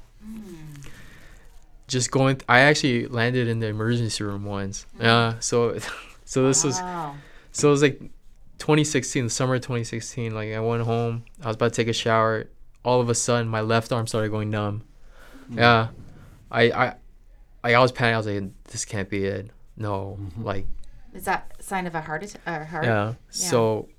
just 1.88 2.12
going. 2.12 2.42
I 2.50 2.60
actually 2.62 3.08
landed 3.08 3.48
in 3.48 3.60
the 3.60 3.68
emergency 3.68 4.24
room 4.24 4.46
once. 4.46 4.86
Yeah, 5.00 5.40
so 5.40 5.78
so 6.26 6.48
this 6.48 6.64
was 6.64 6.78
so 7.52 7.68
it 7.68 7.72
was 7.72 7.82
like 7.82 8.00
2016, 8.60 9.26
the 9.26 9.30
summer 9.30 9.56
of 9.56 9.62
2016. 9.62 10.34
Like 10.34 10.54
I 10.54 10.60
went 10.60 10.84
home, 10.84 11.24
I 11.44 11.48
was 11.48 11.56
about 11.56 11.74
to 11.74 11.76
take 11.76 11.88
a 11.88 11.94
shower. 11.94 12.46
All 12.84 13.02
of 13.02 13.10
a 13.10 13.16
sudden, 13.16 13.48
my 13.48 13.62
left 13.62 13.92
arm 13.92 14.06
started 14.08 14.30
going 14.30 14.50
numb. 14.50 14.84
Yeah, 15.50 15.90
I 16.52 16.64
I 16.72 16.96
I, 17.64 17.74
I 17.74 17.80
was 17.80 17.92
panicking. 17.92 18.14
I 18.14 18.18
was 18.18 18.28
like, 18.28 18.44
"This 18.66 18.86
can't 18.86 19.10
be 19.10 19.26
it." 19.26 19.50
No, 19.78 20.20
like 20.40 20.66
Is 21.16 21.26
that 21.26 21.52
sign 21.64 21.88
of 21.88 21.96
a 21.96 22.02
heart 22.02 22.24
attack? 22.24 22.42
Or 22.46 22.66
heart? 22.66 22.84
yeah. 22.84 23.14
So 23.30 23.90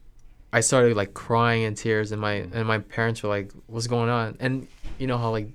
I 0.52 0.60
started 0.60 0.96
like 0.96 1.14
crying 1.14 1.62
in 1.62 1.74
tears, 1.74 2.12
and 2.12 2.20
my 2.20 2.32
and 2.52 2.66
my 2.66 2.78
parents 2.78 3.22
were 3.22 3.28
like, 3.28 3.50
"What's 3.66 3.86
going 3.86 4.10
on?" 4.10 4.36
And 4.38 4.68
you 4.98 5.06
know 5.06 5.18
how 5.18 5.30
like 5.30 5.48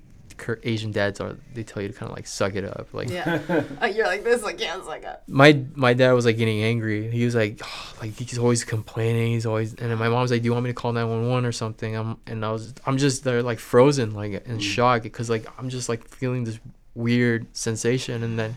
Asian 0.64 0.92
dads 0.92 1.20
are. 1.20 1.36
They 1.54 1.62
tell 1.62 1.82
you 1.82 1.88
to 1.88 1.94
kind 1.94 2.10
of 2.10 2.16
like 2.16 2.26
suck 2.26 2.54
it 2.54 2.64
up. 2.64 2.92
Like 2.92 3.08
Yeah. 3.08 3.40
oh, 3.80 3.86
you're 3.94 4.06
like 4.06 4.24
this. 4.24 4.42
I 4.42 4.52
can't 4.52 4.84
suck 4.84 5.04
up. 5.04 5.22
my 5.28 5.64
my 5.74 5.94
dad 5.94 6.12
was 6.12 6.24
like 6.24 6.36
getting 6.36 6.62
angry. 6.62 7.10
He 7.10 7.24
was 7.24 7.34
like, 7.34 7.60
ah, 7.62 7.94
like 8.00 8.12
he's 8.18 8.38
always 8.38 8.64
complaining. 8.64 9.32
He's 9.32 9.46
always, 9.46 9.74
and 9.74 9.90
then 9.90 9.98
my 9.98 10.08
mom's 10.08 10.30
like, 10.30 10.42
"Do 10.42 10.46
you 10.46 10.52
want 10.52 10.64
me 10.64 10.70
to 10.70 10.74
call 10.74 10.92
nine 10.92 11.08
one 11.08 11.28
one 11.28 11.46
or 11.46 11.52
something?" 11.52 11.96
I'm 11.96 12.18
and 12.26 12.44
I 12.44 12.52
was, 12.52 12.74
I'm 12.86 12.98
just 12.98 13.24
there 13.24 13.42
like 13.42 13.58
frozen, 13.58 14.14
like 14.14 14.46
in 14.46 14.58
mm. 14.58 14.60
shock 14.60 15.02
because 15.02 15.30
like 15.30 15.46
I'm 15.58 15.68
just 15.68 15.88
like 15.88 16.06
feeling 16.08 16.44
this 16.44 16.58
weird 16.94 17.46
sensation, 17.56 18.22
and 18.22 18.38
then 18.38 18.56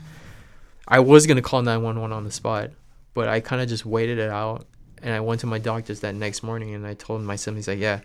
I 0.87 0.99
was 0.99 1.27
gonna 1.27 1.41
call 1.41 1.61
nine 1.61 1.83
one 1.83 1.99
one 1.99 2.11
on 2.11 2.23
the 2.23 2.31
spot, 2.31 2.71
but 3.15 3.27
I 3.27 3.39
kind 3.39 3.61
of 3.61 3.67
just 3.67 3.85
waited 3.85 4.19
it 4.19 4.29
out, 4.29 4.67
and 5.01 5.11
I 5.11 5.21
went 5.21 5.41
to 5.41 5.47
my 5.47 5.57
doctor's 5.57 6.01
that 6.01 6.13
next 6.13 6.43
morning, 6.43 6.75
and 6.75 6.85
I 6.85 6.93
told 6.93 7.21
him 7.21 7.25
my 7.25 7.37
son, 7.37 7.55
he's 7.55 7.67
like, 7.67 7.79
"Yeah, 7.79 8.01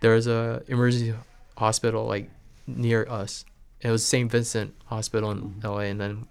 there's 0.00 0.28
a 0.28 0.62
emergency 0.68 1.14
hospital 1.56 2.06
like 2.06 2.30
near 2.68 3.04
us." 3.10 3.44
It 3.80 3.90
was 3.90 4.06
St. 4.06 4.30
Vincent 4.30 4.74
Hospital 4.86 5.32
in 5.32 5.40
mm-hmm. 5.40 5.66
LA, 5.66 5.80
and 5.80 6.00
then 6.00 6.28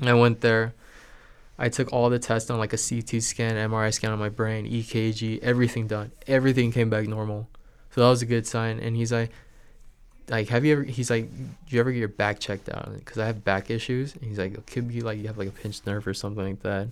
I 0.00 0.14
went 0.14 0.42
there. 0.42 0.74
I 1.58 1.68
took 1.68 1.92
all 1.92 2.08
the 2.08 2.20
tests 2.20 2.50
on 2.50 2.58
like 2.58 2.72
a 2.72 2.78
CT 2.78 3.20
scan, 3.20 3.56
MRI 3.56 3.92
scan 3.92 4.12
on 4.12 4.18
my 4.20 4.28
brain, 4.28 4.64
EKG, 4.64 5.40
everything 5.42 5.88
done. 5.88 6.12
Everything 6.28 6.70
came 6.70 6.88
back 6.88 7.08
normal. 7.08 7.48
So 7.90 8.02
that 8.02 8.08
was 8.08 8.22
a 8.22 8.26
good 8.26 8.46
sign. 8.46 8.78
And 8.78 8.94
he's 8.94 9.10
like, 9.10 9.32
like, 10.28 10.48
have 10.50 10.64
you 10.64 10.72
ever? 10.72 10.82
He's 10.84 11.10
like, 11.10 11.28
do 11.36 11.74
you 11.74 11.80
ever 11.80 11.90
get 11.90 11.98
your 11.98 12.08
back 12.08 12.38
checked 12.38 12.68
out? 12.68 12.92
Because 12.94 13.18
I 13.18 13.26
have 13.26 13.42
back 13.42 13.70
issues. 13.70 14.14
And 14.14 14.24
he's 14.24 14.38
like, 14.38 14.54
it 14.54 14.66
could 14.68 14.86
be 14.86 15.00
like 15.00 15.18
you 15.18 15.26
have 15.26 15.38
like 15.38 15.48
a 15.48 15.52
pinched 15.52 15.84
nerve 15.84 16.06
or 16.06 16.14
something 16.14 16.44
like 16.44 16.62
that. 16.62 16.88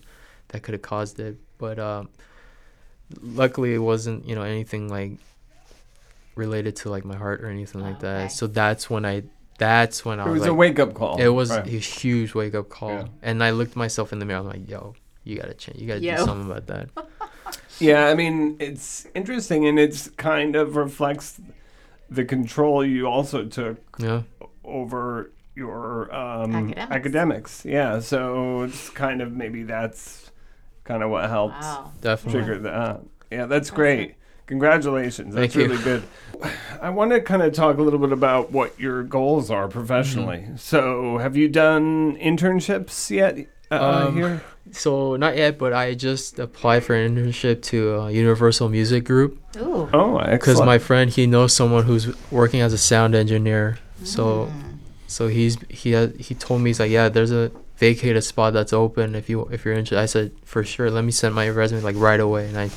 That 0.49 0.63
could 0.63 0.75
have 0.75 0.83
caused 0.83 1.19
it. 1.21 1.37
But 1.59 1.79
um, 1.79 2.09
luckily, 3.21 3.75
it 3.75 3.79
wasn't 3.79 4.27
you 4.29 4.35
know 4.35 4.43
anything 4.43 4.89
like 4.89 5.13
related 6.35 6.77
to 6.77 6.91
like 6.91 7.05
my 7.05 7.17
heart 7.17 7.43
or 7.43 7.49
anything 7.49 7.81
like 7.81 7.97
Okay. 7.97 8.03
that. 8.07 8.33
So 8.33 8.47
that's 8.47 8.89
when 8.91 9.05
I. 9.05 9.23
That's 9.59 10.05
when 10.05 10.21
I 10.21 10.25
It 10.25 10.27
was, 10.27 10.33
was 10.33 10.43
like, 10.43 10.51
a 10.51 10.55
wake 10.55 10.79
up 10.79 10.93
call. 10.93 11.17
it 11.19 11.29
was 11.29 11.51
Right. 11.51 11.67
a 11.67 11.71
huge 11.71 12.35
wake 12.35 12.55
up 12.55 12.69
call. 12.69 12.91
Yeah. 12.91 13.07
And 13.23 13.43
I 13.43 13.53
looked 13.53 13.75
myself 13.75 14.13
in 14.13 14.19
the 14.19 14.27
mirror. 14.27 14.41
I'm 14.41 14.47
like, 14.47 14.69
yo, 14.69 14.95
you 15.25 15.35
gotta 15.39 15.55
change. 15.55 15.81
You 15.81 15.87
gotta 15.89 16.01
Yo. 16.01 16.17
do 16.17 16.25
something 16.25 16.51
about 16.51 16.67
that. 16.67 16.89
Yeah, 17.79 18.07
I 18.07 18.15
mean, 18.15 18.57
it's 18.59 19.07
interesting 19.15 19.67
and 19.67 19.79
it's 19.79 20.09
kind 20.17 20.57
of 20.57 20.77
reflects 20.77 21.39
the 22.11 22.25
control 22.25 22.83
you 22.85 23.07
also 23.07 23.45
took 23.45 23.77
Yeah. 23.99 24.23
over 24.65 25.31
your 25.55 26.15
um, 26.15 26.55
Academics. 26.55 26.91
academics. 26.91 27.65
Yeah, 27.67 28.01
so 28.01 28.63
it's 28.63 28.89
kind 28.91 29.21
of 29.23 29.33
maybe 29.33 29.63
that's 29.63 30.26
kind 30.87 31.03
of 31.03 31.11
what 31.11 31.29
helped 31.29 31.61
Wow. 31.61 31.93
Definitely. 32.01 32.43
trigger 32.45 32.59
that. 32.63 33.01
Yeah, 33.31 33.47
that's 33.47 33.71
great. 33.71 34.15
Congratulations. 34.47 35.35
That's 35.35 35.53
Thank 35.53 35.55
you. 35.69 35.71
really 35.73 35.83
good. 35.83 36.03
I 36.81 36.91
want 36.91 37.11
to 37.11 37.21
kind 37.21 37.43
of 37.43 37.53
talk 37.53 37.79
a 37.79 37.83
little 37.83 37.99
bit 37.99 38.13
about 38.13 38.53
what 38.53 38.79
your 38.79 39.03
goals 39.03 39.51
are 39.51 39.67
professionally. 39.69 40.39
Mm-hmm. 40.39 40.57
So, 40.57 41.19
have 41.19 41.37
you 41.37 41.49
done 41.49 42.17
internships 42.17 43.11
yet 43.11 43.49
uh, 43.73 44.07
Um, 44.07 44.17
here? 44.17 44.43
So 44.73 45.17
not 45.17 45.37
yet, 45.37 45.59
but 45.59 45.73
I 45.73 45.95
just 45.95 46.39
applied 46.39 46.85
for 46.85 46.95
an 46.95 47.17
internship 47.17 47.63
to 47.63 48.01
uh, 48.03 48.07
Universal 48.09 48.69
Music 48.69 49.05
Group 49.05 49.39
Ooh. 49.59 49.89
Oh, 49.93 50.25
because 50.31 50.61
my 50.61 50.79
friend 50.79 51.09
he 51.11 51.27
knows 51.27 51.53
someone 51.53 51.85
who's 51.85 52.07
working 52.33 52.61
as 52.61 52.73
a 52.73 52.79
sound 52.79 53.15
engineer. 53.15 53.79
So 54.05 54.47
Mm. 54.47 54.79
so 55.07 55.29
he's 55.29 55.57
he 55.71 55.93
had, 55.93 56.17
he 56.17 56.35
told 56.35 56.63
me 56.63 56.71
he's 56.71 56.81
like 56.81 56.91
yeah 56.91 57.09
there's 57.09 57.31
a 57.33 57.51
vacated 57.77 58.25
spot 58.25 58.53
that's 58.53 58.73
open 58.73 59.15
if 59.15 59.29
you 59.29 59.45
if 59.47 59.65
you're 59.65 59.75
interested. 59.75 59.99
I 59.99 60.07
said 60.07 60.33
for 60.45 60.65
sure 60.65 60.91
let 60.91 61.05
me 61.05 61.13
send 61.13 61.35
my 61.35 61.49
resume 61.49 61.83
like 61.83 61.97
right 61.97 62.21
away 62.21 62.47
and 62.49 62.59
I 62.59 62.71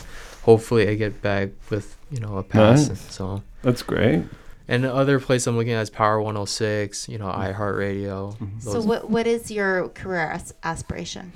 hopefully 0.44 0.88
I 0.88 0.96
get 0.96 1.22
back 1.22 1.50
with 1.70 1.98
you 2.12 2.20
know 2.20 2.38
a 2.38 2.44
pass. 2.44 2.90
Nice. 2.90 3.14
So. 3.14 3.44
That's 3.62 3.82
great. 3.82 4.24
And 4.68 4.84
the 4.84 4.94
other 4.94 5.20
place 5.20 5.48
I'm 5.48 5.58
looking 5.58 5.74
at 5.74 5.82
is 5.82 5.90
Power 5.90 6.22
106, 6.22 7.10
you 7.10 7.18
know, 7.18 7.26
iHeartRadio. 7.26 8.38
Mhm. 8.38 8.62
So 8.62 8.82
what 8.82 9.10
what 9.10 9.26
is 9.28 9.50
your 9.52 9.90
career 9.90 10.30
as- 10.32 10.54
aspiration? 10.64 11.34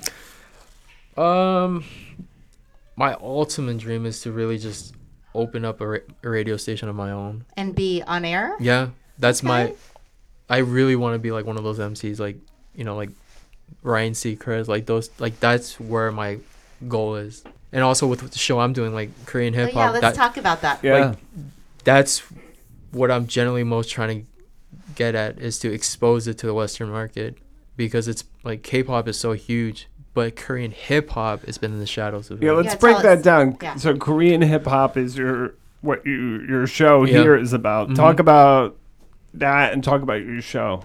Um, 1.16 1.84
my 2.96 3.14
ultimate 3.14 3.78
dream 3.78 4.06
is 4.06 4.20
to 4.22 4.32
really 4.32 4.58
just 4.58 4.94
open 5.34 5.64
up 5.64 5.80
a, 5.80 5.86
ra- 5.86 5.98
a 6.22 6.28
radio 6.28 6.56
station 6.56 6.88
of 6.88 6.96
my 6.96 7.10
own. 7.10 7.44
And 7.56 7.74
be 7.74 8.02
on 8.06 8.24
air? 8.24 8.56
Yeah, 8.60 8.88
that's 9.18 9.42
my. 9.42 9.74
I 10.48 10.58
really 10.58 10.94
want 10.96 11.14
to 11.14 11.18
be 11.18 11.30
like 11.32 11.46
one 11.46 11.56
of 11.56 11.64
those 11.64 11.78
MCs, 11.78 12.18
like 12.20 12.38
you 12.74 12.84
know, 12.84 12.96
like 12.96 13.10
Ryan 13.82 14.12
Seacrest, 14.12 14.68
like 14.68 14.86
those. 14.86 15.10
Like 15.18 15.38
that's 15.40 15.78
where 15.80 16.10
my 16.12 16.38
goal 16.88 17.16
is. 17.16 17.44
And 17.72 17.82
also 17.82 18.06
with 18.06 18.20
the 18.30 18.38
show 18.38 18.60
I'm 18.60 18.72
doing, 18.72 18.94
like 18.94 19.10
Korean 19.26 19.54
Oh, 19.54 19.58
hip 19.66 19.74
yeah, 19.74 19.84
hop, 19.86 19.92
let's 19.94 20.02
that, 20.02 20.14
talk 20.14 20.36
about 20.36 20.60
that. 20.62 20.82
Yeah. 20.82 21.14
that's 21.82 22.22
what 22.92 23.10
I'm 23.10 23.26
generally 23.26 23.64
most 23.64 23.90
trying 23.90 24.20
to 24.22 24.26
get 24.94 25.14
at 25.16 25.38
is 25.40 25.58
to 25.60 25.72
expose 25.72 26.28
it 26.28 26.38
to 26.38 26.46
the 26.46 26.54
Western 26.54 26.88
market 26.90 27.36
because 27.76 28.06
it's 28.06 28.22
like 28.44 28.62
K-pop 28.62 29.08
is 29.08 29.18
so 29.18 29.32
huge, 29.32 29.88
but 30.14 30.36
Korean 30.36 30.70
hip 30.70 31.10
hop 31.10 31.44
has 31.46 31.58
been 31.58 31.72
in 31.72 31.80
the 31.80 31.86
shadows 31.86 32.30
of 32.30 32.40
Yeah, 32.42 32.52
it. 32.52 32.54
let's 32.54 32.68
Yeah, 32.74 32.76
break 32.76 32.98
that 32.98 33.18
us. 33.18 33.24
down. 33.24 33.56
Yeah. 33.60 33.74
So 33.74 33.96
Korean 33.96 34.40
hip 34.42 34.66
hop 34.66 34.96
is 34.96 35.16
your 35.18 35.54
what 35.80 36.06
you 36.06 36.40
your 36.48 36.66
show 36.68 37.04
Yeah. 37.04 37.22
here 37.22 37.36
is 37.36 37.52
about. 37.52 37.88
Mhm. 37.90 37.96
Talk 37.96 38.20
about 38.20 38.76
that 39.34 39.72
and 39.72 39.82
talk 39.82 40.00
about 40.02 40.24
your 40.24 40.40
show. 40.40 40.84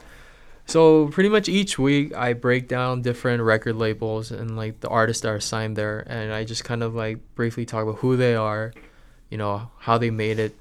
So 0.70 1.08
pretty 1.08 1.30
much 1.30 1.50
each 1.50 1.80
week 1.80 2.16
I 2.16 2.34
break 2.34 2.68
down 2.68 3.02
different 3.02 3.42
record 3.42 3.76
labels 3.76 4.30
and 4.30 4.56
like 4.56 4.82
the 4.82 4.88
artists 4.88 5.24
that 5.24 5.30
are 5.30 5.40
signed 5.40 5.76
there 5.76 6.04
and 6.06 6.32
I 6.32 6.44
just 6.44 6.64
kind 6.64 6.84
of 6.84 6.94
like 6.94 7.18
briefly 7.34 7.66
talk 7.66 7.82
about 7.82 7.98
who 7.98 8.16
they 8.16 8.36
are, 8.36 8.72
you 9.32 9.38
know, 9.40 9.72
how 9.80 9.98
they 9.98 10.12
made 10.12 10.38
it 10.38 10.56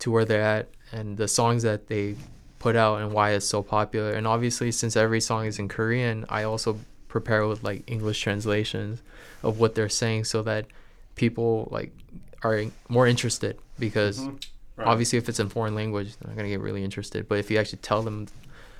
to 0.00 0.10
where 0.10 0.24
they're 0.24 0.42
at 0.42 0.68
and 0.90 1.16
the 1.16 1.28
songs 1.28 1.62
that 1.62 1.86
they 1.86 2.16
put 2.58 2.74
out 2.74 3.02
and 3.02 3.12
why 3.12 3.30
it's 3.30 3.46
so 3.46 3.62
popular. 3.62 4.10
And 4.10 4.26
obviously 4.26 4.72
since 4.72 4.96
every 4.96 5.20
song 5.20 5.46
is 5.46 5.60
in 5.60 5.68
Korean, 5.68 6.26
I 6.28 6.42
also 6.42 6.80
prepare 7.06 7.46
with 7.46 7.62
like 7.62 7.84
English 7.88 8.20
translations 8.20 9.00
of 9.44 9.60
what 9.60 9.76
they're 9.76 9.88
saying 9.88 10.24
so 10.24 10.42
that 10.42 10.66
people 11.14 11.68
like 11.70 11.92
are 12.42 12.64
more 12.88 13.06
interested 13.06 13.56
because 13.78 14.18
mm-hmm. 14.18 14.34
Right. 14.74 14.88
obviously 14.88 15.18
if 15.18 15.28
it's 15.28 15.38
in 15.38 15.48
foreign 15.50 15.76
language 15.76 16.16
they're 16.16 16.30
not 16.30 16.36
going 16.36 16.46
to 16.46 16.50
get 16.50 16.60
really 16.60 16.82
interested 16.82 17.28
but 17.28 17.38
if 17.38 17.50
you 17.50 17.58
actually 17.58 17.78
tell 17.78 18.02
them 18.02 18.26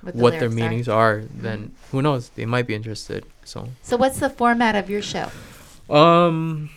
the 0.03 0.11
what 0.13 0.31
their 0.39 0.49
lyrics 0.49 0.53
are. 0.53 0.55
meanings 0.69 0.87
are, 0.89 1.23
then 1.33 1.71
who 1.91 2.01
knows? 2.01 2.29
They 2.29 2.45
might 2.45 2.67
be 2.67 2.75
interested. 2.75 3.25
So, 3.43 3.69
So 3.81 3.97
what's 3.97 4.19
the 4.19 4.29
format 4.29 4.75
of 4.75 4.89
your 4.89 5.01
show? 5.01 5.29
um, 5.89 6.69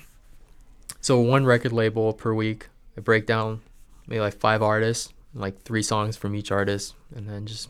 so 1.01 1.21
one 1.21 1.45
record 1.45 1.73
label 1.73 2.13
per 2.13 2.33
week. 2.35 2.69
I 2.97 3.01
break 3.01 3.27
down 3.27 3.61
maybe 4.07 4.21
like 4.21 4.35
five 4.39 4.63
artists, 4.63 5.13
like 5.35 5.63
three 5.63 5.83
songs 5.83 6.17
from 6.17 6.35
each 6.35 6.51
artist, 6.53 6.95
and 7.15 7.29
then 7.29 7.47
just 7.47 7.69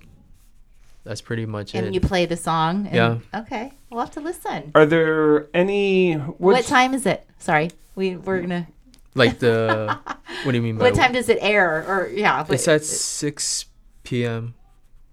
that's 1.05 1.21
pretty 1.21 1.45
much 1.47 1.75
And 1.75 1.85
it. 1.85 1.87
And 1.89 1.95
you 1.95 2.01
play 2.01 2.27
the 2.27 2.37
song? 2.37 2.87
and- 2.87 2.95
Yeah. 3.33 3.41
Okay. 3.41 3.73
We'll 3.91 4.01
have 4.01 4.13
to 4.13 4.21
listen. 4.21 4.71
Are 4.75 4.87
there 4.87 5.49
any 5.55 6.15
what 6.15 6.65
time 6.65 6.95
is 6.95 7.07
it? 7.07 7.27
Sorry. 7.39 7.71
We, 7.95 8.17
we're 8.17 8.39
going 8.39 8.49
to... 8.65 8.67
like 9.15 9.39
the 9.39 9.99
what 10.45 10.53
do 10.53 10.57
you 10.57 10.63
mean 10.63 10.77
by 10.79 10.85
What 10.85 10.95
time 10.95 11.13
does 11.13 11.29
it 11.29 11.39
air? 11.41 11.85
Or, 11.87 12.09
yeah. 12.09 12.41
It's 12.49 12.65
but- 12.67 12.75
at 12.75 12.85
six 12.85 13.67
p.m. 14.03 14.55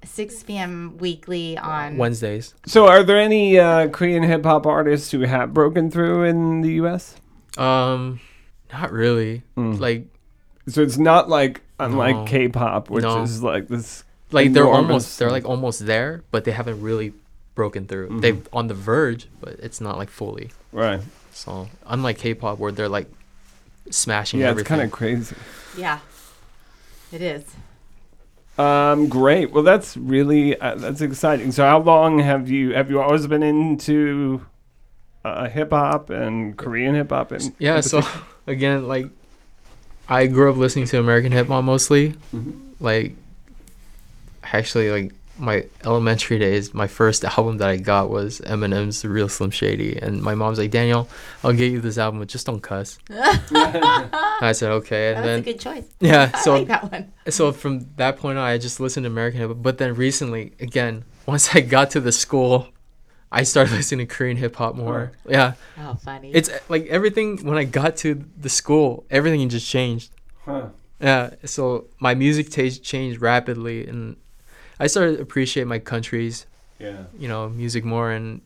6 0.04 0.44
p.m. 0.44 0.98
weekly 0.98 1.58
on... 1.58 1.98
Wednesdays. 1.98 2.54
So 2.66 2.88
are 2.88 3.04
there 3.04 3.20
any 3.20 3.60
uh, 3.60 3.88
Korean 3.90 4.24
hip 4.24 4.44
hop 4.44 4.66
artists 4.66 5.12
who 5.12 5.22
have 5.22 5.54
broken 5.54 5.92
through 5.92 6.24
in 6.24 6.62
the 6.62 6.74
US? 6.82 7.16
Um, 7.58 8.20
not 8.74 8.92
really. 8.92 9.44
Mm. 9.58 9.80
Like 9.80 10.06
So 10.68 10.82
it's 10.82 10.98
not 10.98 11.30
like 11.30 11.62
unlike 11.80 12.16
No. 12.16 12.26
K-pop, 12.26 12.90
which 12.90 13.04
No. 13.04 13.22
is 13.22 13.44
like 13.44 13.68
this. 13.68 14.04
like 14.32 14.54
they're 14.54 14.68
almost 14.68 15.20
they're 15.20 15.32
like 15.32 15.46
almost 15.46 15.86
there, 15.86 16.24
but 16.32 16.46
they 16.46 16.52
haven't 16.52 16.82
really 16.82 17.14
broken 17.56 17.86
through. 17.86 18.10
Mhm. 18.10 18.22
They've 18.22 18.48
on 18.54 18.68
the 18.68 18.74
verge, 18.74 19.28
but 19.42 19.54
it's 19.60 19.82
not 19.82 19.98
like 19.98 20.10
fully. 20.10 20.52
Right. 20.72 21.02
So 21.32 21.70
unlike 21.86 22.18
K-pop, 22.18 22.58
where 22.60 22.72
they're 22.72 22.90
like 22.90 23.08
smashing 23.90 24.40
Yeah, 24.40 24.52
it's 24.52 24.64
kind 24.64 24.82
of 24.82 24.92
crazy. 24.92 25.36
Yeah. 25.78 26.00
It 27.12 27.22
is. 27.22 27.44
Um, 28.58 29.08
great. 29.08 29.52
Well, 29.52 29.64
that's 29.64 29.96
really 29.98 30.60
uh, 30.60 30.76
that's 30.76 31.02
exciting. 31.02 31.52
So, 31.52 31.64
how 31.66 31.80
long 31.80 32.20
have 32.20 32.50
you 32.50 32.74
have 32.74 32.90
you 32.90 33.00
always 33.02 33.26
been 33.28 33.44
into 33.44 34.46
uh, 35.24 35.48
hip 35.50 35.72
hop 35.72 36.10
and 36.10 36.58
Korean 36.58 36.96
hip 36.96 37.10
hop? 37.10 37.32
in- 37.32 37.54
yeah. 37.60 37.80
So 37.82 38.02
again, 38.48 38.88
like 38.88 39.08
I 40.10 40.28
grew 40.28 40.52
up 40.52 40.58
listening 40.58 40.86
to 40.88 41.00
American 41.00 41.32
hip 41.32 41.48
hop 41.48 41.64
mostly. 41.64 42.14
Mhm. 42.36 42.60
Like 42.80 43.14
actually, 44.44 44.92
like 44.92 45.14
my 45.42 45.66
elementary 45.84 46.40
days, 46.40 46.74
my 46.74 46.88
first 46.88 47.24
album 47.38 47.58
that 47.58 47.68
I 47.70 47.78
got 47.78 48.10
was 48.10 48.40
Eminem's 48.42 49.04
Real 49.04 49.28
Slim 49.28 49.52
Shady," 49.52 49.98
and 50.02 50.22
my 50.22 50.36
mom's 50.36 50.60
like, 50.60 50.72
"Daniel, 50.72 51.10
I'll 51.44 51.52
get 51.54 51.72
you 51.72 51.82
this 51.82 51.98
album, 51.98 52.20
but 52.20 52.30
just 52.30 52.46
don't 52.46 52.62
cuss." 52.62 53.00
I 53.10 54.52
said, 54.54 54.72
"Okay," 54.72 55.14
That 55.14 55.18
and 55.18 55.26
was 55.26 55.26
a 55.26 55.34
then 55.34 55.42
good 55.44 55.60
choice. 55.60 55.84
yeah. 56.00 56.32
I 56.34 56.40
So 56.42 56.54
like 56.54 56.68
that 56.68 56.92
one. 56.92 57.12
so 57.30 57.52
from 57.52 57.88
that 57.98 58.18
point 58.18 58.38
on, 58.38 58.44
I 58.46 58.58
just 58.58 58.80
listened 58.80 59.04
to 59.06 59.10
American 59.10 59.40
hip 59.40 59.50
hop. 59.50 59.58
But 59.62 59.78
then 59.78 59.96
recently, 59.96 60.54
again, 60.60 61.04
once 61.26 61.56
I 61.56 61.62
got 61.62 61.92
to 61.92 62.00
the 62.00 62.12
school, 62.12 62.68
I 63.32 63.44
started 63.44 63.74
listening 63.74 64.08
to 64.08 64.14
Korean 64.14 64.38
hip 64.38 64.56
hop 64.56 64.76
more. 64.76 65.12
Yeah, 65.28 65.54
Oh, 65.80 65.96
funny. 65.96 66.32
it's 66.34 66.50
uh, 66.50 66.60
like 66.70 66.86
everything. 66.88 67.44
When 67.46 67.58
I 67.58 67.64
got 67.64 67.98
to 67.98 68.24
the 68.38 68.50
school, 68.50 69.06
everything 69.10 69.48
just 69.50 69.68
changed. 69.70 70.12
Huh. 70.46 70.68
Yeah, 71.00 71.32
so 71.46 71.86
my 72.00 72.14
music 72.14 72.50
taste 72.52 72.84
changed 72.84 73.22
rapidly, 73.22 73.88
and 73.88 74.18
I 74.82 74.88
started 74.88 75.18
to 75.18 75.22
appreciate 75.22 75.68
my 75.68 75.80
country's 75.80 76.46
Yeah. 76.80 77.04
you 77.18 77.28
know 77.28 77.50
music 77.50 77.84
more 77.86 78.12
and 78.12 78.42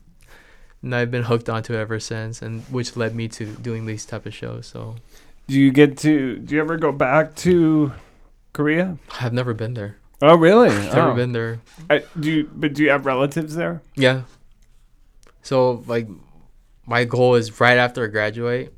and 0.82 0.94
I've 0.94 1.10
been 1.10 1.22
hooked 1.24 1.48
onto 1.48 1.72
it 1.74 1.78
ever 1.80 1.98
since 1.98 2.42
and 2.42 2.62
which 2.70 2.96
led 2.96 3.14
me 3.14 3.26
to 3.28 3.44
doing 3.68 3.86
these 3.86 4.04
type 4.04 4.26
of 4.26 4.34
shows 4.34 4.66
so 4.66 4.96
Do 5.48 5.54
you 5.58 5.70
get 5.72 5.96
to? 6.04 6.36
Do 6.38 6.54
you 6.54 6.60
ever 6.60 6.76
go 6.76 6.92
back 6.92 7.34
to 7.46 7.92
Korea? 8.52 8.98
I've 9.20 9.32
never 9.32 9.54
been 9.54 9.74
there 9.74 9.96
Oh, 10.20 10.36
really? 10.36 10.68
never 10.68 11.12
Oh. 11.12 11.14
been 11.14 11.32
there 11.32 11.60
I, 11.88 12.04
do 12.20 12.30
you? 12.30 12.50
But 12.54 12.74
do 12.74 12.82
you 12.84 12.90
have 12.90 13.06
relatives 13.06 13.54
there? 13.56 13.80
yeah 13.94 14.22
so 15.42 15.82
like 15.86 16.06
my 16.86 17.04
goal 17.04 17.34
is 17.40 17.60
right 17.60 17.78
after 17.78 18.04
I 18.04 18.08
graduate 18.08 18.72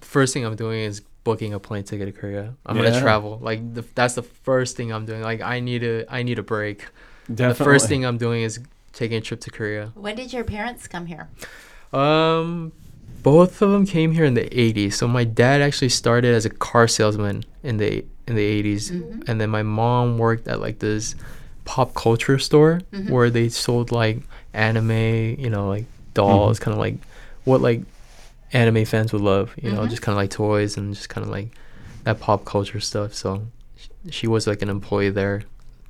first 0.00 0.34
thing 0.34 0.44
I'm 0.44 0.56
doing 0.56 0.80
is 0.80 1.00
booking 1.26 1.52
a 1.58 1.60
plane 1.66 1.82
ticket 1.90 2.06
to 2.10 2.14
Korea 2.20 2.46
I'm 2.66 2.76
Yeah. 2.76 2.84
gonna 2.84 3.00
travel 3.06 3.32
like 3.50 3.60
the, 3.76 3.82
that's 3.98 4.14
the 4.20 4.22
first 4.48 4.76
thing 4.76 4.88
I'm 4.94 5.04
doing 5.10 5.22
like 5.30 5.40
I 5.54 5.56
need 5.68 5.82
a 5.92 5.94
I 6.18 6.20
need 6.28 6.38
a 6.38 6.46
break 6.54 6.78
Definitely. 7.28 7.48
the 7.58 7.64
first 7.70 7.84
thing 7.90 8.00
I'm 8.08 8.18
doing 8.26 8.40
is 8.48 8.54
taking 9.00 9.18
a 9.22 9.24
trip 9.28 9.40
to 9.46 9.50
Korea 9.58 9.84
When 10.06 10.14
did 10.20 10.32
your 10.36 10.44
parents 10.56 10.82
come 10.94 11.06
here? 11.12 11.24
Um, 11.92 12.72
both 13.22 13.60
of 13.62 13.70
them 13.72 13.84
came 13.86 14.10
here 14.12 14.24
in 14.24 14.34
the 14.34 14.48
'80s. 14.66 14.92
So 14.94 15.08
my 15.08 15.24
dad 15.24 15.58
actually 15.66 15.88
started 16.02 16.32
as 16.34 16.44
a 16.46 16.50
car 16.68 16.86
salesman 16.88 17.42
in 17.62 17.76
the 17.82 18.04
in 18.28 18.34
the 18.40 18.46
'80s, 18.56 18.84
Mhm. 18.90 19.28
and 19.28 19.40
then 19.40 19.50
my 19.50 19.62
mom 19.80 20.18
worked 20.18 20.46
at 20.52 20.60
like 20.60 20.78
this 20.78 21.14
pop 21.64 21.94
culture 21.94 22.38
store 22.38 22.80
Mhm. 22.92 23.10
where 23.10 23.28
they 23.36 23.48
sold 23.48 23.90
like 23.90 24.16
anime, 24.54 25.34
you 25.44 25.50
know, 25.50 25.64
like 25.74 25.86
dolls, 26.14 26.58
kind 26.62 26.72
of 26.76 26.78
like 26.86 26.96
what 27.44 27.60
like 27.60 27.80
anime 28.56 28.84
fans 28.84 29.12
would 29.12 29.22
love, 29.22 29.54
you 29.62 29.70
know, 29.72 29.82
Mhm. 29.82 29.90
just 29.90 30.02
kind 30.02 30.14
of 30.16 30.20
like 30.22 30.30
toys 30.30 30.76
and 30.76 30.94
just 30.94 31.08
kind 31.08 31.24
of 31.24 31.30
like 31.30 31.48
that 32.04 32.20
pop 32.20 32.44
culture 32.44 32.80
stuff. 32.80 33.14
So 33.14 33.42
sh- 33.76 33.88
she 34.10 34.26
was 34.26 34.46
like 34.46 34.62
an 34.62 34.68
employee 34.68 35.10
there. 35.10 35.42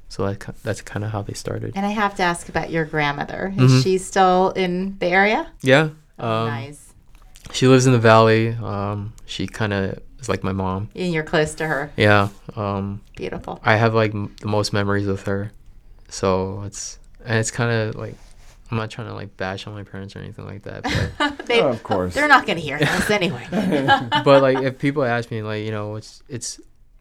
So 0.09 0.27
that, 0.27 0.55
that's 0.63 0.83
kind 0.83 1.05
of 1.05 1.11
how 1.11 1.23
they 1.23 1.35
started. 1.35 1.73
And 1.77 1.85
I 1.85 1.91
have 1.91 2.15
to 2.17 2.23
ask 2.23 2.49
about 2.49 2.71
your 2.71 2.85
grandmother. 2.85 3.53
Is 3.57 3.73
Mhm. 3.73 3.83
she 3.83 3.99
still 3.99 4.51
in 4.57 4.97
the 5.01 5.07
area? 5.07 5.49
Yeah. 5.63 5.89
Oh, 6.19 6.29
Um, 6.29 6.47
nice. 6.49 6.93
She 7.53 7.67
lives 7.69 7.87
in 7.87 7.93
the 7.93 7.99
valley. 7.99 8.57
Um, 8.63 9.13
she 9.27 9.47
kind 9.47 9.73
of 9.73 9.99
is 10.21 10.29
like 10.29 10.43
my 10.45 10.53
mom. 10.53 10.89
And 10.95 11.13
you're 11.13 11.23
close 11.25 11.55
to 11.57 11.67
her. 11.67 11.91
Yeah. 11.97 12.29
Um, 12.57 13.01
Beautiful. 13.17 13.61
I 13.65 13.77
have 13.77 13.95
like 13.95 14.13
m- 14.15 14.35
the 14.41 14.49
most 14.49 14.73
memories 14.73 15.07
with 15.07 15.23
her. 15.27 15.53
So 16.09 16.63
it's 16.67 16.99
and 17.25 17.39
it's 17.39 17.51
kind 17.51 17.71
of 17.73 17.95
like 17.97 18.15
I'm 18.71 18.77
not 18.79 18.91
trying 18.91 19.07
to 19.09 19.15
like 19.15 19.37
bash 19.37 19.67
on 19.67 19.75
my 19.75 19.85
parents 19.85 20.17
or 20.17 20.19
anything 20.21 20.45
like 20.47 20.63
that, 20.65 20.83
but 21.19 21.47
they, 21.47 21.61
Oh, 21.61 21.69
of 21.69 21.83
course. 21.83 22.15
They're 22.15 22.29
not 22.29 22.47
going 22.47 22.57
to 22.59 22.63
hear 22.63 22.79
this 22.79 23.11
anyway. 23.11 23.47
but 24.25 24.43
like 24.43 24.59
if 24.59 24.79
people 24.79 25.05
ask 25.05 25.31
me 25.31 25.43
like 25.43 25.65
you 25.65 25.71
know 25.71 25.97
it's 25.97 26.23
it's 26.29 26.61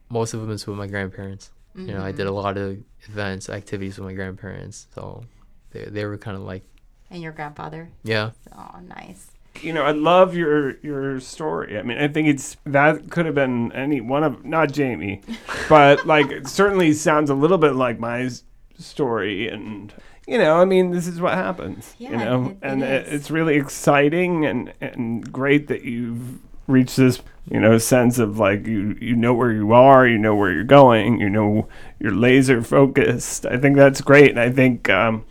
most 0.09 0.33
of 0.33 0.41
them 0.41 0.51
is 0.51 0.65
with 0.67 0.77
my 0.77 0.87
grandparents. 0.87 1.51
You 1.75 1.87
know 1.87 2.03
I 2.03 2.11
did 2.13 2.25
a 2.27 2.29
Mhm. 2.29 2.43
lot 2.43 2.57
of 2.57 2.77
events, 3.09 3.49
activities 3.49 3.97
with 3.97 4.07
my 4.07 4.13
grandparents, 4.13 4.87
so 4.95 5.23
they 5.71 5.85
they 5.85 6.05
were 6.05 6.17
kind 6.17 6.37
of 6.37 6.43
like 6.43 6.63
And 7.11 7.21
your 7.21 7.31
grandfather. 7.33 7.89
yeah 8.03 8.31
Oh, 8.55 8.79
nice. 8.87 9.27
you 9.61 9.73
know, 9.73 9.83
I 9.83 9.91
love 9.91 10.35
your 10.35 10.77
your 10.81 11.19
story. 11.19 11.77
I 11.79 11.81
mean, 11.81 11.97
I 11.97 12.07
think 12.07 12.27
it's 12.27 12.57
that 12.65 13.09
could 13.09 13.25
have 13.25 13.35
been 13.35 13.71
any 13.73 13.99
one 14.01 14.23
of 14.23 14.45
not 14.45 14.71
Jamie, 14.71 15.21
but 15.67 16.05
like 16.05 16.29
it 16.31 16.47
certainly 16.47 16.93
sounds 16.93 17.29
a 17.29 17.35
little 17.35 17.57
bit 17.57 17.73
like 17.75 17.99
my 17.99 18.29
story 18.77 19.47
and 19.47 19.93
you 20.27 20.37
know, 20.37 20.57
I 20.59 20.65
mean, 20.65 20.91
this 20.91 21.07
is 21.07 21.21
what 21.21 21.33
happens, 21.33 21.95
you 21.99 22.09
Yeah, 22.09 22.23
know, 22.25 22.49
it- 22.49 22.57
and 22.61 22.83
it, 22.83 23.07
it's 23.07 23.29
really 23.31 23.55
exciting 23.55 24.45
and 24.45 24.73
and 24.81 25.31
great 25.31 25.67
that 25.67 25.83
you've 25.83 26.39
reached 26.67 26.97
this, 26.97 27.21
you 27.49 27.59
know, 27.59 27.77
sense 27.77 28.17
of 28.17 28.39
like 28.39 28.65
you 28.65 28.97
you 28.99 29.15
know 29.15 29.33
where 29.33 29.51
you 29.51 29.71
are, 29.73 30.07
you 30.07 30.17
know 30.17 30.35
where 30.35 30.51
you're 30.51 30.63
going, 30.63 31.19
you 31.19 31.29
know, 31.29 31.67
you're 31.99 32.15
laser 32.15 32.61
focused. 32.61 33.45
I 33.45 33.57
think 33.57 33.75
that's 33.75 34.01
great, 34.01 34.31
and 34.31 34.39
I 34.39 34.49
think 34.51 34.89
um 34.89 35.25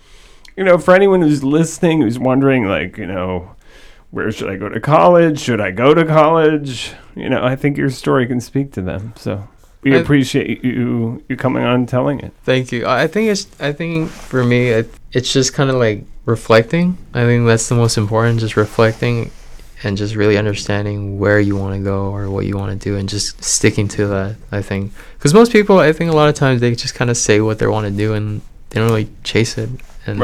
you 0.56 0.62
know, 0.62 0.78
for 0.78 0.94
anyone 0.94 1.20
who's 1.20 1.42
listening, 1.42 2.00
who's 2.02 2.16
wondering, 2.18 2.64
like, 2.68 2.96
you 2.96 3.06
know, 3.06 3.56
where 4.12 4.30
should 4.30 4.48
I 4.48 4.54
go 4.54 4.68
to 4.68 4.78
college? 4.80 5.40
Should 5.40 5.60
I 5.60 5.72
go 5.72 5.94
to 5.94 6.04
college? 6.04 6.92
You 7.16 7.28
know, 7.28 7.42
I 7.44 7.56
think 7.56 7.76
your 7.76 7.90
story 7.90 8.26
can 8.28 8.40
speak 8.40 8.70
to 8.74 8.80
them. 8.82 9.14
So 9.16 9.48
we 9.84 9.96
appreciate 9.96 10.64
you 10.64 11.22
you 11.28 11.36
coming 11.36 11.62
on 11.62 11.74
and 11.74 11.88
telling 11.88 12.20
it. 12.20 12.32
Thank 12.44 12.72
you. 12.72 12.86
I 12.86 13.06
think 13.06 13.30
it's. 13.30 13.46
I 13.60 13.72
think 13.72 14.10
for 14.10 14.42
me, 14.42 14.68
it, 14.68 14.90
it's 15.12 15.32
just 15.32 15.52
kind 15.52 15.70
of 15.70 15.76
like 15.76 16.04
reflecting. 16.24 16.96
I 17.12 17.22
think 17.24 17.46
that's 17.46 17.68
the 17.68 17.74
most 17.74 17.96
important. 17.96 18.40
Just 18.40 18.56
reflecting, 18.56 19.30
and 19.82 19.96
just 19.96 20.14
really 20.14 20.38
understanding 20.38 21.18
where 21.18 21.38
you 21.38 21.56
want 21.56 21.76
to 21.76 21.82
go 21.82 22.06
or 22.06 22.30
what 22.30 22.46
you 22.46 22.56
want 22.56 22.80
to 22.80 22.88
do, 22.90 22.96
and 22.96 23.08
just 23.08 23.42
sticking 23.44 23.88
to 23.88 24.06
that. 24.08 24.36
I 24.50 24.62
think 24.62 24.92
because 25.18 25.34
most 25.34 25.52
people, 25.52 25.78
I 25.78 25.92
think 25.92 26.10
a 26.10 26.14
lot 26.14 26.28
of 26.28 26.34
times 26.34 26.60
they 26.60 26.74
just 26.74 26.94
kind 26.94 27.10
of 27.10 27.16
say 27.16 27.40
what 27.40 27.58
they 27.58 27.66
want 27.66 27.86
to 27.86 27.92
do, 27.92 28.14
and 28.14 28.40
they 28.70 28.80
don't 28.80 28.88
really 28.88 29.10
chase 29.22 29.58
it. 29.58 29.68
And 30.06 30.18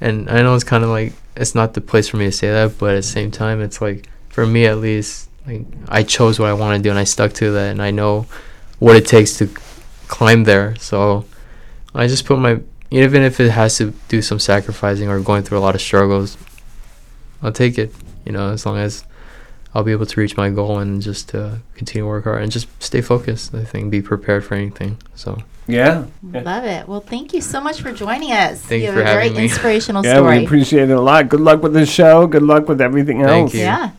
and 0.00 0.28
I 0.30 0.42
know 0.42 0.54
it's 0.54 0.64
kind 0.64 0.84
of 0.84 0.90
like 0.90 1.14
it's 1.36 1.54
not 1.54 1.74
the 1.74 1.80
place 1.80 2.08
for 2.08 2.18
me 2.18 2.26
to 2.26 2.32
say 2.32 2.48
that, 2.48 2.78
but 2.78 2.90
at 2.90 2.96
the 2.96 3.02
same 3.02 3.30
time, 3.30 3.60
it's 3.60 3.80
like 3.80 4.08
for 4.28 4.46
me 4.46 4.66
at 4.66 4.78
least, 4.78 5.30
like 5.46 5.64
I 5.88 6.02
chose 6.02 6.38
what 6.38 6.48
I 6.50 6.52
want 6.52 6.76
to 6.76 6.82
do 6.82 6.90
and 6.90 6.98
I 6.98 7.04
stuck 7.04 7.32
to 7.34 7.50
that, 7.52 7.70
and 7.70 7.80
I 7.80 7.90
know 7.90 8.26
what 8.78 8.96
it 8.96 9.06
takes 9.06 9.36
to 9.38 9.48
climb 10.08 10.44
there. 10.44 10.76
So 10.76 11.24
I 11.94 12.06
just 12.06 12.24
put 12.26 12.38
my 12.38 12.60
even 12.90 13.22
if 13.22 13.40
it 13.40 13.50
has 13.50 13.76
to 13.78 13.92
do 14.08 14.22
some 14.22 14.38
sacrificing 14.38 15.08
or 15.08 15.18
going 15.20 15.42
through 15.42 15.58
a 15.58 15.60
lot 15.60 15.74
of 15.74 15.80
struggles, 15.80 16.36
I'll 17.42 17.52
take 17.52 17.78
it. 17.78 17.92
You 18.24 18.32
know, 18.32 18.50
as 18.52 18.64
long 18.66 18.78
as 18.78 19.04
I'll 19.74 19.82
be 19.84 19.92
able 19.92 20.06
to 20.06 20.20
reach 20.20 20.36
my 20.36 20.50
goal 20.50 20.78
and 20.78 21.02
just 21.02 21.34
uh, 21.34 21.56
continue 21.74 22.04
to 22.04 22.08
work 22.08 22.24
hard 22.24 22.42
and 22.42 22.50
just 22.50 22.66
stay 22.82 23.00
focused. 23.00 23.54
I 23.54 23.64
think 23.64 23.90
be 23.90 24.00
prepared 24.02 24.44
for 24.44 24.54
anything. 24.54 24.96
So 25.14 25.42
Yeah. 25.66 26.06
Yeah. 26.32 26.40
Love 26.42 26.64
it. 26.64 26.88
Well, 26.88 27.00
thank 27.00 27.34
you 27.34 27.40
so 27.40 27.60
much 27.60 27.82
for 27.82 27.92
joining 27.92 28.30
us. 28.32 28.60
Thank 28.62 28.80
you 28.82 28.86
have 28.86 28.94
for 28.94 29.00
a 29.02 29.04
very 29.04 29.22
having 29.24 29.36
me. 29.38 29.42
inspirational 29.48 30.04
Yeah, 30.04 30.14
story. 30.16 30.38
we 30.38 30.44
appreciate 30.46 30.88
it 30.90 30.92
a 30.96 31.00
lot. 31.00 31.28
Good 31.28 31.40
luck 31.40 31.62
with 31.62 31.74
the 31.74 31.84
show. 31.86 32.26
Good 32.26 32.42
luck 32.44 32.68
with 32.68 32.80
everything 32.80 33.18
Thank 33.22 33.30
else. 33.50 33.54
you. 33.54 33.60
Yeah. 33.60 33.90